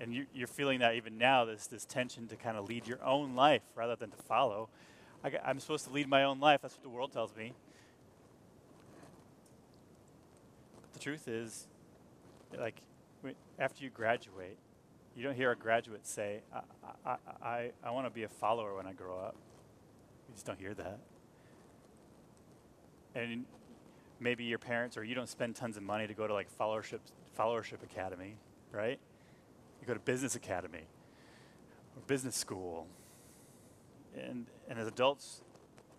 And 0.00 0.14
you, 0.14 0.24
you're 0.32 0.48
feeling 0.48 0.78
that 0.78 0.94
even 0.94 1.18
now. 1.18 1.44
There's 1.44 1.66
this 1.66 1.84
tension 1.84 2.26
to 2.28 2.36
kind 2.36 2.56
of 2.56 2.66
lead 2.70 2.86
your 2.86 3.04
own 3.04 3.34
life 3.34 3.62
rather 3.74 3.96
than 3.96 4.10
to 4.12 4.16
follow. 4.16 4.70
I, 5.24 5.32
I'm 5.44 5.60
supposed 5.60 5.86
to 5.86 5.92
lead 5.92 6.08
my 6.08 6.24
own 6.24 6.40
life. 6.40 6.60
That's 6.62 6.74
what 6.74 6.82
the 6.82 6.88
world 6.88 7.12
tells 7.12 7.34
me. 7.36 7.52
But 10.82 10.92
the 10.92 11.00
truth 11.00 11.28
is, 11.28 11.66
like, 12.58 12.80
after 13.58 13.84
you 13.84 13.90
graduate, 13.90 14.56
you 15.16 15.24
don't 15.24 15.34
hear 15.34 15.50
a 15.50 15.56
graduate 15.56 16.06
say, 16.06 16.40
I, 16.54 16.60
I, 17.04 17.16
I, 17.42 17.70
I 17.82 17.90
want 17.90 18.06
to 18.06 18.10
be 18.10 18.22
a 18.22 18.28
follower 18.28 18.76
when 18.76 18.86
I 18.86 18.92
grow 18.92 19.18
up. 19.18 19.34
You 20.28 20.34
just 20.34 20.46
don't 20.46 20.58
hear 20.58 20.74
that. 20.74 21.00
And 23.14 23.44
maybe 24.20 24.44
your 24.44 24.58
parents 24.58 24.96
or 24.96 25.02
you 25.02 25.14
don't 25.14 25.28
spend 25.28 25.56
tons 25.56 25.76
of 25.76 25.82
money 25.82 26.06
to 26.06 26.14
go 26.14 26.26
to 26.26 26.34
like 26.34 26.46
followership, 26.56 27.00
followership 27.36 27.82
academy, 27.82 28.36
right? 28.70 28.98
You 29.80 29.86
go 29.86 29.94
to 29.94 30.00
business 30.00 30.36
academy 30.36 30.86
or 31.96 32.02
business 32.06 32.36
school. 32.36 32.86
And, 34.16 34.46
and 34.68 34.78
as 34.78 34.86
adults, 34.86 35.40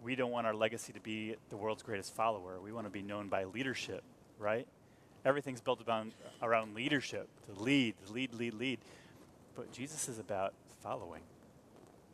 we 0.01 0.15
don't 0.15 0.31
want 0.31 0.47
our 0.47 0.53
legacy 0.53 0.93
to 0.93 0.99
be 0.99 1.35
the 1.49 1.57
world's 1.57 1.83
greatest 1.83 2.15
follower. 2.15 2.59
We 2.61 2.71
want 2.71 2.85
to 2.85 2.91
be 2.91 3.01
known 3.01 3.27
by 3.27 3.43
leadership, 3.43 4.03
right? 4.37 4.67
everything's 5.25 5.61
built 5.61 5.81
around, 5.87 6.13
around 6.41 6.75
leadership 6.75 7.27
to 7.45 7.61
lead, 7.61 7.95
lead, 8.09 8.33
lead, 8.33 8.53
lead. 8.53 8.79
But 9.55 9.71
Jesus 9.71 10.07
is 10.09 10.19
about 10.19 10.53
following, 10.81 11.21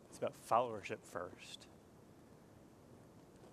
it's 0.08 0.18
about 0.18 0.32
followership 0.50 0.98
first. 1.12 1.66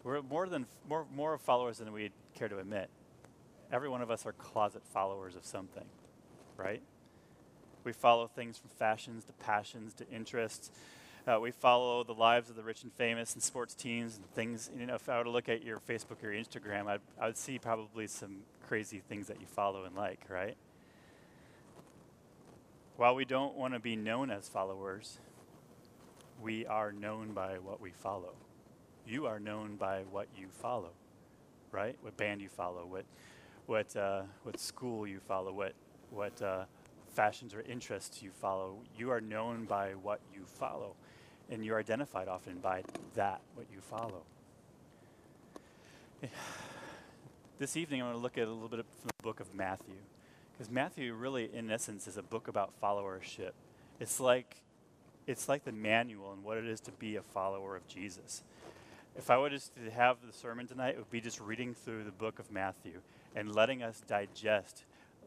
We're 0.04 0.22
more, 0.22 0.48
than, 0.48 0.66
more, 0.90 1.06
more 1.16 1.38
followers 1.38 1.78
than 1.78 1.94
we 1.94 2.12
care 2.36 2.50
to 2.50 2.60
admit. 2.60 2.90
Every 3.72 3.88
one 3.88 4.02
of 4.02 4.12
us 4.12 4.26
are 4.26 4.34
closet 4.34 4.82
followers 4.86 5.36
of 5.38 5.46
something, 5.46 5.86
right? 6.58 6.82
We 7.86 7.94
follow 7.94 8.28
things 8.28 8.58
from 8.58 8.70
fashions 8.72 9.24
to 9.26 9.34
passions 9.34 9.94
to 9.96 10.10
interests 10.10 10.72
uh, 11.26 11.40
we 11.40 11.52
follow 11.52 12.04
the 12.04 12.14
lives 12.14 12.50
of 12.50 12.56
the 12.56 12.64
rich 12.64 12.84
and 12.84 12.92
famous 12.94 13.34
and 13.34 13.42
sports 13.42 13.74
teams 13.74 14.18
and 14.18 14.30
things. 14.34 14.70
You 14.78 14.86
know, 14.86 14.96
if 14.96 15.08
I 15.08 15.18
were 15.18 15.24
to 15.24 15.30
look 15.30 15.48
at 15.48 15.64
your 15.64 15.80
Facebook 15.80 16.24
or 16.24 16.32
your 16.32 16.44
Instagram, 16.44 16.88
I'd, 16.88 17.00
I 17.20 17.28
would 17.28 17.38
see 17.38 17.60
probably 17.60 18.08
some 18.08 18.40
crazy 18.68 19.00
things 19.00 19.28
that 19.28 19.40
you 19.40 19.48
follow 19.48 19.86
and 19.86 19.96
like, 19.96 20.26
right? 20.30 20.58
While 22.98 23.16
we 23.16 23.26
don't 23.26 23.56
want 23.56 23.74
to 23.74 23.80
be 23.80 23.96
known 23.96 24.30
as 24.30 24.50
followers, 24.50 25.20
we 26.42 26.66
are 26.66 26.92
known 26.92 27.32
by 27.32 27.58
what 27.58 27.80
we 27.80 27.92
follow. 27.92 28.34
You 29.08 29.26
are 29.26 29.40
known 29.40 29.78
by 29.78 30.02
what 30.12 30.28
you 30.38 30.48
follow, 30.50 30.92
right? 31.72 31.96
What 32.02 32.18
band 32.18 32.42
you 32.42 32.50
follow, 32.50 32.86
what, 32.86 33.06
what, 33.66 33.96
uh, 33.96 34.24
what 34.44 34.60
school 34.60 35.08
you 35.08 35.20
follow, 35.20 35.54
what, 35.54 35.74
what 36.12 36.42
uh, 36.42 36.66
fashions 37.14 37.54
or 37.54 37.62
interests 37.62 38.22
you 38.22 38.32
follow. 38.32 38.78
You 38.98 39.12
are 39.12 39.22
known 39.22 39.66
by 39.66 39.92
what 39.92 40.20
you 40.34 40.42
follow 40.46 40.96
and 41.54 41.64
you're 41.64 41.80
identified 41.80 42.28
often 42.28 42.58
by 42.58 42.84
that, 43.14 43.40
what 43.54 43.68
you 43.72 43.80
follow. 43.80 44.24
This 47.60 47.78
evening, 47.78 48.02
I'm 48.02 48.08
going 48.08 48.18
to 48.18 48.24
look 48.24 48.40
at 48.40 48.48
a 48.48 48.52
little 48.52 48.70
bit 48.70 48.80
from 48.80 49.10
the 49.18 49.24
book 49.24 49.40
of 49.40 49.54
Matthew. 49.54 49.94
Because 50.52 50.72
Matthew, 50.72 51.14
really, 51.14 51.50
in 51.54 51.70
essence, 51.70 52.08
is 52.08 52.18
a 52.18 52.24
book 52.24 52.48
about 52.48 52.74
followership. 52.82 53.52
It's 54.00 54.20
like, 54.20 54.64
it's 55.28 55.48
like 55.48 55.64
the 55.64 55.72
manual 55.72 56.34
and 56.34 56.44
what 56.44 56.58
it 56.58 56.66
is 56.66 56.80
to 56.82 56.92
be 56.92 57.18
a 57.18 57.22
follower 57.22 57.76
of 57.76 57.88
Jesus. 57.88 58.44
If 59.16 59.30
I 59.30 59.38
were 59.38 59.52
just 59.52 59.76
to 59.76 59.92
have 59.92 60.18
the 60.26 60.34
sermon 60.34 60.66
tonight, 60.66 60.96
it 60.96 60.98
would 60.98 61.12
be 61.12 61.22
just 61.22 61.40
reading 61.40 61.76
through 61.76 62.04
the 62.04 62.12
book 62.12 62.40
of 62.40 62.52
Matthew 62.52 63.02
and 63.36 63.54
letting 63.54 63.84
us 63.84 64.02
digest 64.08 64.86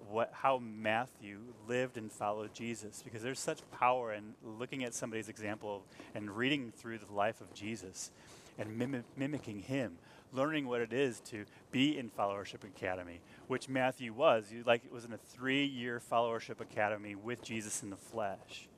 what, 0.08 0.30
how 0.32 0.58
Matthew 0.58 1.40
lived 1.68 1.96
and 1.96 2.10
followed 2.10 2.54
Jesus 2.54 3.02
because 3.02 3.22
there's 3.22 3.40
such 3.40 3.60
power 3.70 4.12
in 4.12 4.34
looking 4.44 4.84
at 4.84 4.94
somebody's 4.94 5.28
example 5.28 5.84
and 6.14 6.30
reading 6.30 6.72
through 6.76 6.98
the 6.98 7.12
life 7.12 7.40
of 7.40 7.52
Jesus 7.54 8.10
and 8.58 8.76
mim- 8.76 9.04
mimicking 9.16 9.60
him, 9.60 9.98
learning 10.32 10.66
what 10.66 10.80
it 10.80 10.92
is 10.92 11.20
to 11.20 11.44
be 11.70 11.98
in 11.98 12.10
Followership 12.10 12.64
Academy, 12.64 13.20
which 13.48 13.68
Matthew 13.68 14.12
was. 14.12 14.46
He, 14.50 14.62
like 14.62 14.84
it 14.84 14.92
was 14.92 15.04
in 15.04 15.12
a 15.12 15.18
three-year 15.18 16.00
Followership 16.10 16.60
Academy 16.60 17.14
with 17.14 17.42
Jesus 17.42 17.82
in 17.82 17.90
the 17.90 17.96
flesh. 17.96 18.68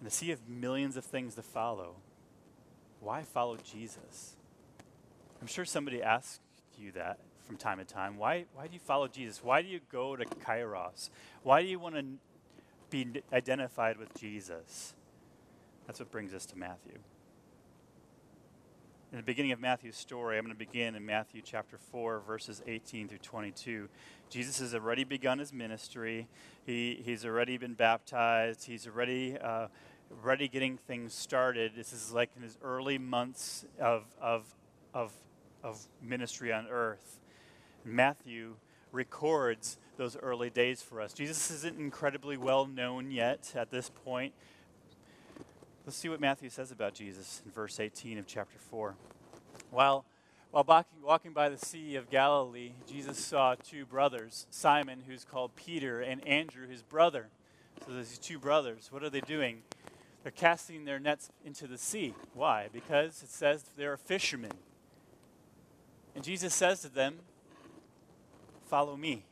In 0.00 0.04
the 0.04 0.10
sea 0.10 0.30
of 0.30 0.48
millions 0.48 0.96
of 0.96 1.04
things 1.04 1.34
to 1.36 1.42
follow, 1.42 1.96
why 3.00 3.22
follow 3.22 3.56
Jesus? 3.56 4.36
I'm 5.40 5.46
sure 5.46 5.64
somebody 5.64 6.02
asked 6.02 6.40
you 6.78 6.92
that 6.92 7.18
from 7.46 7.56
time 7.56 7.78
to 7.78 7.84
time. 7.84 8.16
Why, 8.16 8.44
why 8.54 8.66
do 8.66 8.74
you 8.74 8.80
follow 8.80 9.08
Jesus? 9.08 9.42
Why 9.42 9.62
do 9.62 9.68
you 9.68 9.80
go 9.90 10.16
to 10.16 10.24
Kairos? 10.24 11.10
Why 11.42 11.62
do 11.62 11.68
you 11.68 11.78
want 11.78 11.94
to 11.94 12.04
be 12.90 13.22
identified 13.32 13.98
with 13.98 14.14
Jesus? 14.14 14.94
That's 15.86 16.00
what 16.00 16.10
brings 16.10 16.34
us 16.34 16.46
to 16.46 16.58
Matthew. 16.58 16.98
In 19.12 19.18
the 19.18 19.22
beginning 19.22 19.52
of 19.52 19.60
Matthew's 19.60 19.96
story, 19.96 20.36
I'm 20.36 20.44
going 20.44 20.54
to 20.54 20.58
begin 20.58 20.96
in 20.96 21.06
Matthew 21.06 21.40
chapter 21.40 21.78
4, 21.78 22.20
verses 22.26 22.60
18 22.66 23.08
through 23.08 23.18
22. 23.18 23.88
Jesus 24.28 24.58
has 24.58 24.74
already 24.74 25.04
begun 25.04 25.38
his 25.38 25.52
ministry. 25.52 26.26
He, 26.66 27.00
he's 27.04 27.24
already 27.24 27.56
been 27.56 27.74
baptized. 27.74 28.66
He's 28.66 28.86
already, 28.88 29.38
uh, 29.38 29.68
getting 30.52 30.76
things 30.76 31.14
started. 31.14 31.72
This 31.76 31.92
is 31.92 32.12
like 32.12 32.30
in 32.36 32.42
his 32.42 32.58
early 32.62 32.98
months 32.98 33.64
of, 33.80 34.04
of, 34.20 34.44
of, 34.92 35.12
of 35.62 35.86
ministry 36.02 36.52
on 36.52 36.66
earth. 36.68 37.20
Matthew 37.86 38.56
records 38.92 39.78
those 39.96 40.16
early 40.16 40.50
days 40.50 40.82
for 40.82 41.00
us. 41.00 41.12
Jesus 41.12 41.50
isn't 41.50 41.78
incredibly 41.78 42.36
well 42.36 42.66
known 42.66 43.10
yet 43.10 43.52
at 43.54 43.70
this 43.70 43.90
point. 44.04 44.32
Let's 45.86 45.96
see 45.96 46.08
what 46.08 46.20
Matthew 46.20 46.50
says 46.50 46.72
about 46.72 46.94
Jesus 46.94 47.42
in 47.44 47.52
verse 47.52 47.78
18 47.78 48.18
of 48.18 48.26
chapter 48.26 48.58
4. 48.58 48.96
While, 49.70 50.04
while 50.50 50.84
walking, 51.02 51.32
by 51.32 51.48
the 51.48 51.56
Sea 51.56 51.94
of 51.94 52.10
Galilee, 52.10 52.72
Jesus 52.90 53.18
saw 53.18 53.54
two 53.54 53.86
brothers, 53.86 54.46
Simon, 54.50 55.04
who's 55.06 55.24
called 55.24 55.54
Peter, 55.54 56.00
and 56.00 56.26
Andrew, 56.26 56.66
his 56.68 56.82
brother. 56.82 57.28
So 57.86 57.92
these 57.94 58.18
two 58.18 58.38
brothers. 58.38 58.88
What 58.90 59.04
are 59.04 59.10
they 59.10 59.20
doing? 59.20 59.62
They're 60.22 60.32
casting 60.32 60.86
their 60.86 60.98
nets 60.98 61.30
into 61.44 61.68
the 61.68 61.78
sea. 61.78 62.14
Why? 62.34 62.68
Because 62.72 63.22
it 63.22 63.30
says 63.30 63.64
they're 63.76 63.96
fishermen. 63.96 64.52
And 66.16 66.24
Jesus 66.24 66.52
says 66.52 66.80
to 66.80 66.88
them, 66.88 67.20
Follow 68.66 68.96
me. 68.96 69.24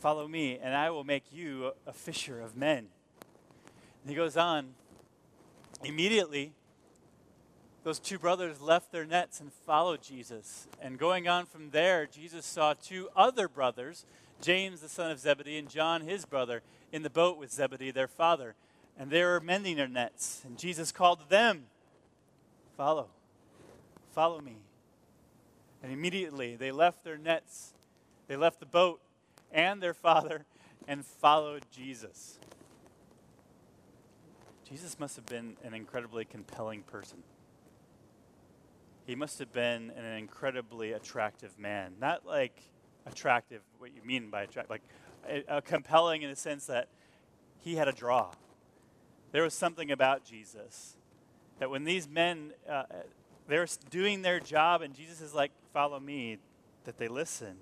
Follow 0.00 0.26
me, 0.26 0.58
and 0.60 0.74
I 0.74 0.90
will 0.90 1.04
make 1.04 1.24
you 1.30 1.72
a, 1.86 1.92
fisher 1.92 2.40
of 2.40 2.56
men. 2.56 2.88
And 4.02 4.08
he 4.08 4.14
goes 4.14 4.36
on, 4.36 4.70
immediately, 5.84 6.52
those 7.84 7.98
two 7.98 8.18
brothers 8.18 8.60
left 8.60 8.92
their 8.92 9.04
nets 9.04 9.40
and 9.40 9.52
followed 9.52 10.02
Jesus. 10.02 10.66
And 10.80 10.98
going 10.98 11.28
on 11.28 11.46
from 11.46 11.70
there, 11.70 12.06
Jesus 12.06 12.46
saw 12.46 12.74
two 12.74 13.08
other 13.14 13.46
brothers, 13.46 14.04
James 14.40 14.80
the 14.80 14.88
son 14.88 15.10
of 15.10 15.18
Zebedee 15.18 15.58
and 15.58 15.68
John 15.68 16.02
his 16.02 16.24
brother, 16.24 16.62
in 16.92 17.02
the 17.02 17.10
boat 17.10 17.38
with 17.38 17.52
Zebedee 17.52 17.90
their 17.90 18.08
father. 18.08 18.54
And 18.98 19.10
they 19.10 19.22
were 19.22 19.40
mending 19.40 19.76
their 19.76 19.88
nets. 19.88 20.42
And 20.44 20.58
Jesus 20.58 20.92
called 20.92 21.28
them, 21.28 21.66
Follow, 22.76 23.08
follow 24.14 24.40
me. 24.40 24.56
And 25.82 25.92
immediately 25.92 26.56
they 26.56 26.72
left 26.72 27.04
their 27.04 27.18
nets, 27.18 27.74
they 28.30 28.36
left 28.36 28.60
the 28.60 28.66
boat 28.66 29.00
and 29.50 29.82
their 29.82 29.92
father, 29.92 30.44
and 30.86 31.04
followed 31.04 31.66
Jesus. 31.72 32.38
Jesus 34.68 35.00
must 35.00 35.16
have 35.16 35.26
been 35.26 35.56
an 35.64 35.74
incredibly 35.74 36.24
compelling 36.24 36.82
person. 36.84 37.24
He 39.04 39.16
must 39.16 39.40
have 39.40 39.52
been 39.52 39.90
an 39.96 40.04
incredibly 40.16 40.92
attractive 40.92 41.58
man. 41.58 41.94
Not 42.00 42.24
like 42.24 42.54
attractive, 43.04 43.62
what 43.78 43.90
you 43.96 44.02
mean 44.04 44.30
by 44.30 44.42
attractive, 44.42 44.70
like 44.70 44.82
a, 45.28 45.56
a 45.56 45.60
compelling 45.60 46.22
in 46.22 46.30
the 46.30 46.36
sense 46.36 46.66
that 46.66 46.86
he 47.58 47.74
had 47.74 47.88
a 47.88 47.92
draw. 47.92 48.30
There 49.32 49.42
was 49.42 49.54
something 49.54 49.90
about 49.90 50.24
Jesus 50.24 50.96
that 51.58 51.68
when 51.68 51.82
these 51.82 52.08
men, 52.08 52.52
uh, 52.70 52.84
they're 53.48 53.66
doing 53.90 54.22
their 54.22 54.38
job 54.38 54.82
and 54.82 54.94
Jesus 54.94 55.20
is 55.20 55.34
like, 55.34 55.50
follow 55.72 55.98
me, 55.98 56.38
that 56.84 56.96
they 56.96 57.08
listened. 57.08 57.58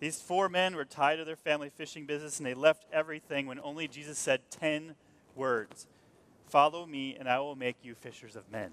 These 0.00 0.20
four 0.20 0.48
men 0.48 0.76
were 0.76 0.84
tied 0.84 1.16
to 1.16 1.24
their 1.24 1.36
family 1.36 1.70
fishing 1.70 2.06
business 2.06 2.38
and 2.38 2.46
they 2.46 2.54
left 2.54 2.86
everything 2.92 3.46
when 3.46 3.58
only 3.60 3.88
Jesus 3.88 4.18
said 4.18 4.40
10 4.50 4.94
words 5.34 5.86
Follow 6.48 6.86
me, 6.86 7.14
and 7.14 7.28
I 7.28 7.40
will 7.40 7.56
make 7.56 7.76
you 7.82 7.94
fishers 7.94 8.34
of 8.34 8.50
men. 8.50 8.70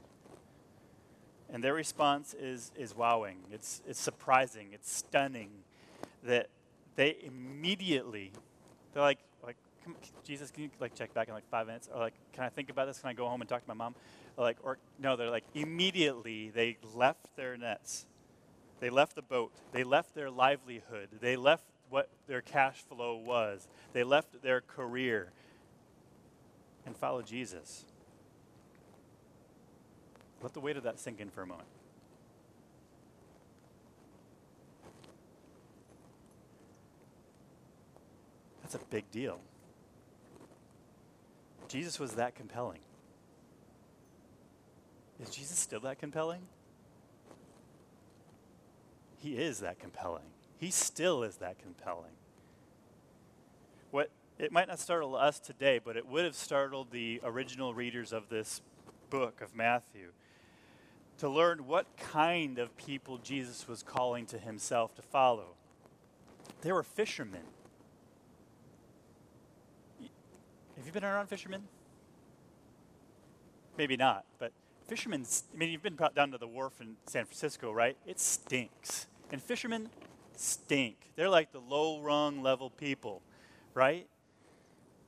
And 1.52 1.64
their 1.64 1.74
response 1.74 2.34
is, 2.34 2.72
is 2.78 2.96
wowing. 2.96 3.40
It's, 3.52 3.82
it's 3.88 4.00
surprising. 4.00 4.70
It's 4.72 4.92
stunning 4.92 5.50
that 6.24 6.48
they 6.96 7.18
immediately, 7.22 8.32
they're 8.94 9.04
like, 9.04 9.20
like 9.44 9.58
Jesus, 10.24 10.52
can 10.52 10.64
you 10.64 10.70
like 10.80 10.96
check 10.96 11.14
back 11.14 11.28
in 11.28 11.34
like 11.34 11.48
five 11.50 11.68
minutes? 11.68 11.90
Or 11.94 12.00
like, 12.00 12.14
can 12.32 12.46
I 12.46 12.50
think 12.50 12.70
about 12.70 12.88
this? 12.88 13.00
Can 13.00 13.10
I 13.10 13.14
go 13.14 13.28
home 13.28 13.42
and 13.42 13.50
talk 13.50 13.62
to 13.62 13.68
my 13.68 13.74
mom? 13.74 13.94
Or 14.38 14.46
like, 14.46 14.58
or 14.64 14.78
no, 14.98 15.16
they're 15.16 15.30
like, 15.30 15.44
immediately 15.54 16.50
they 16.50 16.78
left 16.94 17.36
their 17.36 17.58
nets. 17.58 18.06
They 18.80 18.90
left 18.90 19.16
the 19.16 19.22
boat. 19.22 19.52
They 19.72 19.84
left 19.84 20.16
their 20.16 20.30
livelihood. 20.30 21.10
They 21.22 21.36
left 21.36 21.66
what 21.90 22.10
their 22.28 22.42
cash 22.42 22.78
flow 22.78 23.16
was. 23.16 23.68
They 23.94 24.04
left 24.04 24.42
their 24.42 24.62
career 24.62 25.32
and 26.86 26.96
followed 26.96 27.26
Jesus. 27.26 27.86
Let 30.42 30.54
the 30.54 30.60
weight 30.60 30.78
of 30.78 30.84
that 30.84 31.00
sink 31.00 31.20
in 31.20 31.30
for 31.30 31.42
a 31.42 31.48
moment. 31.48 31.68
That's 38.62 38.76
a 38.76 38.80
big 38.90 39.10
deal. 39.12 39.40
Jesus 41.68 42.00
was 42.00 42.14
that 42.14 42.36
compelling. 42.36 42.80
Is 45.20 45.30
Jesus 45.30 45.58
still 45.58 45.80
that 45.82 46.00
compelling? 46.00 46.42
He 49.26 49.38
is 49.38 49.62
that 49.62 49.80
compelling. 49.80 50.26
He 50.60 50.70
still 50.70 51.24
is 51.24 51.38
that 51.38 51.58
compelling. 51.58 52.12
What 53.90 54.12
it 54.38 54.52
might 54.52 54.68
not 54.68 54.78
startle 54.78 55.16
us 55.16 55.40
today, 55.40 55.80
but 55.84 55.98
it 55.98 56.06
would 56.06 56.26
have 56.26 56.36
startled 56.36 56.92
the 56.92 57.20
original 57.24 57.74
readers 57.74 58.14
of 58.14 58.30
this 58.30 58.62
book 59.10 59.42
of 59.42 59.56
Matthew 59.56 60.12
to 61.18 61.28
learn 61.28 61.66
what 61.66 61.88
kind 61.98 62.60
of 62.60 62.78
people 62.78 63.18
Jesus 63.18 63.68
was 63.68 63.82
calling 63.82 64.28
to 64.28 64.38
himself 64.38 64.94
to 64.94 65.02
follow. 65.02 65.56
They 66.62 66.72
were 66.72 66.84
fishermen. 66.84 67.48
Have 70.78 70.86
you 70.86 70.92
been 70.92 71.04
around 71.04 71.30
fishermen? 71.30 71.64
Maybe 73.76 73.98
not, 73.98 74.26
but 74.38 74.52
fishermen, 74.88 75.26
I 75.52 75.58
mean, 75.58 75.72
you've 75.72 75.82
been 75.82 75.98
down 76.14 76.30
to 76.30 76.38
the 76.38 76.48
wharf 76.48 76.80
in 76.80 76.98
San 77.08 77.26
Francisco, 77.26 77.72
right? 77.72 77.98
It 78.06 78.20
stinks. 78.20 79.08
And 79.32 79.42
fishermen 79.42 79.90
stink. 80.36 80.98
They're 81.16 81.30
like 81.30 81.52
the 81.52 81.60
low 81.60 82.00
rung 82.00 82.42
level 82.42 82.70
people, 82.70 83.22
right? 83.74 84.08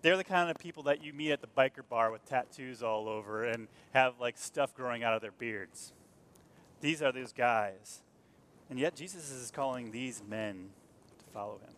They're 0.01 0.17
the 0.17 0.23
kind 0.23 0.49
of 0.49 0.57
people 0.57 0.83
that 0.83 1.03
you 1.03 1.13
meet 1.13 1.31
at 1.31 1.41
the 1.41 1.47
biker 1.47 1.87
bar 1.87 2.11
with 2.11 2.25
tattoos 2.25 2.83
all 2.83 3.07
over 3.07 3.43
and 3.43 3.67
have 3.93 4.19
like 4.19 4.37
stuff 4.37 4.73
growing 4.73 5.03
out 5.03 5.13
of 5.13 5.21
their 5.21 5.31
beards. 5.31 5.91
These 6.81 7.01
are 7.01 7.11
those 7.11 7.33
guys. 7.33 8.01
And 8.69 8.77
yet 8.79 8.95
Jesus 8.95 9.31
is 9.31 9.51
calling 9.51 9.91
these 9.91 10.21
men 10.27 10.69
to 11.19 11.25
follow 11.33 11.59
him. 11.59 11.73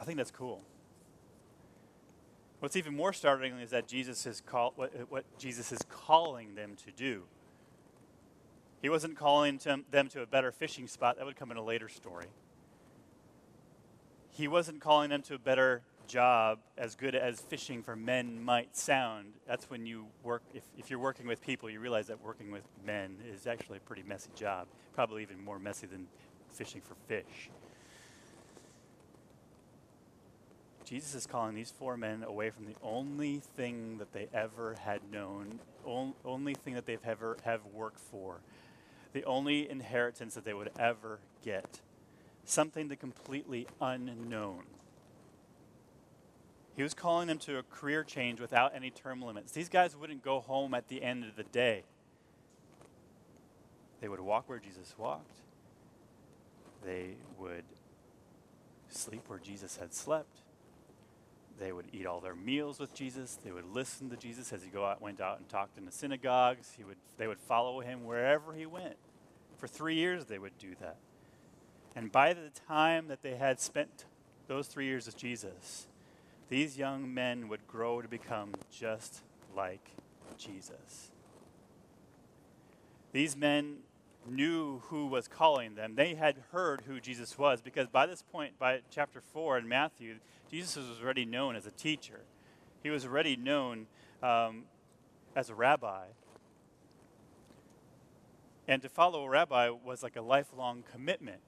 I 0.00 0.04
think 0.04 0.16
that's 0.18 0.30
cool. 0.30 0.62
What's 2.60 2.76
even 2.76 2.94
more 2.94 3.12
startling 3.12 3.58
is 3.58 3.70
that 3.70 3.88
Jesus 3.88 4.24
is 4.24 4.40
call, 4.40 4.72
what, 4.76 4.92
what 5.10 5.24
Jesus 5.38 5.72
is 5.72 5.80
calling 5.88 6.54
them 6.54 6.76
to 6.86 6.92
do. 6.92 7.24
He 8.82 8.90
wasn't 8.90 9.16
calling 9.16 9.58
them 9.90 10.08
to 10.08 10.20
a 10.20 10.26
better 10.26 10.52
fishing 10.52 10.86
spot. 10.86 11.16
That 11.16 11.24
would 11.24 11.36
come 11.36 11.50
in 11.50 11.56
a 11.56 11.64
later 11.64 11.88
story 11.88 12.26
he 14.32 14.48
wasn't 14.48 14.80
calling 14.80 15.10
them 15.10 15.22
to 15.22 15.34
a 15.34 15.38
better 15.38 15.82
job 16.08 16.58
as 16.76 16.94
good 16.94 17.14
as 17.14 17.40
fishing 17.40 17.82
for 17.82 17.94
men 17.94 18.42
might 18.42 18.76
sound. 18.76 19.34
That's 19.46 19.68
when 19.70 19.86
you 19.86 20.06
work, 20.22 20.42
if, 20.54 20.62
if 20.76 20.90
you're 20.90 20.98
working 20.98 21.26
with 21.26 21.42
people, 21.42 21.70
you 21.70 21.80
realize 21.80 22.06
that 22.06 22.22
working 22.22 22.50
with 22.50 22.64
men 22.84 23.18
is 23.32 23.46
actually 23.46 23.76
a 23.76 23.80
pretty 23.80 24.02
messy 24.02 24.30
job, 24.34 24.66
probably 24.94 25.22
even 25.22 25.42
more 25.42 25.58
messy 25.58 25.86
than 25.86 26.06
fishing 26.50 26.80
for 26.80 26.94
fish. 27.06 27.50
Jesus 30.84 31.14
is 31.14 31.26
calling 31.26 31.54
these 31.54 31.70
four 31.70 31.96
men 31.96 32.24
away 32.24 32.50
from 32.50 32.64
the 32.64 32.74
only 32.82 33.38
thing 33.56 33.98
that 33.98 34.12
they 34.12 34.28
ever 34.34 34.74
had 34.80 35.00
known, 35.10 35.60
on, 35.84 36.14
only 36.24 36.54
thing 36.54 36.74
that 36.74 36.86
they've 36.86 37.04
ever 37.04 37.36
have 37.44 37.60
worked 37.72 38.00
for, 38.00 38.40
the 39.12 39.24
only 39.24 39.68
inheritance 39.68 40.34
that 40.34 40.44
they 40.44 40.54
would 40.54 40.70
ever 40.78 41.20
get 41.44 41.80
something 42.44 42.88
the 42.88 42.96
completely 42.96 43.66
unknown. 43.80 44.64
He 46.74 46.82
was 46.82 46.94
calling 46.94 47.28
them 47.28 47.38
to 47.40 47.58
a 47.58 47.62
career 47.62 48.02
change 48.02 48.40
without 48.40 48.74
any 48.74 48.90
term 48.90 49.22
limits. 49.22 49.52
These 49.52 49.68
guys 49.68 49.94
wouldn't 49.94 50.22
go 50.22 50.40
home 50.40 50.74
at 50.74 50.88
the 50.88 51.02
end 51.02 51.24
of 51.24 51.36
the 51.36 51.42
day. 51.42 51.84
They 54.00 54.08
would 54.08 54.20
walk 54.20 54.48
where 54.48 54.58
Jesus 54.58 54.94
walked. 54.98 55.36
They 56.84 57.16
would 57.38 57.64
sleep 58.88 59.22
where 59.28 59.38
Jesus 59.38 59.76
had 59.76 59.94
slept. 59.94 60.41
They 61.62 61.70
would 61.70 61.86
eat 61.92 62.06
all 62.06 62.18
their 62.18 62.34
meals 62.34 62.80
with 62.80 62.92
Jesus. 62.92 63.38
They 63.44 63.52
would 63.52 63.72
listen 63.72 64.10
to 64.10 64.16
Jesus 64.16 64.52
as 64.52 64.64
he 64.64 64.68
go 64.68 64.84
out, 64.84 65.00
went 65.00 65.20
out 65.20 65.38
and 65.38 65.48
talked 65.48 65.78
in 65.78 65.84
the 65.84 65.92
synagogues. 65.92 66.72
He 66.76 66.82
would, 66.82 66.96
they 67.18 67.28
would 67.28 67.38
follow 67.38 67.78
him 67.78 68.04
wherever 68.04 68.52
he 68.52 68.66
went. 68.66 68.96
For 69.58 69.68
three 69.68 69.94
years, 69.94 70.24
they 70.24 70.40
would 70.40 70.58
do 70.58 70.74
that. 70.80 70.96
And 71.94 72.10
by 72.10 72.32
the 72.32 72.50
time 72.66 73.06
that 73.06 73.22
they 73.22 73.36
had 73.36 73.60
spent 73.60 74.06
those 74.48 74.66
three 74.66 74.86
years 74.86 75.06
with 75.06 75.16
Jesus, 75.16 75.86
these 76.48 76.76
young 76.76 77.14
men 77.14 77.48
would 77.48 77.68
grow 77.68 78.02
to 78.02 78.08
become 78.08 78.54
just 78.72 79.20
like 79.54 79.90
Jesus. 80.36 81.12
These 83.12 83.36
men 83.36 83.76
knew 84.26 84.80
who 84.86 85.06
was 85.06 85.28
calling 85.28 85.76
them. 85.76 85.94
They 85.94 86.14
had 86.14 86.38
heard 86.50 86.82
who 86.88 86.98
Jesus 86.98 87.38
was 87.38 87.60
because 87.60 87.86
by 87.86 88.06
this 88.06 88.22
point, 88.22 88.58
by 88.58 88.80
chapter 88.90 89.20
4 89.20 89.58
in 89.58 89.68
Matthew, 89.68 90.16
Jesus 90.52 90.86
was 90.86 91.00
already 91.02 91.24
known 91.24 91.56
as 91.56 91.64
a 91.64 91.70
teacher. 91.70 92.20
He 92.82 92.90
was 92.90 93.06
already 93.06 93.36
known 93.36 93.86
um, 94.22 94.64
as 95.34 95.48
a 95.48 95.54
rabbi. 95.54 96.04
And 98.68 98.82
to 98.82 98.90
follow 98.90 99.24
a 99.24 99.30
rabbi 99.30 99.70
was 99.70 100.02
like 100.02 100.16
a 100.16 100.20
lifelong 100.20 100.84
commitment. 100.92 101.40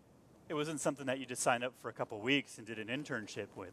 It 0.49 0.55
wasn't 0.55 0.81
something 0.81 1.05
that 1.05 1.19
you 1.19 1.27
just 1.27 1.43
signed 1.43 1.65
up 1.65 1.75
for 1.83 1.91
a 1.91 1.93
couple 1.93 2.19
weeks 2.19 2.57
and 2.57 2.67
did 2.67 2.79
an 2.79 2.89
internship 2.89 3.49
with. 3.55 3.73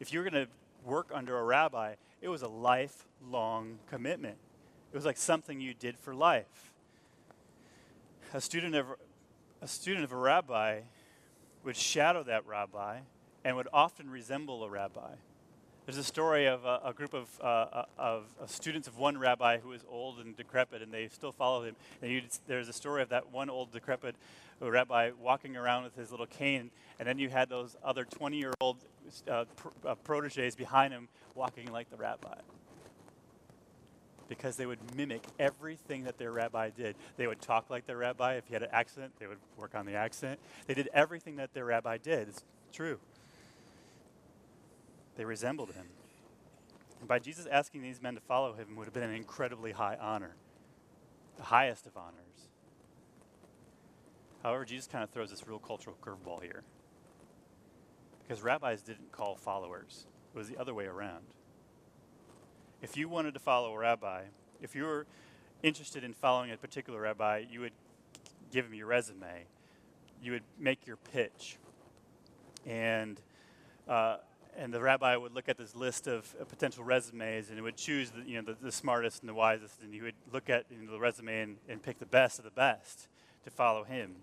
If 0.00 0.10
you 0.10 0.20
were 0.20 0.30
going 0.30 0.46
to 0.46 0.50
work 0.84 1.10
under 1.12 1.38
a 1.38 1.44
rabbi, 1.44 1.96
it 2.22 2.28
was 2.28 2.40
a 2.40 2.48
lifelong 2.48 3.78
commitment. 3.90 4.38
It 4.90 4.96
was 4.96 5.04
like 5.04 5.18
something 5.18 5.60
you 5.60 5.74
did 5.74 5.98
for 5.98 6.14
life. 6.14 6.72
A 8.32 8.40
student 8.40 8.74
of 8.74 8.86
a 9.60 9.68
student 9.68 10.04
of 10.04 10.12
a 10.12 10.16
rabbi 10.16 10.80
would 11.62 11.76
shadow 11.76 12.22
that 12.22 12.46
rabbi 12.46 13.00
and 13.44 13.56
would 13.56 13.68
often 13.72 14.10
resemble 14.10 14.64
a 14.64 14.70
rabbi. 14.70 15.14
There's 15.84 15.98
a 15.98 16.04
story 16.04 16.46
of 16.46 16.64
a, 16.64 16.80
a 16.84 16.92
group 16.92 17.12
of, 17.12 17.28
uh, 17.40 17.44
uh 17.44 17.84
of, 17.98 18.24
of, 18.40 18.50
students 18.50 18.86
of 18.86 18.98
one 18.98 19.18
rabbi 19.18 19.58
who 19.58 19.70
was 19.70 19.84
old 19.90 20.20
and 20.20 20.36
decrepit, 20.36 20.80
and 20.80 20.92
they 20.92 21.08
still 21.08 21.32
followed 21.32 21.64
him. 21.64 21.76
And 22.00 22.22
there's 22.46 22.68
a 22.68 22.72
story 22.72 23.02
of 23.02 23.08
that 23.08 23.32
one 23.32 23.50
old 23.50 23.72
decrepit 23.72 24.14
rabbi 24.60 25.10
walking 25.20 25.56
around 25.56 25.84
with 25.84 25.96
his 25.96 26.10
little 26.10 26.26
cane, 26.26 26.70
and 26.98 27.08
then 27.08 27.18
you 27.18 27.28
had 27.28 27.48
those 27.48 27.76
other 27.84 28.04
20 28.04 28.36
year 28.36 28.52
old 28.60 28.76
uh, 29.28 29.44
pr- 29.56 29.68
uh, 29.86 29.94
proteges 29.96 30.54
behind 30.54 30.92
him 30.92 31.08
walking 31.34 31.70
like 31.72 31.90
the 31.90 31.96
rabbi. 31.96 32.38
Because 34.28 34.56
they 34.56 34.66
would 34.66 34.78
mimic 34.96 35.24
everything 35.38 36.04
that 36.04 36.16
their 36.16 36.32
rabbi 36.32 36.70
did. 36.70 36.96
They 37.16 37.26
would 37.26 37.40
talk 37.40 37.68
like 37.68 37.86
their 37.86 37.98
rabbi. 37.98 38.34
If 38.34 38.46
he 38.46 38.54
had 38.54 38.62
an 38.62 38.70
accent, 38.72 39.12
they 39.18 39.26
would 39.26 39.40
work 39.56 39.74
on 39.74 39.84
the 39.84 39.94
accent. 39.94 40.38
They 40.66 40.74
did 40.74 40.88
everything 40.94 41.36
that 41.36 41.52
their 41.52 41.64
rabbi 41.64 41.98
did. 41.98 42.28
It's 42.28 42.44
true. 42.72 42.98
They 45.16 45.24
resembled 45.24 45.72
him. 45.72 45.86
And 47.00 47.08
by 47.08 47.18
Jesus 47.18 47.46
asking 47.50 47.82
these 47.82 48.00
men 48.00 48.14
to 48.14 48.20
follow 48.20 48.54
him 48.54 48.76
would 48.76 48.84
have 48.84 48.94
been 48.94 49.02
an 49.02 49.14
incredibly 49.14 49.72
high 49.72 49.96
honor, 50.00 50.36
the 51.36 51.44
highest 51.44 51.86
of 51.86 51.96
honors. 51.96 52.48
However, 54.42 54.64
Jesus 54.64 54.86
kind 54.86 55.04
of 55.04 55.10
throws 55.10 55.30
this 55.30 55.46
real 55.46 55.58
cultural 55.58 55.96
curveball 56.00 56.42
here. 56.42 56.62
Because 58.22 58.42
rabbis 58.42 58.82
didn't 58.82 59.12
call 59.12 59.36
followers, 59.36 60.06
it 60.34 60.38
was 60.38 60.48
the 60.48 60.56
other 60.56 60.74
way 60.74 60.86
around. 60.86 61.24
If 62.80 62.96
you 62.96 63.08
wanted 63.08 63.34
to 63.34 63.40
follow 63.40 63.72
a 63.72 63.78
rabbi, 63.78 64.22
if 64.60 64.74
you 64.74 64.84
were 64.84 65.06
interested 65.62 66.02
in 66.02 66.12
following 66.12 66.50
a 66.50 66.56
particular 66.56 67.00
rabbi, 67.00 67.44
you 67.50 67.60
would 67.60 67.72
give 68.50 68.66
him 68.66 68.74
your 68.74 68.86
resume, 68.86 69.46
you 70.22 70.32
would 70.32 70.42
make 70.58 70.86
your 70.86 70.96
pitch, 70.96 71.58
and 72.66 73.20
uh, 73.88 74.18
and 74.56 74.72
the 74.72 74.80
rabbi 74.80 75.16
would 75.16 75.34
look 75.34 75.48
at 75.48 75.56
this 75.56 75.74
list 75.74 76.06
of 76.06 76.34
potential 76.48 76.84
resumes 76.84 77.48
and 77.48 77.56
he 77.56 77.62
would 77.62 77.76
choose 77.76 78.10
the, 78.10 78.22
you 78.22 78.36
know, 78.40 78.52
the, 78.52 78.56
the, 78.60 78.72
smartest 78.72 79.20
and 79.20 79.28
the 79.28 79.34
wisest, 79.34 79.82
and 79.82 79.94
he 79.94 80.00
would 80.00 80.14
look 80.32 80.50
at 80.50 80.66
you 80.70 80.78
know, 80.78 80.92
the 80.92 80.98
resume 80.98 81.40
and, 81.40 81.56
and 81.68 81.82
pick 81.82 81.98
the 81.98 82.06
best 82.06 82.38
of 82.38 82.44
the 82.44 82.50
best 82.50 83.08
to 83.44 83.50
follow 83.50 83.84
him. 83.84 84.16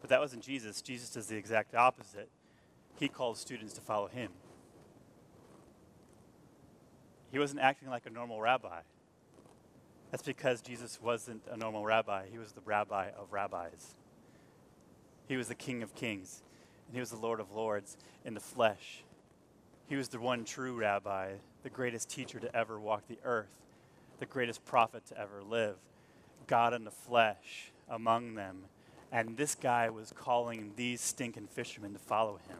But 0.00 0.10
that 0.10 0.20
wasn't 0.20 0.42
Jesus. 0.42 0.80
Jesus 0.82 1.10
does 1.10 1.26
the 1.26 1.36
exact 1.36 1.74
opposite. 1.74 2.28
He 2.98 3.08
calls 3.08 3.38
students 3.38 3.74
to 3.74 3.80
follow 3.80 4.08
him. 4.08 4.30
He 7.30 7.38
wasn't 7.38 7.60
acting 7.60 7.88
like 7.88 8.06
a 8.06 8.10
normal 8.10 8.40
rabbi. 8.40 8.80
That's 10.10 10.22
because 10.22 10.60
Jesus 10.60 11.00
wasn't 11.00 11.42
a 11.50 11.56
normal 11.56 11.84
rabbi. 11.84 12.26
He 12.30 12.38
was 12.38 12.52
the 12.52 12.60
rabbi 12.64 13.08
of 13.18 13.32
rabbis. 13.32 13.94
He 15.28 15.36
was 15.36 15.48
the 15.48 15.54
king 15.54 15.82
of 15.82 15.94
kings 15.94 16.42
and 16.86 16.94
he 16.94 17.00
was 17.00 17.10
the 17.10 17.16
Lord 17.16 17.40
of 17.40 17.52
Lords 17.52 17.96
in 18.24 18.34
the 18.34 18.40
flesh. 18.40 19.02
He 19.88 19.96
was 19.96 20.08
the 20.08 20.20
one 20.20 20.44
true 20.44 20.74
rabbi, 20.74 21.32
the 21.62 21.70
greatest 21.70 22.08
teacher 22.08 22.40
to 22.40 22.54
ever 22.56 22.80
walk 22.80 23.08
the 23.08 23.18
earth, 23.24 23.60
the 24.18 24.26
greatest 24.26 24.64
prophet 24.64 25.04
to 25.06 25.18
ever 25.18 25.42
live, 25.42 25.76
God 26.46 26.74
in 26.74 26.84
the 26.84 26.90
flesh 26.90 27.72
among 27.88 28.34
them. 28.34 28.64
And 29.10 29.36
this 29.36 29.54
guy 29.54 29.90
was 29.90 30.12
calling 30.16 30.72
these 30.76 31.00
stinking 31.00 31.48
fishermen 31.48 31.92
to 31.92 31.98
follow 31.98 32.38
him. 32.48 32.58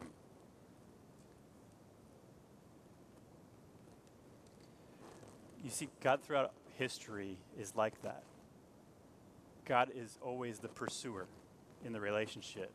You 5.63 5.69
see, 5.69 5.87
God 6.01 6.21
throughout 6.21 6.51
history 6.77 7.37
is 7.57 7.75
like 7.75 8.01
that. 8.03 8.23
God 9.65 9.89
is 9.95 10.17
always 10.21 10.59
the 10.59 10.67
pursuer 10.67 11.25
in 11.85 11.93
the 11.93 12.01
relationship. 12.01 12.69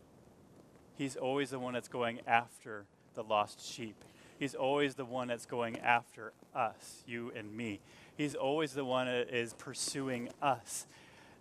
He's 0.99 1.15
always 1.15 1.51
the 1.51 1.61
one 1.61 1.75
that's 1.75 1.87
going 1.87 2.21
after 2.27 2.85
the 3.15 3.23
lost 3.23 3.65
sheep. 3.65 3.95
He's 4.37 4.57
always 4.57 4.97
the 4.97 5.05
one 5.05 5.29
that's 5.29 5.47
going 5.47 5.79
after 5.79 6.33
us, 6.55 7.05
you 7.07 7.33
and 7.37 7.57
me. 7.57 7.79
He's 8.17 8.35
always 8.35 8.73
the 8.73 8.85
one 8.85 9.07
that 9.07 9.33
is 9.33 9.55
pursuing 9.55 10.29
us. 10.43 10.87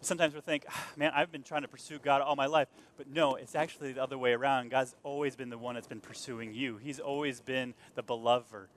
Sometimes 0.01 0.35
we 0.35 0.41
think, 0.41 0.65
ah, 0.69 0.87
man, 0.95 1.11
I've 1.15 1.31
been 1.31 1.41
trying 1.41 1.63
to 1.63 1.67
pursue 1.67 1.97
God 1.97 2.21
all 2.21 2.35
my 2.35 2.45
life. 2.45 2.67
But 2.97 3.07
no, 3.07 3.33
it's 3.33 3.55
actually 3.55 3.93
the 3.93 4.03
other 4.03 4.17
way 4.17 4.33
around. 4.33 4.69
God's 4.69 4.95
always 5.03 5.35
been 5.35 5.49
the 5.49 5.57
one 5.57 5.73
that's 5.73 5.87
been 5.87 6.01
pursuing 6.01 6.53
you. 6.53 6.77
He's 6.77 6.99
always 6.99 7.41
been 7.41 7.73
the 7.95 8.03
belover, 8.03 8.69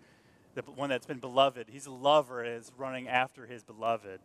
the 0.55 0.62
one 0.62 0.88
that's 0.88 1.07
been 1.07 1.19
beloved. 1.19 1.66
He's 1.71 1.85
a 1.85 1.93
lover 1.93 2.43
is 2.43 2.73
running 2.79 3.07
after 3.07 3.45
his 3.45 3.62
beloved. 3.62 4.21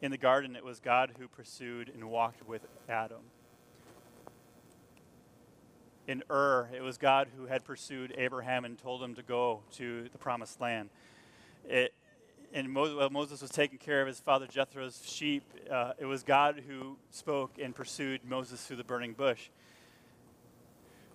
In 0.00 0.12
the 0.12 0.18
garden, 0.18 0.54
it 0.54 0.64
was 0.64 0.78
God 0.78 1.14
who 1.18 1.26
pursued 1.26 1.90
and 1.92 2.08
walked 2.08 2.46
with 2.46 2.66
Adam 2.88 3.22
in 6.06 6.22
Ur, 6.30 6.68
it 6.74 6.82
was 6.82 6.98
God 6.98 7.28
who 7.36 7.46
had 7.46 7.64
pursued 7.64 8.14
Abraham 8.16 8.64
and 8.64 8.78
told 8.78 9.02
him 9.02 9.14
to 9.14 9.22
go 9.22 9.60
to 9.72 10.08
the 10.10 10.18
promised 10.18 10.60
land. 10.60 10.90
It, 11.68 11.92
and 12.52 12.70
Moses, 12.70 13.42
was 13.42 13.50
taking 13.50 13.78
care 13.78 14.00
of 14.00 14.08
his 14.08 14.20
father 14.20 14.46
Jethro's 14.46 15.02
sheep, 15.04 15.42
uh, 15.70 15.92
it 15.98 16.06
was 16.06 16.22
God 16.22 16.62
who 16.66 16.96
spoke 17.10 17.58
and 17.60 17.74
pursued 17.74 18.24
Moses 18.24 18.64
through 18.64 18.76
the 18.76 18.84
burning 18.84 19.14
bush. 19.14 19.50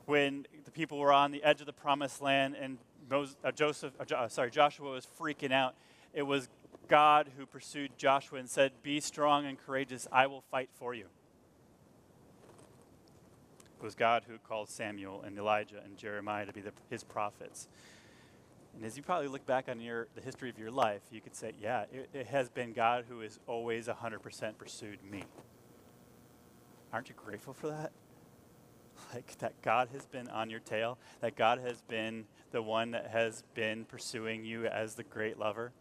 When 0.06 0.46
the 0.66 0.72
people 0.72 1.00
were 1.00 1.14
on 1.14 1.32
the 1.32 1.44
edge 1.44 1.62
of 1.62 1.68
the 1.68 1.74
promised 1.74 2.22
land 2.22 2.56
and 2.60 2.78
Moses, 3.10 3.38
uh, 3.44 3.52
Joseph, 3.52 3.94
uh, 4.00 4.14
uh 4.14 4.28
sorry, 4.28 4.52
Joshua 4.52 4.92
was 4.92 5.08
freaking 5.20 5.52
out, 5.52 5.76
it 6.14 6.24
was 6.24 6.50
God 6.88 7.32
who 7.38 7.46
pursued 7.46 7.92
Joshua 7.98 8.40
and 8.40 8.50
said, 8.50 8.74
Be 8.84 9.00
strong 9.00 9.46
and 9.46 9.58
courageous, 9.58 10.08
I 10.12 10.28
will 10.28 10.42
fight 10.52 10.70
for 10.74 10.94
you. 10.94 11.06
It 13.82 13.86
was 13.86 13.96
God 13.96 14.26
who 14.28 14.38
called 14.38 14.70
Samuel 14.70 15.24
and 15.26 15.36
Elijah 15.40 15.82
and 15.84 15.98
Jeremiah 15.98 16.46
to 16.46 16.54
be 16.54 16.62
the, 16.62 16.72
his 16.92 17.04
prophets. 17.04 17.68
And 18.76 18.86
as 18.86 18.96
you 18.96 19.02
probably 19.02 19.28
look 19.28 19.44
back 19.48 19.68
on 19.70 19.82
your, 19.82 20.08
the 20.14 20.22
history 20.22 20.52
of 20.52 20.60
your 20.60 20.70
life, 20.70 21.02
you 21.10 21.20
could 21.20 21.36
say, 21.36 21.54
yeah, 21.60 21.86
it, 21.92 22.08
it 22.14 22.28
has 22.28 22.48
been 22.48 22.74
God 22.74 23.06
who 23.10 23.22
has 23.22 23.40
always 23.48 23.88
100% 23.88 24.58
pursued 24.60 25.00
me. 25.04 25.24
Aren't 26.94 27.10
you 27.10 27.16
grateful 27.16 27.54
for 27.54 27.68
that? 27.70 27.92
Like 29.16 29.36
that 29.40 29.60
God 29.64 29.90
has 29.94 30.06
been 30.06 30.30
on 30.30 30.52
your 30.52 30.60
tail, 30.60 31.00
that 31.22 31.36
God 31.36 31.58
has 31.58 31.82
been 31.82 32.26
the 32.52 32.62
one 32.62 32.92
that 32.92 33.08
has 33.08 33.44
been 33.56 33.84
pursuing 33.84 34.46
you 34.46 34.68
as 34.68 34.94
the 34.94 35.04
great 35.04 35.40
lover. 35.40 35.72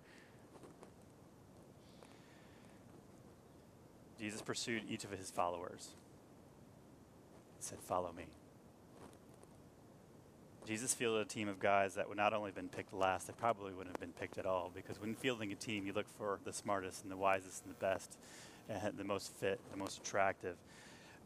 Jesus 4.18 4.40
pursued 4.40 4.84
each 4.88 5.04
of 5.04 5.10
his 5.10 5.30
followers 5.30 5.90
said, 7.62 7.78
Follow 7.80 8.12
me. 8.12 8.26
Jesus 10.66 10.94
fielded 10.94 11.22
a 11.22 11.28
team 11.28 11.48
of 11.48 11.58
guys 11.58 11.94
that 11.94 12.08
would 12.08 12.18
not 12.18 12.32
only 12.32 12.48
have 12.48 12.54
been 12.54 12.68
picked 12.68 12.92
last, 12.92 13.26
they 13.26 13.32
probably 13.32 13.72
wouldn't 13.72 13.96
have 13.96 14.00
been 14.00 14.12
picked 14.12 14.38
at 14.38 14.46
all. 14.46 14.70
Because 14.72 15.00
when 15.00 15.14
fielding 15.14 15.50
a 15.52 15.56
team, 15.56 15.86
you 15.86 15.92
look 15.92 16.06
for 16.16 16.38
the 16.44 16.52
smartest 16.52 17.02
and 17.02 17.10
the 17.10 17.16
wisest 17.16 17.64
and 17.64 17.74
the 17.74 17.78
best, 17.78 18.18
and 18.68 18.96
the 18.96 19.04
most 19.04 19.34
fit, 19.34 19.58
the 19.72 19.76
most 19.76 19.98
attractive. 19.98 20.56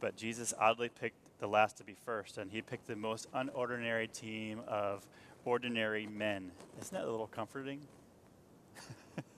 But 0.00 0.16
Jesus 0.16 0.54
oddly 0.58 0.88
picked 0.88 1.38
the 1.40 1.46
last 1.46 1.76
to 1.78 1.84
be 1.84 1.94
first, 2.06 2.38
and 2.38 2.50
he 2.50 2.62
picked 2.62 2.86
the 2.86 2.96
most 2.96 3.30
unordinary 3.32 4.10
team 4.10 4.60
of 4.66 5.06
ordinary 5.44 6.06
men. 6.06 6.52
Isn't 6.80 6.96
that 6.96 7.06
a 7.06 7.10
little 7.10 7.26
comforting? 7.26 7.80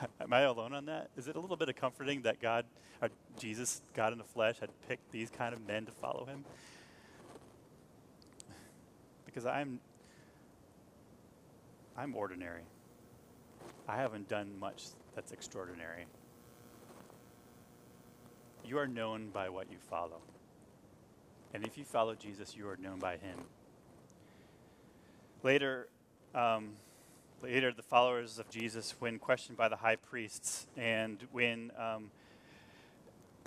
Am 0.20 0.32
I 0.32 0.40
alone 0.40 0.72
on 0.72 0.86
that? 0.86 1.10
Is 1.16 1.28
it 1.28 1.36
a 1.36 1.40
little 1.40 1.56
bit 1.56 1.68
of 1.68 1.76
comforting 1.76 2.22
that 2.22 2.40
God, 2.40 2.64
Jesus, 3.38 3.82
God 3.94 4.12
in 4.12 4.18
the 4.18 4.24
flesh, 4.24 4.56
had 4.60 4.70
picked 4.88 5.10
these 5.12 5.30
kind 5.30 5.54
of 5.54 5.66
men 5.66 5.86
to 5.86 5.92
follow 5.92 6.24
him? 6.24 6.44
Because 9.26 9.46
I'm 9.46 9.80
I'm 11.96 12.16
ordinary. 12.16 12.62
I 13.86 13.96
haven't 13.96 14.28
done 14.28 14.58
much 14.58 14.84
that's 15.14 15.32
extraordinary. 15.32 16.06
You 18.64 18.78
are 18.78 18.86
known 18.86 19.30
by 19.30 19.48
what 19.48 19.70
you 19.70 19.78
follow. 19.78 20.20
And 21.52 21.66
if 21.66 21.76
you 21.76 21.84
follow 21.84 22.14
Jesus, 22.14 22.56
you 22.56 22.68
are 22.68 22.76
known 22.76 23.00
by 23.00 23.16
him. 23.16 23.38
Later, 25.42 25.88
um, 26.34 26.70
Later, 27.42 27.72
the 27.72 27.82
followers 27.82 28.38
of 28.38 28.50
Jesus, 28.50 28.94
when 28.98 29.18
questioned 29.18 29.56
by 29.56 29.68
the 29.68 29.76
high 29.76 29.96
priests, 29.96 30.66
and 30.76 31.26
when 31.32 31.72
um, 31.78 32.10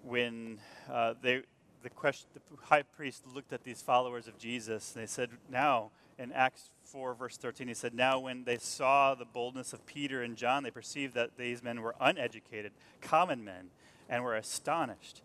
when 0.04 0.60
uh, 0.92 1.14
they 1.22 1.44
the 1.84 1.90
question 1.92 2.28
the 2.34 2.42
high 2.64 2.82
priest 2.82 3.24
looked 3.32 3.54
at 3.54 3.64
these 3.64 3.84
followers 3.84 4.28
of 4.28 4.38
Jesus, 4.38 4.94
and 4.94 5.04
they 5.04 5.08
said, 5.08 5.30
"Now." 5.50 5.92
In 6.20 6.32
Acts 6.32 6.70
4, 6.84 7.16
verse 7.16 7.38
13, 7.38 7.68
he 7.68 7.74
said, 7.74 7.96
Now 7.96 8.20
when 8.20 8.44
they 8.44 8.60
saw 8.60 9.16
the 9.16 9.26
boldness 9.26 9.74
of 9.74 9.84
Peter 9.88 10.22
and 10.22 10.38
John, 10.38 10.62
they 10.62 10.70
perceived 10.70 11.16
that 11.16 11.38
these 11.40 11.64
men 11.64 11.82
were 11.82 11.96
uneducated, 12.00 12.72
common 13.02 13.44
men, 13.44 13.72
and 14.08 14.24
were 14.24 14.36
astonished. 14.36 15.24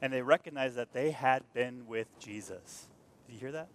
And 0.00 0.14
they 0.14 0.22
recognized 0.22 0.76
that 0.76 0.94
they 0.94 1.10
had 1.10 1.42
been 1.52 1.86
with 1.86 2.18
Jesus. 2.18 2.88
Did 3.26 3.34
you 3.34 3.38
hear 3.38 3.52
that? 3.52 3.68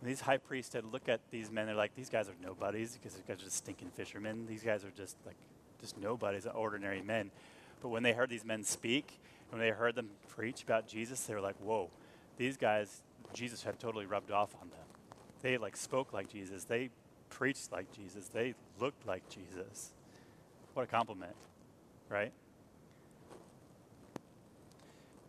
When 0.00 0.08
these 0.08 0.20
high 0.20 0.38
priests 0.38 0.74
had 0.74 0.84
look 0.84 1.08
at 1.08 1.20
these 1.30 1.50
men, 1.50 1.66
they're 1.66 1.74
like, 1.74 1.94
these 1.94 2.08
guys 2.08 2.28
are 2.28 2.34
nobodies 2.42 2.96
because 2.96 3.14
these 3.14 3.24
guys 3.26 3.40
are 3.40 3.44
just 3.44 3.56
stinking 3.56 3.90
fishermen. 3.90 4.46
These 4.46 4.62
guys 4.62 4.84
are 4.84 4.90
just 4.90 5.16
like, 5.26 5.36
just 5.80 5.98
nobodies, 5.98 6.46
ordinary 6.46 7.02
men. 7.02 7.30
But 7.82 7.88
when 7.88 8.02
they 8.02 8.12
heard 8.12 8.30
these 8.30 8.44
men 8.44 8.64
speak, 8.64 9.20
when 9.50 9.60
they 9.60 9.70
heard 9.70 9.94
them 9.94 10.10
preach 10.28 10.62
about 10.62 10.86
Jesus, 10.86 11.20
they 11.24 11.34
were 11.34 11.40
like, 11.40 11.56
whoa, 11.56 11.90
these 12.38 12.56
guys, 12.56 13.02
Jesus 13.34 13.62
had 13.62 13.78
totally 13.78 14.06
rubbed 14.06 14.30
off 14.30 14.54
on 14.60 14.70
them. 14.70 14.78
They 15.42 15.58
like 15.58 15.76
spoke 15.76 16.12
like 16.12 16.30
Jesus. 16.30 16.64
They 16.64 16.90
preached 17.28 17.72
like 17.72 17.92
Jesus. 17.92 18.28
They 18.28 18.54
looked 18.78 19.06
like 19.06 19.28
Jesus. 19.28 19.92
What 20.74 20.84
a 20.84 20.86
compliment, 20.86 21.34
right? 22.08 22.32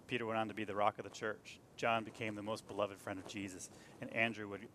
Peter 0.07 0.25
went 0.25 0.37
on 0.37 0.47
to 0.49 0.53
be 0.53 0.65
the 0.65 0.75
rock 0.75 0.99
of 0.99 1.05
the 1.05 1.09
church. 1.09 1.59
John 1.81 2.03
became 2.03 2.35
the 2.35 2.43
most 2.43 2.67
beloved 2.67 2.99
friend 2.99 3.17
of 3.17 3.25
Jesus. 3.25 3.71
And 4.01 4.15
Andrew 4.15 4.47
would 4.47 4.67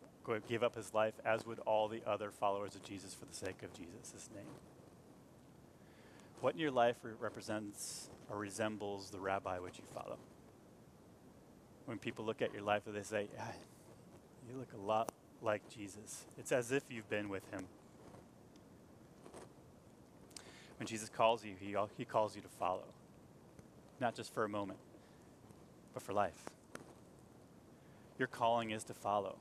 give 0.48 0.64
up 0.64 0.74
his 0.74 0.92
life, 0.92 1.14
as 1.24 1.46
would 1.46 1.60
all 1.60 1.86
the 1.86 2.02
other 2.04 2.32
followers 2.32 2.74
of 2.74 2.82
Jesus 2.82 3.14
for 3.14 3.26
the 3.26 3.32
sake 3.32 3.62
of 3.62 3.72
Jesus' 3.72 4.28
name. 4.34 4.44
What 6.40 6.54
in 6.54 6.60
your 6.60 6.72
life 6.72 6.96
represents 7.20 8.10
or 8.28 8.36
resembles 8.36 9.10
the 9.10 9.20
rabbi 9.20 9.60
which 9.60 9.78
you 9.78 9.84
follow? 9.94 10.16
When 11.84 11.96
people 11.96 12.24
look 12.24 12.42
at 12.42 12.52
your 12.52 12.62
life, 12.62 12.82
they 12.84 13.02
say, 13.04 13.28
yeah, 13.36 13.52
You 14.50 14.58
look 14.58 14.72
a 14.72 14.84
lot 14.84 15.12
like 15.40 15.62
Jesus. 15.72 16.24
It's 16.36 16.50
as 16.50 16.72
if 16.72 16.82
you've 16.90 17.08
been 17.08 17.28
with 17.28 17.48
him. 17.52 17.66
When 20.80 20.88
Jesus 20.88 21.08
calls 21.08 21.44
you, 21.44 21.54
he, 21.60 21.76
he 21.96 22.04
calls 22.04 22.34
you 22.34 22.42
to 22.42 22.48
follow, 22.48 22.86
not 24.00 24.16
just 24.16 24.34
for 24.34 24.42
a 24.42 24.48
moment, 24.48 24.80
but 25.94 26.02
for 26.02 26.12
life. 26.12 26.55
Your 28.18 28.28
calling 28.28 28.70
is 28.70 28.84
to 28.84 28.94
follow. 28.94 29.36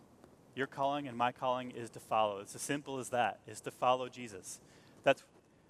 Your 0.55 0.67
calling 0.67 1.07
and 1.07 1.17
my 1.17 1.31
calling 1.31 1.71
is 1.71 1.89
to 1.91 1.99
follow. 1.99 2.39
It's 2.39 2.55
as 2.55 2.61
simple 2.61 2.99
as 2.99 3.09
that, 3.09 3.39
is 3.47 3.61
to 3.61 3.71
follow 3.71 4.07
Jesus. 4.07 4.59
That's, 5.03 5.23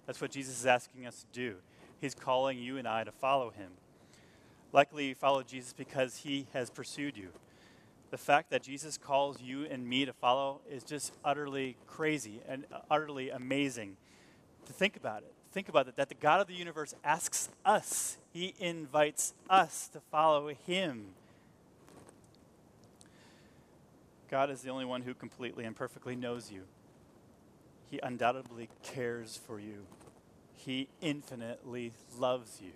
that's 0.06 0.20
what 0.20 0.30
Jesus 0.30 0.60
is 0.60 0.66
asking 0.66 1.06
us 1.06 1.24
to 1.24 1.26
do. 1.32 1.56
He's 2.00 2.14
calling 2.14 2.58
you 2.58 2.78
and 2.78 2.86
I 2.86 3.04
to 3.04 3.12
follow 3.12 3.50
him. 3.50 3.72
Likely, 4.72 5.06
you 5.06 5.14
follow 5.14 5.42
Jesus 5.42 5.72
because 5.72 6.18
he 6.18 6.46
has 6.52 6.70
pursued 6.70 7.16
you. 7.16 7.28
The 8.10 8.18
fact 8.18 8.50
that 8.50 8.62
Jesus 8.62 8.96
calls 8.98 9.40
you 9.40 9.64
and 9.64 9.86
me 9.86 10.04
to 10.04 10.12
follow 10.12 10.60
is 10.70 10.84
just 10.84 11.12
utterly 11.24 11.76
crazy 11.86 12.40
and 12.48 12.64
utterly 12.90 13.30
amazing 13.30 13.96
to 14.66 14.72
think 14.72 14.96
about 14.96 15.22
it. 15.22 15.32
Think 15.52 15.68
about 15.68 15.88
it 15.88 15.96
that 15.96 16.08
the 16.08 16.14
God 16.14 16.40
of 16.40 16.46
the 16.46 16.54
universe 16.54 16.94
asks 17.02 17.48
us, 17.64 18.18
he 18.32 18.54
invites 18.58 19.32
us 19.48 19.88
to 19.88 20.00
follow 20.00 20.48
him. 20.48 21.14
God 24.30 24.50
is 24.50 24.62
the 24.62 24.70
only 24.70 24.84
one 24.84 25.02
who 25.02 25.14
completely 25.14 25.64
and 25.64 25.76
perfectly 25.76 26.16
knows 26.16 26.50
you. 26.50 26.62
He 27.90 28.00
undoubtedly 28.02 28.68
cares 28.82 29.40
for 29.46 29.60
you. 29.60 29.86
He 30.54 30.88
infinitely 31.00 31.92
loves 32.18 32.60
you. 32.60 32.72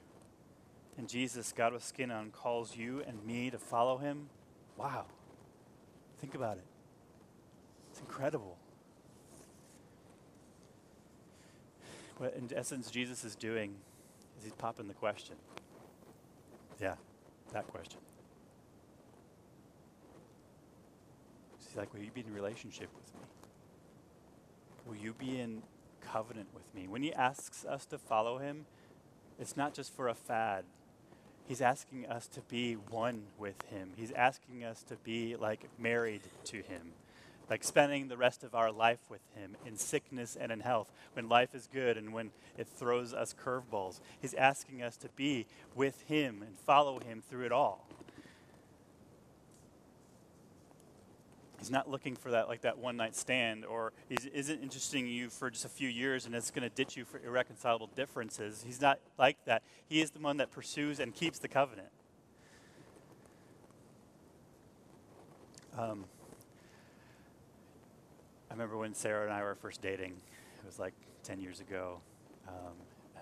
And 0.96 1.09
Jesus, 1.09 1.53
God 1.53 1.72
with 1.72 1.82
skin 1.82 2.11
on, 2.11 2.30
calls 2.30 2.76
you 2.76 3.03
and 3.07 3.24
me 3.24 3.51
to 3.51 3.59
follow 3.59 3.98
him. 3.98 4.28
Wow. 4.76 5.07
Think 6.20 6.34
about 6.34 6.59
it. 6.59 6.64
It's 7.90 8.01
incredible. 8.01 8.57
What, 12.18 12.34
in 12.34 12.51
essence, 12.55 12.90
Jesus 12.90 13.24
is 13.24 13.34
doing 13.34 13.74
is 14.38 14.44
he's 14.44 14.53
popping 14.53 14.88
the 14.88 14.94
question. 14.94 15.36
Yeah, 16.80 16.94
that 17.53 17.66
question. 17.68 17.98
He's 21.70 21.76
like, 21.76 21.92
Will 21.94 22.00
you 22.00 22.10
be 22.10 22.24
in 22.26 22.34
relationship 22.34 22.88
with 22.96 23.14
me? 23.14 23.20
Will 24.86 24.96
you 24.96 25.12
be 25.12 25.38
in 25.38 25.62
covenant 26.00 26.48
with 26.52 26.64
me? 26.74 26.88
When 26.88 27.02
he 27.02 27.12
asks 27.14 27.64
us 27.64 27.86
to 27.86 27.98
follow 27.98 28.38
him, 28.38 28.66
it's 29.38 29.56
not 29.56 29.72
just 29.72 29.94
for 29.94 30.08
a 30.08 30.14
fad. 30.14 30.64
He's 31.46 31.60
asking 31.60 32.06
us 32.06 32.26
to 32.28 32.40
be 32.40 32.74
one 32.74 33.22
with 33.38 33.62
him. 33.70 33.90
He's 33.96 34.10
asking 34.12 34.64
us 34.64 34.82
to 34.84 34.96
be 34.96 35.36
like 35.36 35.68
married 35.78 36.22
to 36.46 36.56
him, 36.56 36.92
like 37.48 37.62
spending 37.62 38.08
the 38.08 38.16
rest 38.16 38.42
of 38.42 38.54
our 38.54 38.72
life 38.72 39.00
with 39.08 39.20
him 39.36 39.56
in 39.64 39.76
sickness 39.76 40.36
and 40.40 40.50
in 40.50 40.60
health, 40.60 40.90
when 41.12 41.28
life 41.28 41.54
is 41.54 41.68
good 41.72 41.96
and 41.96 42.12
when 42.12 42.32
it 42.58 42.66
throws 42.66 43.14
us 43.14 43.32
curveballs. 43.32 44.00
He's 44.20 44.34
asking 44.34 44.82
us 44.82 44.96
to 44.98 45.08
be 45.14 45.46
with 45.76 46.02
him 46.02 46.42
and 46.44 46.58
follow 46.58 46.98
him 46.98 47.22
through 47.28 47.46
it 47.46 47.52
all. 47.52 47.86
He's 51.61 51.70
not 51.70 51.90
looking 51.90 52.16
for 52.16 52.30
that 52.30 52.48
like 52.48 52.62
that 52.62 52.78
one 52.78 52.96
night 52.96 53.14
stand, 53.14 53.66
or 53.66 53.92
he 54.08 54.16
isn't 54.32 54.62
interesting 54.62 55.06
you 55.06 55.28
for 55.28 55.50
just 55.50 55.66
a 55.66 55.68
few 55.68 55.88
years 55.88 56.24
and 56.24 56.34
it's 56.34 56.50
going 56.50 56.62
to 56.62 56.74
ditch 56.74 56.96
you 56.96 57.04
for 57.04 57.20
irreconcilable 57.20 57.90
differences. 57.94 58.64
He's 58.66 58.80
not 58.80 58.98
like 59.18 59.36
that. 59.44 59.62
He 59.86 60.00
is 60.00 60.11
the 60.11 60.20
one 60.20 60.38
that 60.38 60.50
pursues 60.50 60.98
and 60.98 61.14
keeps 61.14 61.38
the 61.38 61.48
covenant. 61.48 61.90
Um, 65.78 66.06
I 68.50 68.54
remember 68.54 68.78
when 68.78 68.94
Sarah 68.94 69.24
and 69.24 69.32
I 69.32 69.42
were 69.42 69.54
first 69.54 69.82
dating. 69.82 70.12
It 70.12 70.66
was 70.66 70.78
like 70.78 70.94
10 71.24 71.40
years 71.40 71.61
ago. 71.61 72.00
Um, 72.48 72.72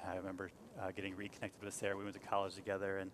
I 0.09 0.17
remember 0.17 0.51
uh, 0.81 0.93
getting 0.93 1.17
reconnected 1.17 1.63
with 1.63 1.75
Sarah. 1.75 1.97
We 1.97 2.05
went 2.05 2.15
to 2.15 2.27
college 2.29 2.55
together, 2.55 2.99
and 2.99 3.11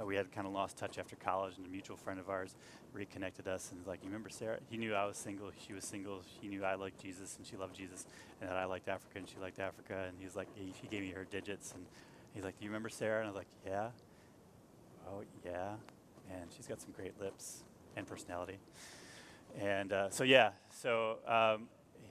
uh, 0.00 0.04
we 0.04 0.16
had 0.16 0.30
kind 0.32 0.46
of 0.46 0.52
lost 0.52 0.76
touch 0.76 0.98
after 0.98 1.16
college, 1.16 1.56
and 1.56 1.66
a 1.66 1.68
mutual 1.68 1.96
friend 1.96 2.18
of 2.18 2.28
ours 2.28 2.54
reconnected 2.92 3.46
us 3.48 3.70
and 3.70 3.80
was 3.80 3.86
like, 3.86 4.02
"You 4.02 4.08
remember 4.08 4.28
Sarah? 4.28 4.58
He 4.68 4.76
knew 4.76 4.94
I 4.94 5.04
was 5.06 5.16
single. 5.16 5.50
She 5.66 5.72
was 5.72 5.84
single. 5.84 6.22
He 6.40 6.48
knew 6.48 6.64
I 6.64 6.74
liked 6.74 7.00
Jesus, 7.00 7.36
and 7.36 7.46
she 7.46 7.56
loved 7.56 7.76
Jesus, 7.76 8.06
and 8.40 8.50
that 8.50 8.56
I 8.56 8.64
liked 8.64 8.88
Africa, 8.88 9.18
and 9.18 9.28
she 9.28 9.38
liked 9.38 9.58
Africa." 9.58 10.06
And 10.08 10.18
he 10.18 10.24
was 10.24 10.36
like, 10.36 10.48
he, 10.54 10.72
he 10.80 10.88
gave 10.88 11.02
me 11.02 11.10
her 11.10 11.24
digits, 11.24 11.72
and 11.72 11.84
he's 12.32 12.44
like, 12.44 12.58
"Do 12.58 12.64
you 12.64 12.70
remember 12.70 12.88
Sarah?" 12.88 13.20
And 13.20 13.28
I 13.28 13.30
was 13.30 13.36
like, 13.36 13.48
"Yeah." 13.66 13.88
Oh 15.08 15.22
yeah, 15.44 15.74
and 16.30 16.50
she's 16.56 16.66
got 16.66 16.80
some 16.80 16.92
great 16.92 17.20
lips 17.20 17.64
and 17.96 18.06
personality. 18.06 18.58
And 19.60 19.92
uh, 19.92 20.10
so 20.10 20.24
yeah, 20.24 20.50
so 20.70 21.18
um, 21.26 21.68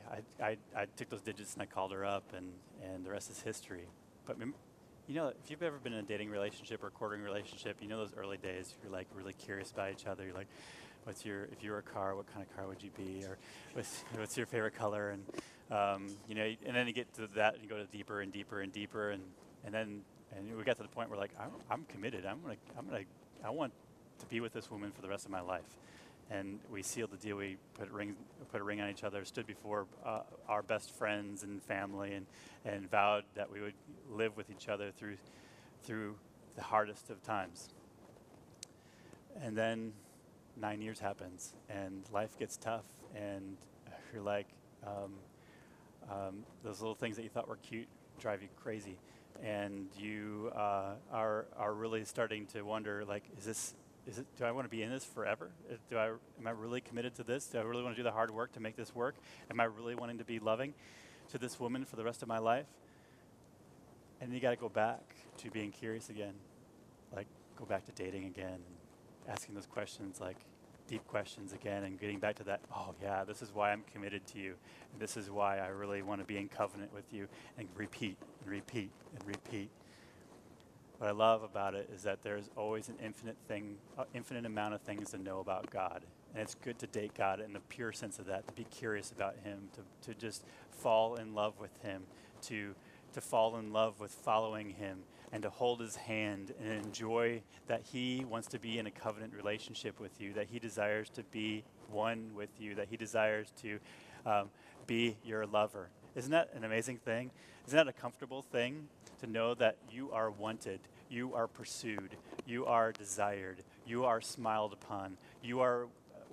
I, 0.10 0.44
I, 0.44 0.58
I 0.76 0.86
took 0.96 1.10
those 1.10 1.22
digits 1.22 1.54
and 1.54 1.62
I 1.62 1.66
called 1.66 1.92
her 1.92 2.06
up, 2.06 2.34
and 2.36 2.52
and 2.84 3.06
the 3.06 3.10
rest 3.10 3.32
is 3.32 3.42
history. 3.42 3.88
But 4.26 4.38
you 5.08 5.16
know, 5.16 5.28
if 5.28 5.50
you've 5.50 5.64
ever 5.64 5.78
been 5.78 5.94
in 5.94 6.00
a 6.00 6.08
dating 6.08 6.30
relationship 6.30 6.84
or 6.84 6.90
courting 6.90 7.22
relationship, 7.22 7.78
you 7.82 7.88
know 7.88 7.98
those 7.98 8.14
early 8.16 8.38
days. 8.38 8.74
You're 8.82 8.92
like 8.92 9.08
really 9.14 9.34
curious 9.34 9.72
about 9.72 9.92
each 9.92 10.06
other. 10.06 10.24
You're 10.24 10.34
like, 10.34 10.48
what's 11.04 11.26
your 11.26 11.46
if 11.46 11.64
you 11.64 11.72
were 11.72 11.80
a 11.80 11.84
car, 11.84 12.16
what 12.16 12.32
kind 12.34 12.46
of 12.46 12.56
car 12.56 12.68
would 12.68 12.82
you 12.82 12.92
be, 12.92 13.24
or 13.26 13.38
what's, 13.74 14.04
what's 14.16 14.38
your 14.38 14.46
favorite 14.46 14.76
color, 14.76 15.10
and 15.10 15.24
um, 15.72 16.08
you 16.28 16.36
know, 16.36 16.50
and 16.66 16.76
then 16.76 16.88
you 16.88 16.94
get 16.94 17.14
to 17.16 17.28
that 17.36 17.56
and 17.56 17.64
you 17.64 17.70
go 17.70 17.78
to 17.78 17.86
deeper 17.86 18.22
and 18.22 18.32
deeper 18.32 18.62
and 18.62 18.72
deeper, 18.72 19.12
and 19.12 19.24
and 19.66 19.74
then 19.74 20.02
and 20.36 20.56
we 20.58 20.64
got 20.64 20.78
to 20.78 20.84
the 20.84 20.90
point 20.90 21.10
where 21.10 21.20
like 21.20 21.32
I'm, 21.40 21.52
I'm 21.70 21.84
committed. 21.86 22.26
I'm 22.26 22.42
gonna 22.42 22.56
I'm 22.78 22.86
gonna 22.86 23.04
I 23.44 23.50
want 23.50 23.74
to 24.20 24.26
be 24.28 24.40
with 24.40 24.54
this 24.54 24.72
woman 24.72 24.92
for 24.92 25.02
the 25.02 25.10
rest 25.10 25.26
of 25.26 25.32
my 25.32 25.42
life 25.42 25.78
and 26.30 26.60
we 26.72 26.82
sealed 26.82 27.12
the 27.12 27.18
deal. 27.18 27.38
We 27.38 27.58
put 27.74 27.90
a 27.90 27.94
ring, 27.94 28.16
put 28.52 28.62
a 28.62 28.64
ring 28.64 28.82
on 28.82 28.90
each 28.90 29.04
other, 29.04 29.24
stood 29.26 29.48
before 29.48 29.86
uh, 30.06 30.22
our 30.48 30.62
best 30.62 30.92
friends 30.92 31.44
and 31.44 31.62
family, 31.64 32.14
and, 32.14 32.26
and 32.66 32.90
vowed 32.90 33.24
that 33.36 33.52
we 33.52 33.62
would 33.62 33.74
live 34.10 34.36
with 34.38 34.50
each 34.50 34.70
other 34.70 34.92
through, 34.92 35.18
through 35.84 36.16
the 36.56 36.64
hardest 36.64 37.10
of 37.10 37.22
times. 37.24 37.70
And 39.42 39.58
then 39.58 39.94
nine 40.56 40.82
years 40.82 41.00
happens, 41.00 41.54
and 41.70 42.04
life 42.12 42.38
gets 42.38 42.58
tough, 42.58 42.86
and 43.16 43.58
you're 44.14 44.22
like, 44.22 44.48
um, 44.86 45.14
um, 46.12 46.44
those 46.64 46.80
little 46.80 46.96
things 46.96 47.16
that 47.16 47.24
you 47.24 47.30
thought 47.30 47.48
were 47.48 47.58
cute 47.58 47.88
drive 48.20 48.42
you 48.42 48.50
crazy, 48.62 48.98
and 49.44 49.88
you 49.98 50.52
uh, 50.56 50.94
are 51.12 51.46
are 51.58 51.74
really 51.74 52.06
starting 52.06 52.46
to 52.48 52.62
wonder, 52.62 53.04
like, 53.06 53.24
is 53.38 53.46
this 53.46 53.74
is 54.08 54.18
it, 54.20 54.26
do 54.38 54.44
I 54.44 54.52
want 54.52 54.66
to 54.66 54.70
be 54.70 54.84
in 54.84 54.90
this 54.90 55.06
forever? 55.06 55.50
Do 55.90 55.98
I, 55.98 56.08
am 56.08 56.48
I 56.48 56.52
really 56.52 56.82
committed 56.82 57.16
to 57.16 57.24
this? 57.24 57.46
Do 57.46 57.58
I 57.58 57.62
really 57.62 57.84
want 57.84 57.96
to 57.96 58.00
do 58.00 58.04
the 58.04 58.12
hard 58.12 58.32
work 58.32 58.52
to 58.54 58.60
make 58.60 58.76
this 58.76 58.94
work? 58.94 59.16
Am 59.50 59.60
I 59.60 59.66
really 59.66 59.96
wanting 59.96 60.18
to 60.18 60.26
be 60.26 60.40
loving 60.40 60.74
to 61.32 61.38
this 61.38 61.60
woman 61.60 61.86
for 61.86 61.96
the 61.96 62.04
rest 62.04 62.22
of 62.22 62.28
my 62.28 62.40
life? 62.40 62.66
And 64.20 64.34
you 64.34 64.40
got 64.40 64.52
to 64.52 64.58
go 64.58 64.70
back 64.70 65.02
to 65.38 65.52
being 65.52 65.72
curious 65.72 66.10
again, 66.10 66.34
like 67.16 67.28
go 67.58 67.66
back 67.66 67.86
to 67.86 67.92
dating 67.92 68.26
again, 68.26 68.54
and 68.54 69.30
asking 69.30 69.56
those 69.56 69.66
questions, 69.66 70.20
like 70.20 70.38
deep 70.88 71.06
questions 71.08 71.54
again, 71.54 71.84
and 71.84 72.00
getting 72.00 72.20
back 72.20 72.36
to 72.36 72.44
that. 72.44 72.62
Oh 72.76 72.94
yeah, 73.02 73.24
this 73.24 73.42
is 73.42 73.54
why 73.54 73.72
I'm 73.72 73.84
committed 73.94 74.26
to 74.28 74.40
you, 74.40 74.56
and 74.92 75.02
this 75.02 75.18
is 75.18 75.30
why 75.30 75.60
I 75.60 75.68
really 75.68 76.02
want 76.02 76.22
to 76.22 76.26
be 76.26 76.38
in 76.38 76.50
covenant 76.50 76.94
with 76.94 77.06
you, 77.12 77.28
and 77.58 77.68
repeat 77.76 78.18
and 78.42 78.52
repeat 78.52 78.92
and 79.16 79.28
repeat 79.28 79.70
what 80.98 81.10
I 81.10 81.12
love 81.12 81.44
about 81.44 81.76
it 81.76 81.90
is 81.94 82.04
that 82.04 82.22
there's 82.22 82.50
always 82.56 82.90
an 82.90 82.96
infinite 83.04 83.38
thing, 83.48 83.78
uh, 83.98 84.06
infinite 84.14 84.46
amount 84.46 84.74
of 84.74 84.82
things 84.82 85.12
to 85.12 85.18
know 85.18 85.40
about 85.40 85.70
God. 85.70 86.04
And 86.34 86.42
it's 86.42 86.56
good 86.56 86.80
to 86.80 86.88
date 86.88 87.14
God 87.16 87.40
in 87.40 87.54
the 87.54 87.60
pure 87.60 87.92
sense 87.92 88.20
of 88.20 88.26
that, 88.28 88.48
to 88.48 88.54
be 88.54 88.64
curious 88.66 89.12
about 89.12 89.36
Him, 89.44 89.70
to, 89.74 90.10
to 90.10 90.20
just 90.20 90.44
fall 90.72 91.16
in 91.16 91.34
love 91.34 91.60
with 91.60 91.82
Him, 91.84 92.04
to, 92.44 92.74
to 93.14 93.22
fall 93.22 93.58
in 93.58 93.72
love 93.72 94.00
with 94.00 94.12
following 94.12 94.72
Him, 94.72 95.00
and 95.32 95.44
to 95.44 95.50
hold 95.50 95.82
His 95.82 95.96
hand 95.96 96.54
and 96.62 96.86
enjoy 96.86 97.42
that 97.68 97.82
He 97.92 98.26
wants 98.26 98.48
to 98.50 98.60
be 98.60 98.80
in 98.80 98.88
a 98.88 98.92
covenant 98.92 99.34
relationship 99.34 100.00
with 100.00 100.22
you, 100.22 100.34
that 100.34 100.48
He 100.52 100.60
desires 100.60 101.10
to 101.12 101.24
be 101.24 101.64
one 101.92 102.32
with 102.36 102.50
you, 102.60 102.76
that 102.76 102.88
He 102.90 102.98
desires 102.98 103.52
to 103.62 103.80
um, 104.26 104.50
be 104.88 105.18
your 105.24 105.46
lover. 105.46 105.90
Isn't 106.16 106.32
that 106.32 106.52
an 106.56 106.64
amazing 106.64 106.98
thing? 106.98 107.32
Isn't 107.68 107.78
that 107.78 107.88
a 107.88 107.94
comfortable 107.94 108.42
thing 108.42 108.88
to 109.24 109.30
know 109.30 109.54
that 109.54 109.78
you 109.90 110.12
are 110.12 110.30
wanted, 110.30 110.82
you 111.10 111.34
are 111.34 111.48
pursued, 111.48 112.18
you 112.46 112.66
are 112.66 112.92
desired, 112.92 113.64
you 113.86 114.04
are 114.04 114.20
smiled 114.20 114.74
upon, 114.74 115.18
you 115.42 115.62
are 115.62 115.88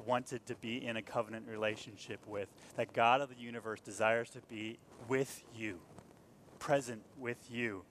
wanted 0.07 0.45
to 0.47 0.55
be 0.57 0.84
in 0.84 0.97
a 0.97 1.03
covenant 1.03 1.47
relationship 1.49 2.18
with, 2.26 2.49
that 2.76 2.93
God 2.93 3.20
of 3.20 3.28
the 3.28 3.36
universe 3.36 3.80
desires 3.80 4.30
to 4.30 4.41
be 4.49 4.78
with 5.09 5.45
you, 5.55 5.78
present 6.59 7.03
with 7.18 7.38
you. 7.51 7.84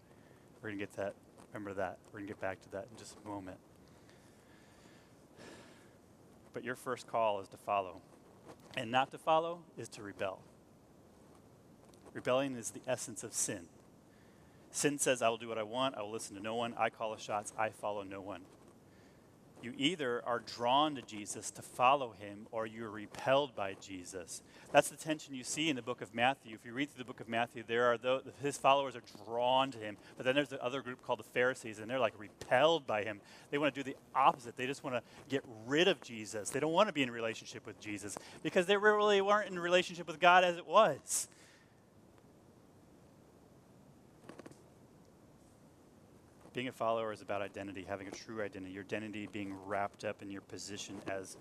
We're 0.61 0.69
going 0.69 0.79
to 0.79 0.85
get 0.85 0.93
that. 0.97 1.13
Remember 1.53 1.73
that. 1.75 1.97
We're 2.07 2.19
going 2.19 2.27
to 2.27 2.33
get 2.33 2.41
back 2.41 2.61
to 2.63 2.71
that 2.71 2.87
in 2.91 2.97
just 2.97 3.15
a 3.23 3.27
moment. 3.27 3.57
But 6.53 6.63
your 6.63 6.75
first 6.75 7.07
call 7.07 7.39
is 7.39 7.47
to 7.49 7.57
follow. 7.57 8.01
And 8.75 8.91
not 8.91 9.11
to 9.11 9.17
follow 9.17 9.59
is 9.77 9.87
to 9.89 10.03
rebel. 10.03 10.39
Rebellion 12.13 12.55
is 12.55 12.71
the 12.71 12.81
essence 12.85 13.23
of 13.23 13.33
sin. 13.33 13.67
Sin 14.71 14.99
says, 14.99 15.21
I 15.21 15.29
will 15.29 15.37
do 15.37 15.47
what 15.47 15.57
I 15.57 15.63
want, 15.63 15.95
I 15.95 16.01
will 16.01 16.11
listen 16.11 16.35
to 16.35 16.41
no 16.41 16.55
one, 16.55 16.73
I 16.77 16.89
call 16.89 17.15
the 17.15 17.21
shots, 17.21 17.53
I 17.57 17.69
follow 17.69 18.03
no 18.03 18.21
one. 18.21 18.41
You 19.61 19.73
either 19.77 20.23
are 20.25 20.39
drawn 20.39 20.95
to 20.95 21.01
Jesus 21.01 21.51
to 21.51 21.61
follow 21.61 22.13
him 22.17 22.47
or 22.51 22.65
you're 22.65 22.89
repelled 22.89 23.55
by 23.55 23.75
Jesus. 23.81 24.41
That's 24.71 24.87
the 24.87 24.95
tension 24.95 25.33
you 25.33 25.43
see 25.43 25.69
in 25.69 25.75
the 25.75 25.81
book 25.81 26.01
of 26.01 26.15
Matthew. 26.15 26.55
If 26.55 26.65
you 26.65 26.71
read 26.71 26.89
through 26.89 27.03
the 27.03 27.07
book 27.07 27.19
of 27.19 27.27
Matthew, 27.27 27.63
there 27.67 27.91
are 27.91 28.21
his 28.41 28.57
followers 28.57 28.95
are 28.95 29.03
drawn 29.25 29.69
to 29.71 29.77
him. 29.77 29.97
But 30.15 30.25
then 30.25 30.35
there's 30.35 30.47
the 30.47 30.63
other 30.63 30.81
group 30.81 31.03
called 31.05 31.19
the 31.19 31.23
Pharisees, 31.23 31.79
and 31.79 31.89
they're 31.89 31.99
like 31.99 32.13
repelled 32.17 32.87
by 32.87 33.03
him. 33.03 33.19
They 33.51 33.57
want 33.57 33.75
to 33.75 33.83
do 33.83 33.91
the 33.91 33.97
opposite. 34.15 34.55
They 34.55 34.65
just 34.65 34.83
want 34.83 34.95
to 34.95 35.03
get 35.27 35.43
rid 35.67 35.89
of 35.89 36.01
Jesus. 36.01 36.51
They 36.51 36.61
don't 36.61 36.71
want 36.71 36.87
to 36.87 36.93
be 36.93 37.03
in 37.03 37.11
relationship 37.11 37.65
with 37.65 37.81
Jesus 37.81 38.17
because 38.43 38.65
they 38.65 38.77
really 38.77 39.19
weren't 39.19 39.49
in 39.49 39.59
relationship 39.59 40.07
with 40.07 40.21
God 40.21 40.45
as 40.45 40.55
it 40.55 40.67
was. 40.67 41.27
Being 46.53 46.67
a 46.67 46.71
follower 46.71 47.13
is 47.13 47.21
about 47.21 47.41
identity, 47.41 47.85
having 47.87 48.07
a 48.07 48.11
true 48.11 48.41
identity, 48.41 48.73
your 48.73 48.83
identity 48.83 49.27
being 49.31 49.55
wrapped 49.65 50.03
up 50.03 50.21
in 50.21 50.31
your 50.31 50.41
position 50.41 50.95
as 51.07 51.37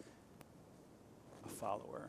a 1.47 1.49
follower. 1.49 2.09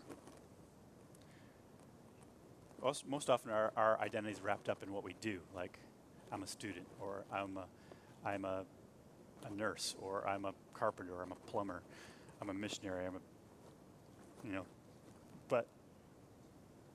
Most, 2.83 3.07
most 3.07 3.29
often, 3.29 3.51
our, 3.51 3.71
our 3.77 3.99
identity 3.99 4.33
is 4.33 4.41
wrapped 4.41 4.69
up 4.69 4.83
in 4.83 4.91
what 4.91 5.03
we 5.03 5.15
do, 5.21 5.39
like 5.55 5.79
I'm 6.31 6.43
a 6.43 6.47
student, 6.47 6.85
or 6.99 7.23
I'm 7.31 7.57
a, 7.57 8.27
I'm 8.27 8.45
a, 8.45 8.63
a 9.45 9.53
nurse, 9.53 9.95
or 10.01 10.27
I'm 10.27 10.45
a 10.45 10.53
carpenter, 10.73 11.13
or 11.13 11.23
I'm 11.23 11.31
a 11.31 11.49
plumber, 11.49 11.81
I'm 12.41 12.49
a 12.49 12.53
missionary, 12.53 13.05
I'm 13.05 13.15
a, 13.15 14.47
you 14.47 14.53
know. 14.53 14.65
But 15.47 15.67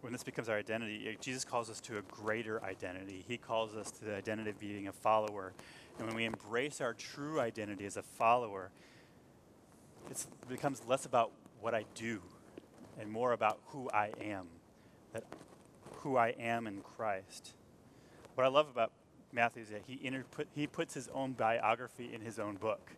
when 0.03 0.13
this 0.13 0.23
becomes 0.23 0.51
our 0.51 0.59
identity, 0.59 1.17
Jesus 1.21 1.45
calls 1.45 1.71
us 1.71 1.81
to 1.81 1.97
a 1.97 2.03
greater 2.03 2.63
identity. 2.63 3.25
He 3.27 3.39
calls 3.39 3.75
us 3.75 3.91
to 3.93 4.05
the 4.05 4.15
identity 4.15 4.51
of 4.51 4.59
being 4.59 4.89
a 4.89 4.93
follower 4.93 5.55
and 5.99 6.07
when 6.07 6.17
we 6.17 6.25
embrace 6.25 6.81
our 6.81 6.93
true 6.93 7.41
identity 7.41 7.87
as 7.87 7.97
a 7.97 8.03
follower, 8.03 8.71
it 10.11 10.27
becomes 10.49 10.83
less 10.87 11.07
about 11.07 11.31
what 11.61 11.75
I 11.75 11.85
do 11.95 12.21
and 12.99 13.11
more 13.11 13.33
about 13.33 13.59
who 13.69 13.89
I 13.91 14.11
am, 14.21 14.47
that 15.13 15.25
who 15.97 16.17
I 16.17 16.29
am 16.39 16.67
in 16.67 16.81
Christ. 16.81 17.55
What 18.35 18.45
I 18.45 18.49
love 18.49 18.69
about 18.69 18.93
Matthew 19.33 19.63
is 19.63 19.71
that 19.71 19.83
he, 19.87 19.99
he 20.55 20.67
puts 20.67 20.95
his 20.95 21.09
own 21.09 21.33
biography 21.33 22.13
in 22.13 22.21
his 22.21 22.39
own 22.39 22.57
book. 22.57 22.93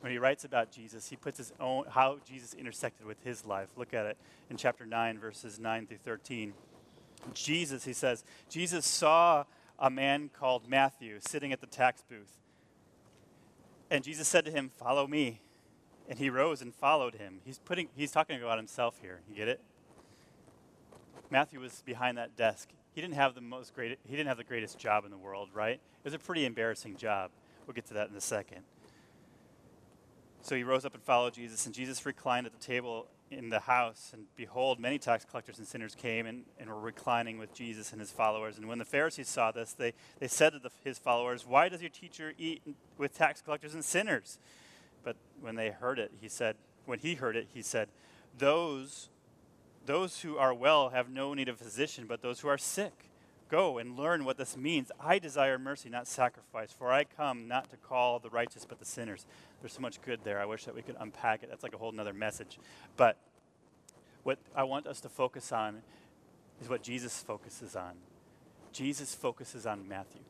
When 0.00 0.10
he 0.10 0.18
writes 0.18 0.44
about 0.44 0.70
Jesus, 0.70 1.08
he 1.10 1.16
puts 1.16 1.38
his 1.38 1.52
own 1.60 1.84
how 1.90 2.18
Jesus 2.26 2.54
intersected 2.54 3.06
with 3.06 3.22
his 3.22 3.44
life. 3.44 3.68
Look 3.76 3.92
at 3.92 4.06
it 4.06 4.16
in 4.48 4.56
chapter 4.56 4.86
9, 4.86 5.18
verses 5.18 5.58
9 5.58 5.86
through 5.86 5.98
13. 5.98 6.54
Jesus, 7.34 7.84
he 7.84 7.92
says, 7.92 8.24
Jesus 8.48 8.86
saw 8.86 9.44
a 9.80 9.90
man 9.90 10.30
called 10.32 10.68
Matthew 10.68 11.18
sitting 11.20 11.52
at 11.52 11.60
the 11.60 11.66
tax 11.66 12.02
booth. 12.08 12.38
And 13.90 14.04
Jesus 14.04 14.28
said 14.28 14.44
to 14.44 14.50
him, 14.50 14.70
Follow 14.78 15.06
me. 15.06 15.40
And 16.08 16.18
he 16.18 16.28
rose 16.28 16.60
and 16.60 16.74
followed 16.74 17.14
him. 17.14 17.40
He's, 17.44 17.58
putting, 17.58 17.88
he's 17.94 18.10
talking 18.10 18.40
about 18.40 18.58
himself 18.58 18.98
here. 19.00 19.20
You 19.28 19.36
get 19.36 19.48
it? 19.48 19.60
Matthew 21.30 21.60
was 21.60 21.82
behind 21.86 22.18
that 22.18 22.36
desk. 22.36 22.68
He 22.92 23.00
didn't 23.00 23.14
have 23.14 23.36
the 23.36 23.40
most 23.40 23.74
great, 23.74 23.98
he 24.04 24.16
didn't 24.16 24.26
have 24.26 24.36
the 24.36 24.44
greatest 24.44 24.78
job 24.78 25.04
in 25.04 25.12
the 25.12 25.16
world, 25.16 25.50
right? 25.54 25.74
It 25.74 26.04
was 26.04 26.14
a 26.14 26.18
pretty 26.18 26.44
embarrassing 26.44 26.96
job. 26.96 27.30
We'll 27.66 27.74
get 27.74 27.86
to 27.86 27.94
that 27.94 28.10
in 28.10 28.16
a 28.16 28.20
second. 28.20 28.62
So 30.42 30.56
he 30.56 30.64
rose 30.64 30.84
up 30.84 30.94
and 30.94 31.02
followed 31.02 31.34
Jesus, 31.34 31.66
and 31.66 31.74
Jesus 31.74 32.04
reclined 32.04 32.46
at 32.46 32.52
the 32.52 32.64
table 32.64 33.06
in 33.30 33.48
the 33.48 33.60
house, 33.60 34.10
and 34.12 34.24
behold, 34.36 34.80
many 34.80 34.98
tax 34.98 35.24
collectors 35.24 35.58
and 35.58 35.66
sinners 35.66 35.94
came 35.94 36.26
and, 36.26 36.44
and 36.58 36.68
were 36.68 36.80
reclining 36.80 37.38
with 37.38 37.54
Jesus 37.54 37.92
and 37.92 38.00
his 38.00 38.10
followers. 38.10 38.58
And 38.58 38.66
when 38.66 38.78
the 38.78 38.84
Pharisees 38.84 39.28
saw 39.28 39.52
this, 39.52 39.72
they, 39.72 39.92
they 40.18 40.28
said 40.28 40.52
to 40.52 40.58
the, 40.58 40.70
his 40.82 40.98
followers, 40.98 41.46
Why 41.46 41.68
does 41.68 41.80
your 41.80 41.90
teacher 41.90 42.32
eat 42.38 42.62
with 42.98 43.16
tax 43.16 43.40
collectors 43.40 43.74
and 43.74 43.84
sinners? 43.84 44.38
But 45.04 45.16
when 45.40 45.54
they 45.54 45.70
heard 45.70 45.98
it, 45.98 46.12
he 46.20 46.28
said, 46.28 46.56
When 46.86 46.98
he 46.98 47.14
heard 47.14 47.36
it, 47.36 47.48
he 47.54 47.62
said, 47.62 47.88
Those, 48.36 49.08
those 49.86 50.20
who 50.20 50.36
are 50.36 50.52
well 50.52 50.88
have 50.90 51.08
no 51.08 51.32
need 51.32 51.48
of 51.48 51.60
a 51.60 51.64
physician, 51.64 52.06
but 52.08 52.22
those 52.22 52.40
who 52.40 52.48
are 52.48 52.58
sick. 52.58 53.06
Go 53.48 53.78
and 53.78 53.96
learn 53.96 54.24
what 54.24 54.38
this 54.38 54.56
means. 54.56 54.92
I 55.00 55.18
desire 55.18 55.58
mercy, 55.58 55.88
not 55.88 56.06
sacrifice, 56.06 56.72
for 56.72 56.92
I 56.92 57.02
come 57.02 57.48
not 57.48 57.68
to 57.70 57.76
call 57.76 58.20
the 58.20 58.30
righteous, 58.30 58.64
but 58.64 58.78
the 58.78 58.84
sinners. 58.84 59.26
There's 59.60 59.72
so 59.72 59.80
much 59.80 60.00
good 60.02 60.20
there. 60.24 60.40
I 60.40 60.46
wish 60.46 60.64
that 60.64 60.74
we 60.74 60.82
could 60.82 60.96
unpack 60.98 61.42
it. 61.42 61.50
That's 61.50 61.62
like 61.62 61.74
a 61.74 61.78
whole 61.78 61.92
other 61.98 62.14
message. 62.14 62.58
But 62.96 63.16
what 64.22 64.38
I 64.54 64.64
want 64.64 64.86
us 64.86 65.00
to 65.00 65.08
focus 65.08 65.52
on 65.52 65.82
is 66.60 66.68
what 66.68 66.82
Jesus 66.82 67.22
focuses 67.22 67.76
on. 67.76 67.92
Jesus 68.72 69.14
focuses 69.14 69.66
on 69.66 69.88
Matthew. 69.88 70.22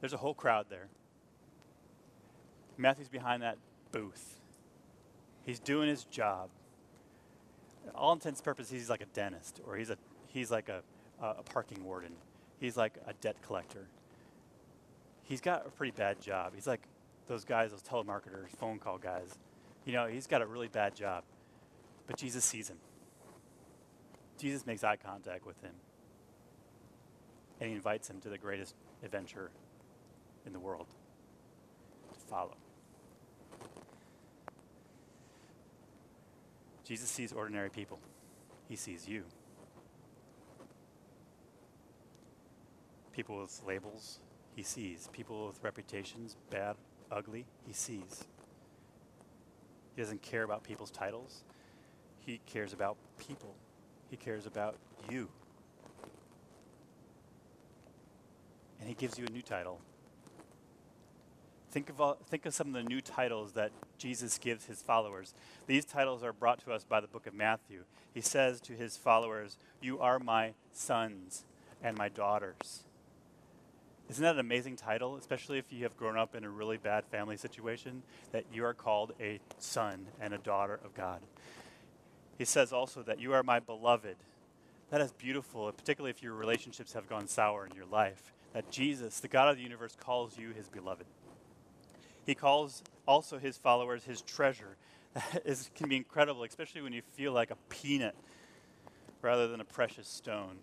There's 0.00 0.12
a 0.12 0.18
whole 0.18 0.34
crowd 0.34 0.66
there. 0.68 0.88
Matthew's 2.76 3.08
behind 3.08 3.42
that 3.42 3.58
booth. 3.92 4.40
He's 5.44 5.60
doing 5.60 5.88
his 5.88 6.04
job. 6.04 6.50
All 7.94 8.12
intents 8.12 8.40
and 8.40 8.44
purposes, 8.44 8.72
he's 8.72 8.90
like 8.90 9.02
a 9.02 9.06
dentist, 9.06 9.60
or 9.66 9.76
he's 9.76 9.90
a 9.90 9.96
he's 10.28 10.50
like 10.50 10.68
a, 10.68 10.82
a 11.20 11.42
parking 11.42 11.84
warden. 11.84 12.12
He's 12.58 12.76
like 12.76 12.94
a 13.06 13.12
debt 13.14 13.36
collector. 13.44 13.86
He's 15.24 15.40
got 15.40 15.66
a 15.66 15.70
pretty 15.70 15.92
bad 15.92 16.20
job. 16.20 16.52
He's 16.54 16.66
like 16.66 16.82
those 17.32 17.44
guys, 17.46 17.70
those 17.70 17.82
telemarketers, 17.82 18.50
phone 18.58 18.78
call 18.78 18.98
guys. 18.98 19.38
You 19.86 19.94
know, 19.94 20.06
he's 20.06 20.26
got 20.26 20.42
a 20.42 20.46
really 20.46 20.68
bad 20.68 20.94
job. 20.94 21.24
But 22.06 22.18
Jesus 22.18 22.44
sees 22.44 22.68
him. 22.68 22.76
Jesus 24.38 24.66
makes 24.66 24.84
eye 24.84 24.96
contact 24.96 25.46
with 25.46 25.58
him. 25.62 25.72
And 27.58 27.70
he 27.70 27.74
invites 27.74 28.10
him 28.10 28.20
to 28.20 28.28
the 28.28 28.36
greatest 28.36 28.74
adventure 29.02 29.50
in 30.44 30.52
the 30.52 30.58
world 30.58 30.88
to 32.12 32.20
follow. 32.20 32.56
Jesus 36.84 37.08
sees 37.08 37.32
ordinary 37.32 37.70
people, 37.70 37.98
he 38.68 38.76
sees 38.76 39.08
you. 39.08 39.24
People 43.14 43.38
with 43.40 43.58
labels, 43.66 44.18
he 44.54 44.62
sees. 44.62 45.08
People 45.12 45.46
with 45.46 45.62
reputations, 45.62 46.36
bad, 46.50 46.76
ugly, 47.12 47.46
he 47.66 47.72
sees. 47.72 48.24
He 49.94 50.02
doesn't 50.02 50.22
care 50.22 50.42
about 50.42 50.64
people's 50.64 50.90
titles. 50.90 51.44
He 52.24 52.40
cares 52.46 52.72
about 52.72 52.96
people. 53.18 53.54
He 54.10 54.16
cares 54.16 54.46
about 54.46 54.76
you. 55.10 55.28
And 58.80 58.88
he 58.88 58.94
gives 58.94 59.18
you 59.18 59.26
a 59.26 59.30
new 59.30 59.42
title. 59.42 59.80
Think 61.70 61.88
of, 61.88 62.00
all, 62.00 62.18
think 62.28 62.44
of 62.44 62.52
some 62.52 62.68
of 62.68 62.74
the 62.74 62.82
new 62.82 63.00
titles 63.00 63.52
that 63.52 63.70
Jesus 63.96 64.36
gives 64.36 64.66
his 64.66 64.82
followers. 64.82 65.32
These 65.66 65.86
titles 65.86 66.22
are 66.22 66.32
brought 66.32 66.62
to 66.64 66.72
us 66.72 66.84
by 66.84 67.00
the 67.00 67.06
book 67.06 67.26
of 67.26 67.32
Matthew. 67.32 67.84
He 68.12 68.20
says 68.20 68.60
to 68.62 68.74
his 68.74 68.96
followers, 68.96 69.56
You 69.80 69.98
are 69.98 70.18
my 70.18 70.52
sons 70.72 71.44
and 71.82 71.96
my 71.96 72.08
daughters. 72.10 72.84
Isn't 74.12 74.24
that 74.24 74.34
an 74.34 74.40
amazing 74.40 74.76
title, 74.76 75.16
especially 75.16 75.56
if 75.56 75.72
you 75.72 75.84
have 75.84 75.96
grown 75.96 76.18
up 76.18 76.34
in 76.34 76.44
a 76.44 76.50
really 76.50 76.76
bad 76.76 77.06
family 77.06 77.38
situation, 77.38 78.02
that 78.32 78.44
you 78.52 78.62
are 78.62 78.74
called 78.74 79.14
a 79.18 79.40
son 79.56 80.04
and 80.20 80.34
a 80.34 80.38
daughter 80.38 80.78
of 80.84 80.92
God? 80.92 81.22
He 82.36 82.44
says 82.44 82.74
also 82.74 83.02
that 83.04 83.20
you 83.20 83.32
are 83.32 83.42
my 83.42 83.58
beloved. 83.58 84.16
That 84.90 85.00
is 85.00 85.12
beautiful, 85.12 85.72
particularly 85.72 86.10
if 86.10 86.22
your 86.22 86.34
relationships 86.34 86.92
have 86.92 87.08
gone 87.08 87.26
sour 87.26 87.64
in 87.64 87.74
your 87.74 87.86
life. 87.86 88.34
That 88.52 88.70
Jesus, 88.70 89.18
the 89.18 89.28
God 89.28 89.48
of 89.48 89.56
the 89.56 89.62
universe, 89.62 89.96
calls 89.98 90.36
you 90.36 90.50
his 90.50 90.68
beloved. 90.68 91.06
He 92.26 92.34
calls 92.34 92.82
also 93.08 93.38
his 93.38 93.56
followers 93.56 94.04
his 94.04 94.20
treasure. 94.20 94.76
That 95.14 95.42
is, 95.46 95.70
can 95.74 95.88
be 95.88 95.96
incredible, 95.96 96.44
especially 96.44 96.82
when 96.82 96.92
you 96.92 97.00
feel 97.14 97.32
like 97.32 97.50
a 97.50 97.56
peanut 97.70 98.14
rather 99.22 99.48
than 99.48 99.62
a 99.62 99.64
precious 99.64 100.06
stone. 100.06 100.58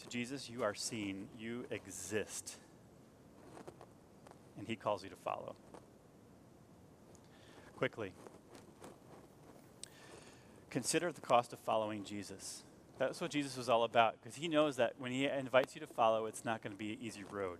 To 0.00 0.08
Jesus, 0.08 0.48
you 0.48 0.62
are 0.62 0.74
seen, 0.74 1.28
you 1.38 1.64
exist, 1.70 2.56
and 4.56 4.66
He 4.66 4.76
calls 4.76 5.02
you 5.02 5.10
to 5.10 5.16
follow. 5.16 5.56
Quickly, 7.76 8.12
consider 10.70 11.12
the 11.12 11.20
cost 11.20 11.52
of 11.52 11.58
following 11.58 12.04
Jesus. 12.04 12.64
That's 12.98 13.20
what 13.20 13.30
Jesus 13.30 13.56
was 13.56 13.68
all 13.68 13.84
about, 13.84 14.16
because 14.20 14.36
He 14.36 14.48
knows 14.48 14.76
that 14.76 14.94
when 14.98 15.12
He 15.12 15.26
invites 15.26 15.74
you 15.74 15.80
to 15.80 15.86
follow, 15.86 16.26
it's 16.26 16.44
not 16.44 16.62
going 16.62 16.72
to 16.72 16.78
be 16.78 16.92
an 16.92 16.98
easy 17.00 17.24
road. 17.28 17.58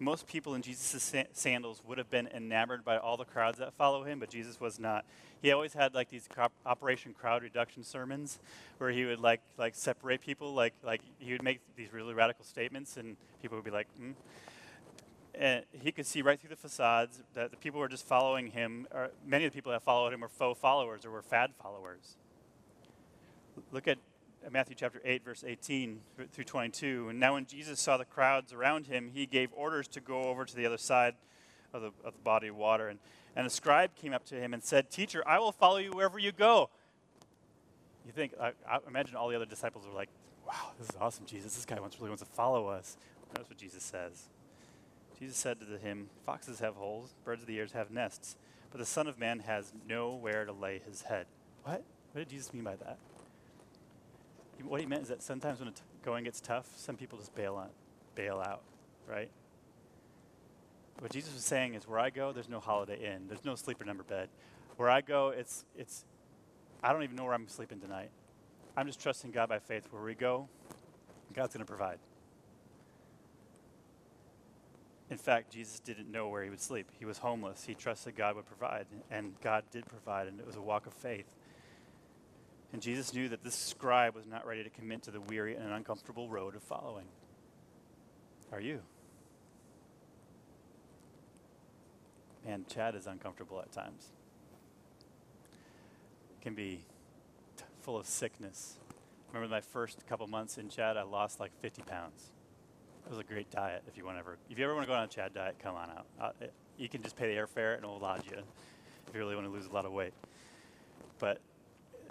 Most 0.00 0.28
people 0.28 0.54
in 0.54 0.62
Jesus' 0.62 1.12
sandals 1.32 1.82
would 1.84 1.98
have 1.98 2.08
been 2.08 2.28
enamored 2.28 2.84
by 2.84 2.98
all 2.98 3.16
the 3.16 3.24
crowds 3.24 3.58
that 3.58 3.74
follow 3.74 4.04
him, 4.04 4.20
but 4.20 4.30
Jesus 4.30 4.60
was 4.60 4.78
not. 4.78 5.04
He 5.42 5.50
always 5.50 5.72
had 5.72 5.94
like 5.94 6.08
these 6.08 6.28
Operation 6.64 7.14
Crowd 7.14 7.42
Reduction 7.42 7.82
sermons 7.82 8.38
where 8.78 8.90
he 8.90 9.04
would 9.04 9.18
like 9.18 9.40
like 9.56 9.74
separate 9.74 10.20
people, 10.20 10.54
like 10.54 10.74
like 10.84 11.00
he 11.18 11.32
would 11.32 11.42
make 11.42 11.60
these 11.76 11.92
really 11.92 12.14
radical 12.14 12.44
statements, 12.44 12.96
and 12.96 13.16
people 13.42 13.58
would 13.58 13.64
be 13.64 13.70
like, 13.70 13.88
hmm. 13.96 14.12
And 15.34 15.64
he 15.72 15.92
could 15.92 16.06
see 16.06 16.22
right 16.22 16.38
through 16.38 16.50
the 16.50 16.56
facades 16.56 17.22
that 17.34 17.50
the 17.50 17.56
people 17.56 17.78
were 17.78 17.88
just 17.88 18.04
following 18.04 18.48
him. 18.48 18.88
Or 18.92 19.10
many 19.24 19.44
of 19.44 19.52
the 19.52 19.56
people 19.56 19.70
that 19.72 19.82
followed 19.82 20.12
him 20.12 20.20
were 20.20 20.28
faux 20.28 20.58
followers 20.58 21.04
or 21.04 21.10
were 21.10 21.22
fad 21.22 21.52
followers. 21.62 22.16
Look 23.70 23.86
at 23.86 23.98
Uh, 24.44 24.50
Matthew 24.50 24.76
chapter 24.78 25.00
8, 25.04 25.24
verse 25.24 25.44
18 25.46 26.00
through 26.32 26.44
22. 26.44 27.08
And 27.08 27.18
now, 27.20 27.34
when 27.34 27.46
Jesus 27.46 27.80
saw 27.80 27.96
the 27.96 28.04
crowds 28.04 28.52
around 28.52 28.86
him, 28.86 29.10
he 29.12 29.26
gave 29.26 29.50
orders 29.52 29.88
to 29.88 30.00
go 30.00 30.24
over 30.24 30.44
to 30.44 30.54
the 30.54 30.66
other 30.66 30.78
side 30.78 31.14
of 31.72 31.82
the, 31.82 31.88
of 32.04 32.14
the 32.14 32.22
body 32.22 32.48
of 32.48 32.56
water. 32.56 32.88
And, 32.88 32.98
and 33.34 33.46
a 33.46 33.50
scribe 33.50 33.94
came 33.96 34.12
up 34.12 34.24
to 34.26 34.36
him 34.36 34.54
and 34.54 34.62
said, 34.62 34.90
Teacher, 34.90 35.22
I 35.26 35.38
will 35.38 35.52
follow 35.52 35.78
you 35.78 35.90
wherever 35.90 36.18
you 36.18 36.32
go. 36.32 36.70
You 38.06 38.12
think, 38.12 38.32
I, 38.40 38.52
I 38.68 38.78
imagine 38.86 39.16
all 39.16 39.28
the 39.28 39.36
other 39.36 39.46
disciples 39.46 39.86
were 39.86 39.94
like, 39.94 40.08
Wow, 40.46 40.72
this 40.78 40.88
is 40.88 40.96
awesome, 40.98 41.26
Jesus. 41.26 41.54
This 41.54 41.66
guy 41.66 41.78
wants, 41.78 41.98
really 41.98 42.10
wants 42.10 42.22
to 42.22 42.28
follow 42.30 42.68
us. 42.68 42.96
That's 43.34 43.50
what 43.50 43.58
Jesus 43.58 43.82
says. 43.82 44.28
Jesus 45.18 45.36
said 45.36 45.58
to 45.60 45.78
him, 45.78 46.08
Foxes 46.24 46.60
have 46.60 46.76
holes, 46.76 47.14
birds 47.24 47.42
of 47.42 47.48
the 47.48 47.58
air 47.58 47.66
have 47.74 47.90
nests, 47.90 48.36
but 48.70 48.78
the 48.78 48.86
Son 48.86 49.06
of 49.06 49.18
Man 49.18 49.40
has 49.40 49.72
nowhere 49.86 50.44
to 50.44 50.52
lay 50.52 50.78
his 50.78 51.02
head. 51.02 51.26
What? 51.64 51.82
What 52.12 52.20
did 52.20 52.28
Jesus 52.30 52.54
mean 52.54 52.64
by 52.64 52.76
that? 52.76 52.98
What 54.64 54.80
he 54.80 54.86
meant 54.86 55.02
is 55.02 55.08
that 55.08 55.22
sometimes 55.22 55.60
when 55.60 55.72
going 56.02 56.24
gets 56.24 56.40
tough, 56.40 56.68
some 56.76 56.96
people 56.96 57.18
just 57.18 57.34
bail 57.34 57.54
on, 57.54 57.68
bail 58.14 58.42
out, 58.44 58.62
right? 59.06 59.30
What 60.98 61.12
Jesus 61.12 61.32
was 61.32 61.44
saying 61.44 61.74
is, 61.74 61.86
where 61.86 62.00
I 62.00 62.10
go, 62.10 62.32
there's 62.32 62.48
no 62.48 62.58
Holiday 62.58 63.14
Inn, 63.14 63.28
there's 63.28 63.44
no 63.44 63.54
sleeper 63.54 63.84
number 63.84 64.02
bed. 64.02 64.28
Where 64.76 64.90
I 64.90 65.00
go, 65.00 65.28
it's 65.28 65.64
it's, 65.76 66.04
I 66.82 66.92
don't 66.92 67.02
even 67.02 67.16
know 67.16 67.24
where 67.24 67.34
I'm 67.34 67.48
sleeping 67.48 67.80
tonight. 67.80 68.10
I'm 68.76 68.86
just 68.86 69.00
trusting 69.00 69.30
God 69.30 69.48
by 69.48 69.58
faith. 69.58 69.84
Where 69.90 70.02
we 70.02 70.14
go, 70.14 70.48
God's 71.34 71.54
going 71.54 71.64
to 71.64 71.70
provide. 71.70 71.98
In 75.10 75.16
fact, 75.16 75.50
Jesus 75.50 75.80
didn't 75.80 76.10
know 76.10 76.28
where 76.28 76.44
he 76.44 76.50
would 76.50 76.60
sleep. 76.60 76.90
He 76.98 77.04
was 77.04 77.18
homeless. 77.18 77.64
He 77.64 77.74
trusted 77.74 78.14
God 78.14 78.36
would 78.36 78.46
provide, 78.46 78.86
and 79.10 79.40
God 79.40 79.64
did 79.70 79.86
provide, 79.86 80.26
and 80.26 80.38
it 80.38 80.46
was 80.46 80.56
a 80.56 80.60
walk 80.60 80.86
of 80.86 80.92
faith. 80.92 81.34
And 82.72 82.82
Jesus 82.82 83.14
knew 83.14 83.28
that 83.30 83.42
this 83.42 83.54
scribe 83.54 84.14
was 84.14 84.26
not 84.26 84.46
ready 84.46 84.62
to 84.62 84.70
commit 84.70 85.02
to 85.04 85.10
the 85.10 85.20
weary 85.20 85.54
and 85.54 85.72
uncomfortable 85.72 86.28
road 86.28 86.54
of 86.54 86.62
following. 86.62 87.06
Are 88.52 88.60
you? 88.60 88.80
Man, 92.46 92.64
Chad 92.68 92.94
is 92.94 93.06
uncomfortable 93.06 93.60
at 93.60 93.72
times. 93.72 94.08
Can 96.42 96.54
be 96.54 96.84
t- 97.56 97.64
full 97.80 97.96
of 97.96 98.06
sickness. 98.06 98.78
Remember 99.32 99.54
my 99.54 99.60
first 99.60 100.06
couple 100.06 100.26
months 100.26 100.56
in 100.56 100.68
Chad, 100.68 100.96
I 100.96 101.02
lost 101.02 101.40
like 101.40 101.52
50 101.60 101.82
pounds. 101.82 102.30
It 103.06 103.10
was 103.10 103.18
a 103.18 103.24
great 103.24 103.50
diet 103.50 103.82
if 103.86 103.96
you 103.96 104.04
want 104.04 104.18
ever, 104.18 104.36
if 104.50 104.58
you 104.58 104.64
ever 104.64 104.74
want 104.74 104.86
to 104.86 104.92
go 104.92 104.96
on 104.96 105.04
a 105.04 105.08
Chad 105.08 105.34
diet, 105.34 105.56
come 105.62 105.74
on 105.74 105.90
out. 105.90 106.06
Uh, 106.20 106.30
it, 106.40 106.52
you 106.76 106.88
can 106.88 107.02
just 107.02 107.16
pay 107.16 107.34
the 107.34 107.40
airfare 107.40 107.76
and 107.76 107.84
we'll 107.84 107.98
lodge 107.98 108.24
you 108.30 108.36
if 108.36 109.14
you 109.14 109.20
really 109.20 109.34
want 109.34 109.46
to 109.46 109.52
lose 109.52 109.66
a 109.66 109.72
lot 109.72 109.84
of 109.84 109.92
weight. 109.92 110.12
But 111.18 111.40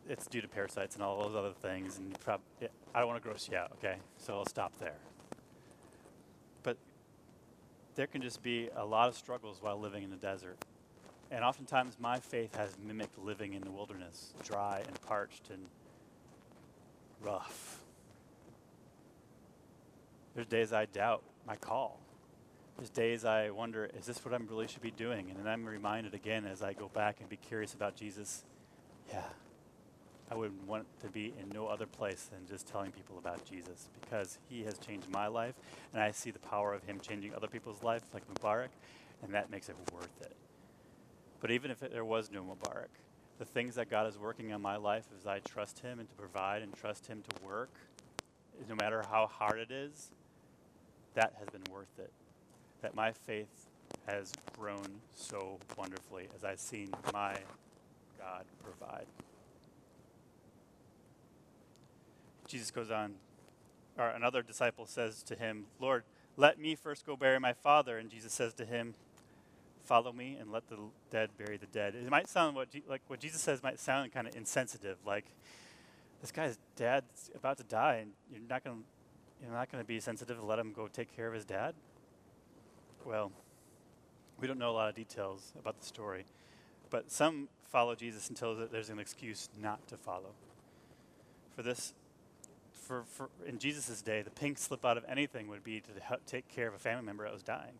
it's 0.10 0.28
due 0.28 0.42
to 0.42 0.48
parasites 0.48 0.96
and 0.96 1.04
all 1.04 1.22
those 1.22 1.36
other 1.36 1.54
things. 1.54 1.98
And 1.98 2.18
prob- 2.20 2.42
I 2.94 3.00
don't 3.00 3.08
want 3.08 3.22
to 3.22 3.28
gross 3.28 3.50
you 3.52 3.58
out, 3.58 3.72
okay? 3.74 3.98
So 4.18 4.34
I'll 4.36 4.46
stop 4.46 4.78
there. 4.80 5.00
But 6.64 6.78
there 7.96 8.08
can 8.08 8.22
just 8.22 8.42
be 8.42 8.70
a 8.76 8.86
lot 8.86 9.10
of 9.10 9.16
struggles 9.16 9.58
while 9.62 9.80
living 9.80 10.04
in 10.04 10.10
the 10.10 10.18
desert. 10.18 10.58
And 11.30 11.44
oftentimes 11.44 11.98
my 12.00 12.20
faith 12.20 12.56
has 12.56 12.78
mimicked 12.82 13.18
living 13.20 13.54
in 13.54 13.62
the 13.62 13.72
wilderness, 13.72 14.34
dry 14.44 14.84
and 14.88 15.02
parched 15.02 15.50
and 15.50 15.66
rough. 17.22 17.84
There's 20.36 20.48
days 20.48 20.72
I 20.72 20.86
doubt 20.86 21.24
my 21.46 21.56
call. 21.56 22.00
There's 22.78 22.92
days 22.92 23.26
I 23.26 23.50
wonder, 23.50 23.90
is 23.98 24.06
this 24.06 24.24
what 24.24 24.34
I 24.34 24.38
really 24.38 24.68
should 24.68 24.84
be 24.84 24.92
doing? 24.92 25.32
And 25.32 25.40
then 25.40 25.48
I'm 25.48 25.66
reminded 25.66 26.14
again 26.14 26.46
as 26.46 26.62
I 26.62 26.74
go 26.74 26.90
back 26.90 27.20
and 27.20 27.28
be 27.28 27.38
curious 27.38 27.74
about 27.74 27.96
Jesus, 27.96 28.44
yeah, 29.10 29.24
I 30.30 30.36
would 30.36 30.52
want 30.68 30.86
to 31.02 31.08
be 31.08 31.34
in 31.40 31.50
no 31.54 31.68
other 31.68 31.86
place 31.86 32.30
than 32.32 32.46
just 32.48 32.68
telling 32.68 32.92
people 32.92 33.18
about 33.18 33.46
Jesus 33.46 33.90
because 34.02 34.38
he 34.50 34.64
has 34.64 34.78
changed 34.78 35.10
my 35.10 35.28
life 35.28 35.56
and 35.94 36.02
I 36.02 36.12
see 36.12 36.32
the 36.32 36.40
power 36.40 36.74
of 36.74 36.84
him 36.84 37.00
changing 37.00 37.34
other 37.34 37.48
people's 37.48 37.82
life, 37.82 38.04
like 38.14 38.24
Mabruka, 38.34 38.70
and 39.24 39.34
that 39.34 39.50
makes 39.50 39.70
it 39.70 39.76
worth 39.94 40.22
it. 40.22 40.36
But 41.40 41.52
even 41.52 41.72
if 41.72 41.82
it, 41.82 41.94
there 41.94 42.04
was 42.04 42.30
no 42.32 42.44
Mabruka, 42.44 42.88
the 43.40 43.46
things 43.46 43.76
that 43.76 43.90
God 43.90 44.08
is 44.08 44.18
working 44.18 44.52
on 44.52 44.62
my 44.62 44.76
life 44.76 45.06
as 45.18 45.26
I 45.26 45.40
trust 45.40 45.80
him 45.80 46.00
and 46.00 46.10
to 46.10 46.16
provide 46.16 46.62
and 46.62 46.74
trust 46.74 47.08
him 47.08 47.24
to 47.30 47.46
work, 47.46 47.70
no 48.68 48.76
matter 48.76 49.04
how 49.10 49.28
hard 49.28 49.60
it 49.60 49.72
is, 49.72 50.12
that 51.14 51.34
has 51.40 51.48
been 51.50 51.64
worth 51.72 52.00
it. 52.00 52.12
That 52.82 52.96
my 52.96 53.12
faith 53.12 53.68
has 54.08 54.34
grown 54.58 54.86
so 55.14 55.60
wonderfully 55.78 56.28
as 56.36 56.44
I've 56.44 56.60
seen 56.60 56.92
my 57.14 57.38
God 58.20 58.46
provide. 58.64 59.06
Jesus 62.48 62.72
goes 62.72 62.92
on, 62.92 63.16
or 63.98 64.10
another 64.10 64.42
disciple 64.42 64.86
says 64.86 65.24
to 65.24 65.36
him, 65.36 65.66
Lord, 65.80 66.04
let 66.36 66.60
me 66.60 66.76
first 66.76 67.06
go 67.06 67.16
bury 67.16 67.40
my 67.40 67.54
father. 67.54 67.98
And 67.98 68.10
Jesus 68.10 68.34
says 68.34 68.54
to 68.56 68.66
him, 68.66 68.94
Follow 69.86 70.12
me 70.12 70.38
and 70.40 70.52
let 70.52 70.68
the 70.68 70.78
dead 71.12 71.30
bury 71.38 71.56
the 71.56 71.66
dead. 71.68 71.96
It 71.96 72.10
might 72.10 72.28
sound 72.28 72.58
what 72.58 72.68
like 72.90 73.02
what 73.08 73.22
Jesus 73.22 73.42
says 73.42 73.64
might 73.64 73.80
sound 73.80 74.12
kind 74.12 74.28
of 74.28 74.36
insensitive, 74.36 74.98
like 75.06 75.24
this 76.20 76.32
guy's 76.32 76.58
dad's 76.76 77.32
about 77.34 77.58
to 77.60 77.64
die, 77.64 78.00
and 78.02 78.12
you're 78.30 78.42
not 78.50 78.66
going 78.66 78.84
you're 79.42 79.54
not 79.54 79.72
going 79.72 79.82
to 79.82 79.88
be 79.88 80.02
sensitive 80.02 80.38
to 80.38 80.46
let 80.46 80.60
him 80.60 80.74
go 80.74 80.88
take 80.88 81.16
care 81.16 81.28
of 81.28 81.34
his 81.34 81.46
dad. 81.46 81.74
Well, 83.06 83.32
we 84.40 84.48
don't 84.48 84.60
know 84.60 84.72
a 84.72 84.74
lot 84.74 84.90
of 84.90 84.96
details 84.96 85.54
about 85.58 85.80
the 85.80 85.86
story, 85.86 86.26
but 86.90 87.10
some 87.10 87.48
follow 87.64 87.96
Jesus 87.96 88.30
until 88.30 88.56
there's 88.68 88.90
an 88.90 89.00
excuse 89.00 89.50
not 89.62 89.88
to 89.88 89.96
follow. 89.96 90.32
For 91.56 91.64
this 91.64 91.94
for, 92.88 93.04
for 93.04 93.30
in 93.46 93.60
Jesus' 93.60 94.02
day, 94.02 94.22
the 94.22 94.30
pink 94.30 94.58
slip 94.58 94.86
out 94.86 94.98
of 94.98 95.04
anything 95.08 95.50
would 95.50 95.64
be 95.64 95.82
to 95.82 95.90
help 96.02 96.26
take 96.26 96.48
care 96.48 96.68
of 96.68 96.74
a 96.74 96.80
family 96.80 97.04
member 97.04 97.26
that 97.26 97.34
was 97.34 97.44
dying. 97.44 97.74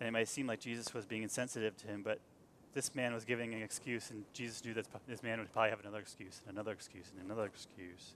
And 0.00 0.08
it 0.08 0.12
might 0.12 0.28
seem 0.28 0.46
like 0.46 0.60
Jesus 0.60 0.94
was 0.94 1.04
being 1.04 1.22
insensitive 1.22 1.76
to 1.78 1.86
him, 1.86 2.02
but 2.02 2.18
this 2.72 2.94
man 2.94 3.12
was 3.12 3.24
giving 3.24 3.52
an 3.54 3.62
excuse, 3.62 4.10
and 4.10 4.24
Jesus 4.32 4.64
knew 4.64 4.72
that 4.74 4.86
this 5.06 5.22
man 5.22 5.38
would 5.38 5.52
probably 5.52 5.70
have 5.70 5.80
another 5.80 5.98
excuse, 5.98 6.40
and 6.46 6.56
another 6.56 6.72
excuse, 6.72 7.04
and 7.14 7.24
another 7.24 7.44
excuse. 7.44 8.14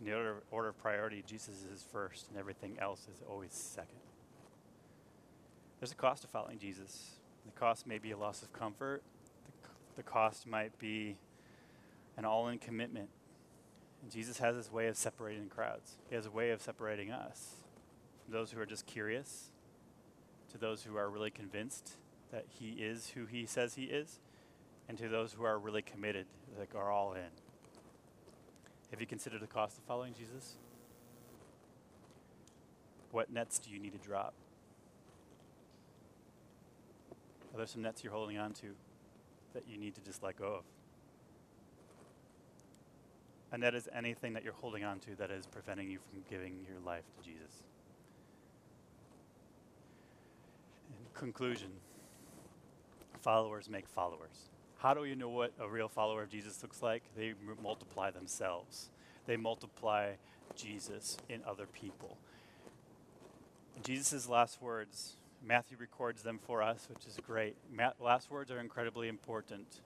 In 0.00 0.06
the 0.06 0.12
order, 0.12 0.42
order 0.50 0.68
of 0.70 0.78
priority, 0.78 1.22
Jesus 1.24 1.64
is 1.72 1.84
first, 1.92 2.28
and 2.28 2.38
everything 2.38 2.76
else 2.80 3.02
is 3.02 3.22
always 3.30 3.52
second. 3.52 4.00
There's 5.78 5.92
a 5.92 5.96
cost 5.96 6.22
to 6.22 6.28
following 6.28 6.58
Jesus. 6.58 7.12
The 7.46 7.52
cost 7.52 7.86
may 7.86 7.98
be 7.98 8.10
a 8.10 8.16
loss 8.16 8.42
of 8.42 8.52
comfort. 8.52 9.02
The, 9.46 9.68
the 9.96 10.02
cost 10.02 10.46
might 10.48 10.76
be 10.78 11.16
an 12.16 12.24
all 12.24 12.48
in 12.48 12.58
commitment 12.58 13.08
and 14.04 14.12
Jesus 14.12 14.38
has 14.38 14.54
his 14.54 14.70
way 14.70 14.86
of 14.88 14.98
separating 14.98 15.48
crowds. 15.48 15.96
He 16.10 16.14
has 16.14 16.26
a 16.26 16.30
way 16.30 16.50
of 16.50 16.60
separating 16.60 17.10
us 17.10 17.54
from 18.22 18.34
those 18.34 18.50
who 18.50 18.60
are 18.60 18.66
just 18.66 18.84
curious 18.84 19.50
to 20.52 20.58
those 20.58 20.82
who 20.82 20.94
are 20.94 21.08
really 21.08 21.30
convinced 21.30 21.92
that 22.30 22.44
he 22.50 22.72
is 22.72 23.12
who 23.14 23.24
he 23.24 23.46
says 23.46 23.76
he 23.76 23.84
is, 23.84 24.20
and 24.90 24.98
to 24.98 25.08
those 25.08 25.32
who 25.32 25.44
are 25.44 25.58
really 25.58 25.80
committed, 25.80 26.26
like 26.58 26.74
are 26.74 26.90
all 26.90 27.14
in. 27.14 27.30
Have 28.90 29.00
you 29.00 29.06
considered 29.06 29.40
the 29.40 29.46
cost 29.46 29.78
of 29.78 29.84
following 29.84 30.12
Jesus? 30.12 30.56
What 33.10 33.32
nets 33.32 33.58
do 33.58 33.70
you 33.70 33.78
need 33.78 33.92
to 33.92 34.06
drop? 34.06 34.34
Are 37.54 37.56
there 37.56 37.66
some 37.66 37.80
nets 37.80 38.04
you're 38.04 38.12
holding 38.12 38.36
on 38.36 38.52
to 38.52 38.74
that 39.54 39.62
you 39.66 39.78
need 39.78 39.94
to 39.94 40.02
just 40.02 40.22
let 40.22 40.36
go 40.36 40.56
of? 40.56 40.73
And 43.54 43.62
that 43.62 43.76
is 43.76 43.88
anything 43.94 44.32
that 44.32 44.42
you're 44.42 44.52
holding 44.52 44.82
on 44.82 44.98
to 44.98 45.14
that 45.14 45.30
is 45.30 45.46
preventing 45.46 45.88
you 45.88 46.00
from 46.00 46.24
giving 46.28 46.66
your 46.68 46.80
life 46.84 47.04
to 47.16 47.24
Jesus. 47.24 47.62
In 50.90 50.96
conclusion, 51.14 51.70
followers 53.20 53.70
make 53.70 53.86
followers. 53.86 54.50
How 54.78 54.92
do 54.92 55.04
you 55.04 55.14
know 55.14 55.28
what 55.28 55.52
a 55.60 55.68
real 55.68 55.86
follower 55.86 56.24
of 56.24 56.30
Jesus 56.30 56.60
looks 56.64 56.82
like? 56.82 57.04
They 57.16 57.28
m- 57.28 57.56
multiply 57.62 58.10
themselves. 58.10 58.90
They 59.24 59.36
multiply 59.36 60.14
Jesus 60.56 61.16
in 61.28 61.40
other 61.46 61.66
people. 61.66 62.18
Jesus' 63.84 64.28
last 64.28 64.60
words, 64.60 65.14
Matthew 65.46 65.76
records 65.78 66.24
them 66.24 66.40
for 66.44 66.60
us, 66.60 66.88
which 66.92 67.06
is 67.06 67.20
great. 67.24 67.54
Ma- 67.72 67.92
last 68.00 68.32
words 68.32 68.50
are 68.50 68.58
incredibly 68.58 69.06
important. 69.06 69.80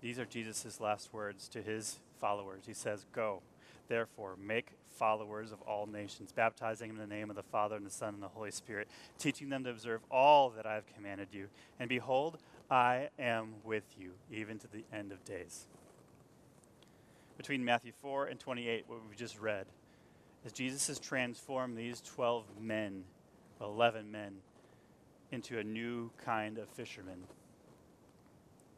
These 0.00 0.18
are 0.18 0.24
Jesus' 0.24 0.80
last 0.80 1.12
words 1.12 1.48
to 1.48 1.62
his 1.62 1.98
followers. 2.20 2.64
He 2.66 2.74
says, 2.74 3.04
Go, 3.12 3.42
therefore, 3.88 4.36
make 4.42 4.72
followers 4.88 5.52
of 5.52 5.60
all 5.62 5.86
nations, 5.86 6.32
baptizing 6.32 6.88
them 6.88 7.00
in 7.00 7.08
the 7.08 7.14
name 7.14 7.30
of 7.30 7.36
the 7.36 7.42
Father 7.42 7.76
and 7.76 7.86
the 7.86 7.90
Son 7.90 8.14
and 8.14 8.22
the 8.22 8.28
Holy 8.28 8.50
Spirit, 8.50 8.88
teaching 9.18 9.48
them 9.48 9.64
to 9.64 9.70
observe 9.70 10.00
all 10.10 10.50
that 10.50 10.66
I 10.66 10.74
have 10.74 10.84
commanded 10.94 11.28
you. 11.32 11.48
And 11.78 11.88
behold, 11.88 12.38
I 12.70 13.08
am 13.18 13.54
with 13.64 13.84
you 13.98 14.12
even 14.30 14.58
to 14.58 14.68
the 14.68 14.84
end 14.92 15.12
of 15.12 15.24
days. 15.24 15.66
Between 17.36 17.64
Matthew 17.64 17.92
4 18.00 18.26
and 18.26 18.38
28, 18.38 18.84
what 18.86 19.00
we 19.08 19.16
just 19.16 19.40
read, 19.40 19.66
as 20.44 20.52
Jesus 20.52 20.86
has 20.88 20.98
transformed 20.98 21.76
these 21.76 22.00
12 22.02 22.44
men, 22.60 23.04
11 23.60 24.10
men, 24.10 24.36
into 25.32 25.58
a 25.58 25.64
new 25.64 26.10
kind 26.22 26.58
of 26.58 26.68
fishermen. 26.68 27.24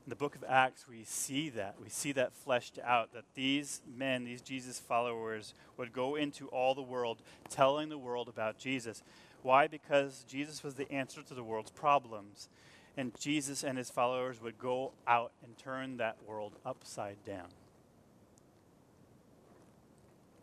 In 0.05 0.11
the 0.11 0.17
book 0.17 0.35
of 0.35 0.45
Acts, 0.49 0.89
we 0.89 1.05
see 1.05 1.49
that. 1.51 1.77
We 1.81 1.89
see 1.89 2.11
that 2.13 2.35
fleshed 2.35 2.79
out 2.85 3.13
that 3.13 3.25
these 3.35 3.83
men, 3.97 4.25
these 4.25 4.43
Jesus 4.43 4.81
followers, 4.81 5.55
would 5.77 5.93
go 5.93 6.17
into 6.17 6.49
all 6.49 6.75
the 6.75 6.83
world 6.83 7.23
telling 7.49 7.89
the 7.89 7.99
world 7.99 8.29
about 8.29 8.59
Jesus. 8.59 9.05
Why? 9.43 9.69
Because 9.69 10.25
Jesus 10.29 10.65
was 10.65 10.75
the 10.75 10.91
answer 10.91 11.23
to 11.23 11.35
the 11.35 11.45
world's 11.45 11.71
problems. 11.71 12.49
And 12.97 13.13
Jesus 13.19 13.63
and 13.63 13.79
his 13.79 13.91
followers 13.91 14.43
would 14.43 14.59
go 14.59 14.93
out 15.07 15.33
and 15.45 15.57
turn 15.57 15.99
that 15.99 16.17
world 16.27 16.55
upside 16.67 17.23
down. 17.25 17.49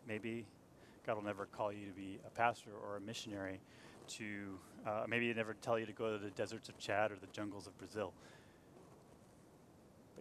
Maybe 0.08 0.46
God 1.06 1.18
will 1.18 1.24
never 1.24 1.46
call 1.46 1.72
you 1.74 1.86
to 1.86 1.92
be 1.92 2.20
a 2.26 2.30
pastor 2.30 2.72
or 2.72 2.98
a 2.98 3.02
missionary, 3.02 3.60
to 4.08 4.58
uh, 4.88 5.04
maybe 5.08 5.32
never 5.34 5.54
tell 5.62 5.78
you 5.78 5.86
to 5.86 5.94
go 5.94 6.14
to 6.14 6.18
the 6.18 6.32
deserts 6.32 6.70
of 6.70 6.78
Chad 6.80 7.12
or 7.12 7.16
the 7.16 7.28
jungles 7.34 7.68
of 7.68 7.78
Brazil. 7.78 8.14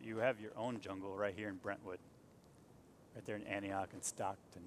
You 0.09 0.17
have 0.21 0.41
your 0.41 0.53
own 0.57 0.81
jungle 0.81 1.15
right 1.15 1.35
here 1.37 1.51
in 1.51 1.57
Brentwood, 1.57 1.99
right 3.15 3.23
there 3.27 3.37
in 3.37 3.43
Antioch 3.43 3.91
and 3.93 4.03
Stockton, 4.03 4.63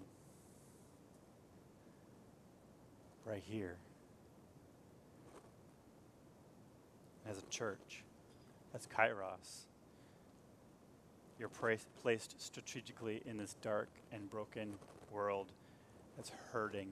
right 3.26 3.42
here. 3.44 3.78
As 7.28 7.40
a 7.40 7.46
church, 7.50 8.04
as 8.76 8.86
Kairos, 8.86 9.66
you're 11.40 11.50
pra- 11.50 11.78
placed 12.04 12.40
strategically 12.40 13.24
in 13.26 13.38
this 13.38 13.56
dark 13.64 13.90
and 14.12 14.30
broken 14.30 14.76
world 15.12 15.48
that's 16.18 16.32
hurting. 16.54 16.90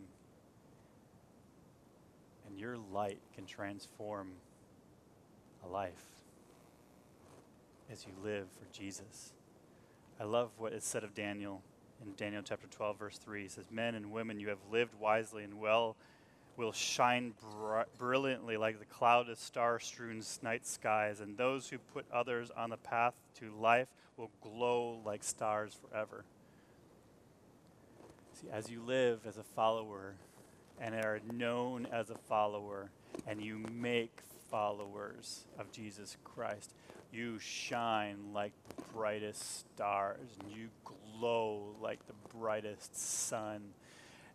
And 2.48 2.58
your 2.58 2.78
light 2.92 3.20
can 3.36 3.46
transform 3.46 4.32
a 5.64 5.68
life 5.68 6.19
as 7.92 8.06
you 8.06 8.14
live 8.24 8.48
for 8.52 8.72
Jesus. 8.72 9.34
I 10.20 10.24
love 10.24 10.52
what 10.58 10.74
is 10.74 10.84
said 10.84 11.04
of 11.04 11.16
Daniel 11.16 11.62
in 12.02 12.14
Daniel 12.16 12.42
chapter 12.44 12.68
12, 12.68 13.00
verse 13.00 13.18
3. 13.18 13.46
It 13.46 13.52
says, 13.52 13.66
Men 13.72 13.96
and 13.96 14.12
women, 14.12 14.40
you 14.40 14.50
have 14.50 14.60
lived 14.72 14.94
wisely 15.00 15.44
and 15.44 15.60
well, 15.60 15.96
will 16.56 16.72
shine 16.72 17.34
br- 17.42 17.82
brilliantly 17.98 18.58
like 18.58 18.80
the 18.80 18.86
cloud 18.86 19.30
of 19.30 19.40
star 19.40 19.80
strewn 19.80 20.22
night 20.42 20.68
skies, 20.68 21.20
and 21.20 21.38
those 21.38 21.70
who 21.70 21.78
put 21.78 22.06
others 22.12 22.52
on 22.56 22.70
the 22.70 22.78
path 22.78 23.14
to 23.40 23.52
life 23.60 23.88
will 24.18 24.30
glow 24.42 25.00
like 25.06 25.24
stars 25.24 25.76
forever. 25.76 26.26
See, 28.34 28.48
as 28.52 28.70
you 28.70 28.82
live 28.82 29.22
as 29.26 29.38
a 29.38 29.44
follower 29.44 30.16
and 30.80 30.94
are 30.96 31.20
known 31.34 31.88
as 31.92 32.10
a 32.10 32.16
follower, 32.16 32.90
and 33.28 33.42
you 33.42 33.60
make 33.72 34.20
followers 34.50 35.46
of 35.58 35.72
Jesus 35.72 36.18
Christ, 36.24 36.74
you 37.12 37.40
shine 37.40 38.18
like 38.34 38.54
the 38.68 38.82
brightest 38.94 39.60
stars, 39.60 40.30
and 40.40 40.52
you 40.52 40.70
glow 41.20 41.76
like 41.82 42.00
the 42.08 42.38
brightest 42.38 42.98
sun. 43.28 43.62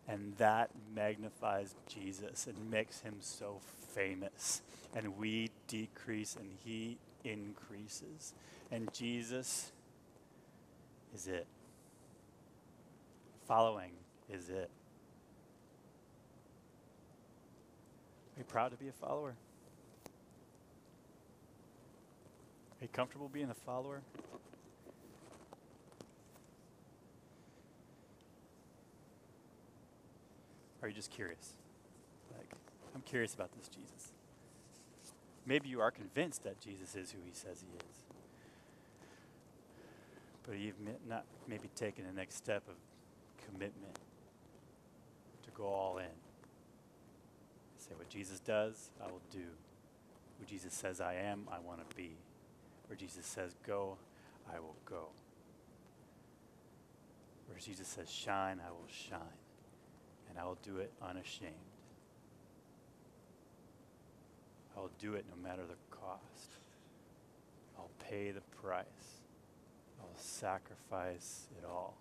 And 0.07 0.35
that 0.37 0.69
magnifies 0.93 1.73
Jesus 1.87 2.45
and 2.47 2.69
makes 2.69 2.99
him 2.99 3.15
so 3.21 3.59
famous. 3.93 4.61
And 4.95 5.17
we 5.17 5.49
decrease 5.67 6.35
and 6.35 6.49
he 6.63 6.97
increases. 7.23 8.33
And 8.71 8.93
Jesus 8.93 9.71
is 11.13 11.27
it. 11.27 11.47
Following 13.47 13.91
is 14.29 14.49
it. 14.49 14.69
Are 18.35 18.39
you 18.39 18.43
proud 18.43 18.71
to 18.71 18.77
be 18.77 18.89
a 18.89 18.91
follower? 18.91 19.35
Are 22.85 22.87
you 22.87 22.93
comfortable 22.93 23.29
being 23.29 23.49
a 23.49 23.55
follower? 23.55 24.03
Or 30.79 30.85
are 30.85 30.87
you 30.87 30.93
just 30.93 31.09
curious? 31.09 31.55
Like, 32.37 32.47
I'm 32.93 33.01
curious 33.01 33.33
about 33.33 33.49
this 33.57 33.69
Jesus. 33.69 34.11
Maybe 35.47 35.67
you 35.67 35.81
are 35.81 35.89
convinced 35.89 36.43
that 36.43 36.61
Jesus 36.61 36.95
is 36.95 37.09
who 37.09 37.17
he 37.25 37.33
says 37.33 37.65
he 37.67 37.75
is. 37.75 38.03
But 40.47 40.59
you've 40.59 40.75
not 41.09 41.25
maybe 41.47 41.69
taken 41.73 42.05
the 42.05 42.13
next 42.13 42.35
step 42.35 42.61
of 42.67 42.75
commitment 43.47 43.97
to 45.41 45.49
go 45.57 45.65
all 45.65 45.97
in. 45.97 46.05
Say, 47.79 47.95
what 47.97 48.09
Jesus 48.09 48.39
does, 48.39 48.91
I 49.03 49.07
will 49.07 49.23
do. 49.31 49.47
Who 50.39 50.45
Jesus 50.45 50.75
says 50.75 51.01
I 51.01 51.15
am, 51.15 51.47
I 51.51 51.57
want 51.57 51.79
to 51.89 51.95
be. 51.95 52.11
Where 52.87 52.97
Jesus 52.97 53.25
says 53.25 53.55
go, 53.65 53.97
I 54.53 54.59
will 54.59 54.75
go. 54.85 55.07
Where 57.47 57.59
Jesus 57.59 57.87
says 57.87 58.09
shine, 58.09 58.59
I 58.65 58.71
will 58.71 58.87
shine. 58.87 59.19
And 60.29 60.37
I 60.39 60.45
will 60.45 60.57
do 60.63 60.77
it 60.77 60.91
unashamed. 61.01 61.53
I 64.75 64.81
will 64.81 64.91
do 64.99 65.13
it 65.13 65.25
no 65.29 65.41
matter 65.41 65.63
the 65.63 65.95
cost. 65.95 66.51
I'll 67.77 67.91
pay 68.09 68.31
the 68.31 68.41
price. 68.61 68.85
I'll 69.99 70.17
sacrifice 70.17 71.47
it 71.57 71.65
all 71.65 71.95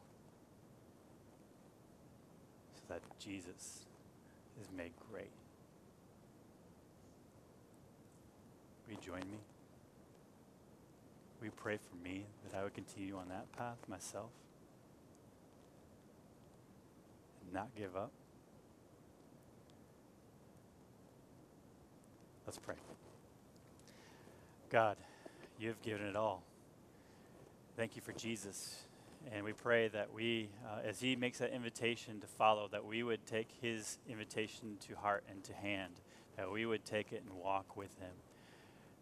so 2.74 2.82
that 2.89 3.01
Jesus 3.18 3.87
is 4.61 4.68
made 4.76 4.93
great. 5.11 5.30
Will 8.87 8.95
you 8.95 9.01
join 9.01 9.30
me? 9.30 9.39
You 11.45 11.51
pray 11.51 11.76
for 11.76 12.03
me 12.03 12.24
that 12.42 12.59
I 12.59 12.64
would 12.64 12.72
continue 12.72 13.18
on 13.18 13.28
that 13.28 13.53
path 13.53 13.76
myself? 13.86 14.30
And 17.42 17.53
not 17.53 17.68
give 17.76 17.95
up? 17.95 18.12
Let's 22.47 22.57
pray. 22.57 22.76
God, 24.70 24.97
you 25.61 25.68
have 25.68 25.82
given 25.82 26.07
it 26.07 26.16
all. 26.16 26.42
Thank 27.76 27.95
you 27.95 28.01
for 28.01 28.12
Jesus. 28.12 28.84
And 29.30 29.45
we 29.45 29.53
pray 29.53 29.88
that 29.88 30.14
we, 30.14 30.49
uh, 30.66 30.88
as 30.88 31.01
he 31.01 31.14
makes 31.14 31.38
that 31.38 31.53
invitation 31.53 32.20
to 32.20 32.26
follow, 32.26 32.68
that 32.68 32.86
we 32.86 33.03
would 33.03 33.26
take 33.26 33.49
his 33.61 33.99
invitation 34.09 34.78
to 34.88 34.95
heart 34.97 35.24
and 35.30 35.45
to 35.45 35.53
hand, 35.53 35.92
that 36.38 36.51
we 36.51 36.64
would 36.64 36.86
take 36.86 37.12
it 37.12 37.22
and 37.28 37.38
walk 37.38 37.76
with 37.76 37.99
him. 37.99 38.12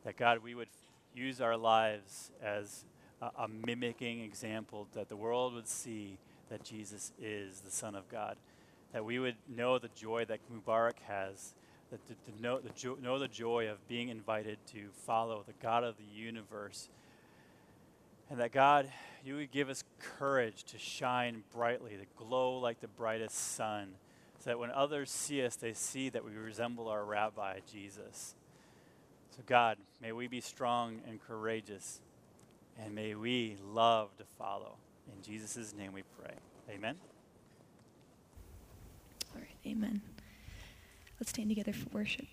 That 0.05 0.17
God, 0.17 0.41
we 0.43 0.57
would 0.57 0.69
use 1.15 1.41
our 1.41 1.57
lives 1.57 2.31
as 2.43 2.85
a, 3.21 3.31
a 3.39 3.49
mimicking 3.49 4.21
example, 4.21 4.89
that 4.95 5.09
the 5.09 5.17
world 5.17 5.55
would 5.55 5.69
see 5.69 6.19
that 6.51 6.65
Jesus 6.65 7.13
is 7.21 7.61
the 7.61 7.71
Son 7.71 7.95
of 7.95 8.09
God. 8.09 8.37
That 8.93 9.05
we 9.05 9.19
would 9.19 9.37
know 9.49 9.79
the 9.79 9.89
joy 9.95 10.27
that 10.27 10.41
Mabruka 10.53 11.01
has, 11.09 11.55
that 11.91 12.07
to, 12.09 12.15
to 12.31 12.43
know, 12.43 12.59
the 12.59 12.71
jo- 12.71 12.99
know 13.03 13.19
the 13.19 13.29
joy 13.29 13.69
of 13.69 13.87
being 13.89 14.09
invited 14.09 14.59
to 14.73 14.89
follow 15.07 15.45
the 15.47 15.55
God 15.63 15.85
of 15.85 15.97
the 15.97 16.05
universe. 16.05 16.89
And 18.29 18.39
that 18.41 18.53
God, 18.53 18.89
you 19.25 19.37
would 19.37 19.51
give 19.51 19.69
us 19.69 19.85
courage 19.99 20.65
to 20.65 20.79
shine 20.79 21.43
brightly, 21.55 21.93
to 21.93 22.25
glow 22.25 22.59
like 22.59 22.81
the 22.81 22.89
brightest 22.89 23.55
sun, 23.55 23.95
so 24.39 24.51
that 24.51 24.59
when 24.59 24.71
others 24.71 25.11
see 25.11 25.45
us, 25.45 25.57
they 25.57 25.73
see 25.73 26.09
that 26.09 26.25
we 26.25 26.33
resemble 26.33 26.89
our 26.89 27.05
rabbi, 27.05 27.61
Jesus. 27.71 28.35
So, 29.35 29.43
God, 29.47 29.79
may 30.03 30.13
we 30.13 30.27
be 30.27 30.43
strong 30.43 31.01
and 31.09 31.19
courageous, 31.19 32.03
and 32.79 32.95
may 32.95 33.15
we 33.15 33.57
love 33.73 34.15
to 34.19 34.25
follow. 34.39 34.75
In 35.07 35.23
Jesus' 35.23 35.73
name 35.75 35.95
we 35.95 36.03
pray. 36.21 36.35
Amen. 36.69 36.97
All 39.35 39.41
right, 39.41 39.57
amen. 39.67 40.03
Let's 41.19 41.31
stand 41.31 41.49
together 41.49 41.73
for 41.73 41.89
worship. 41.91 42.27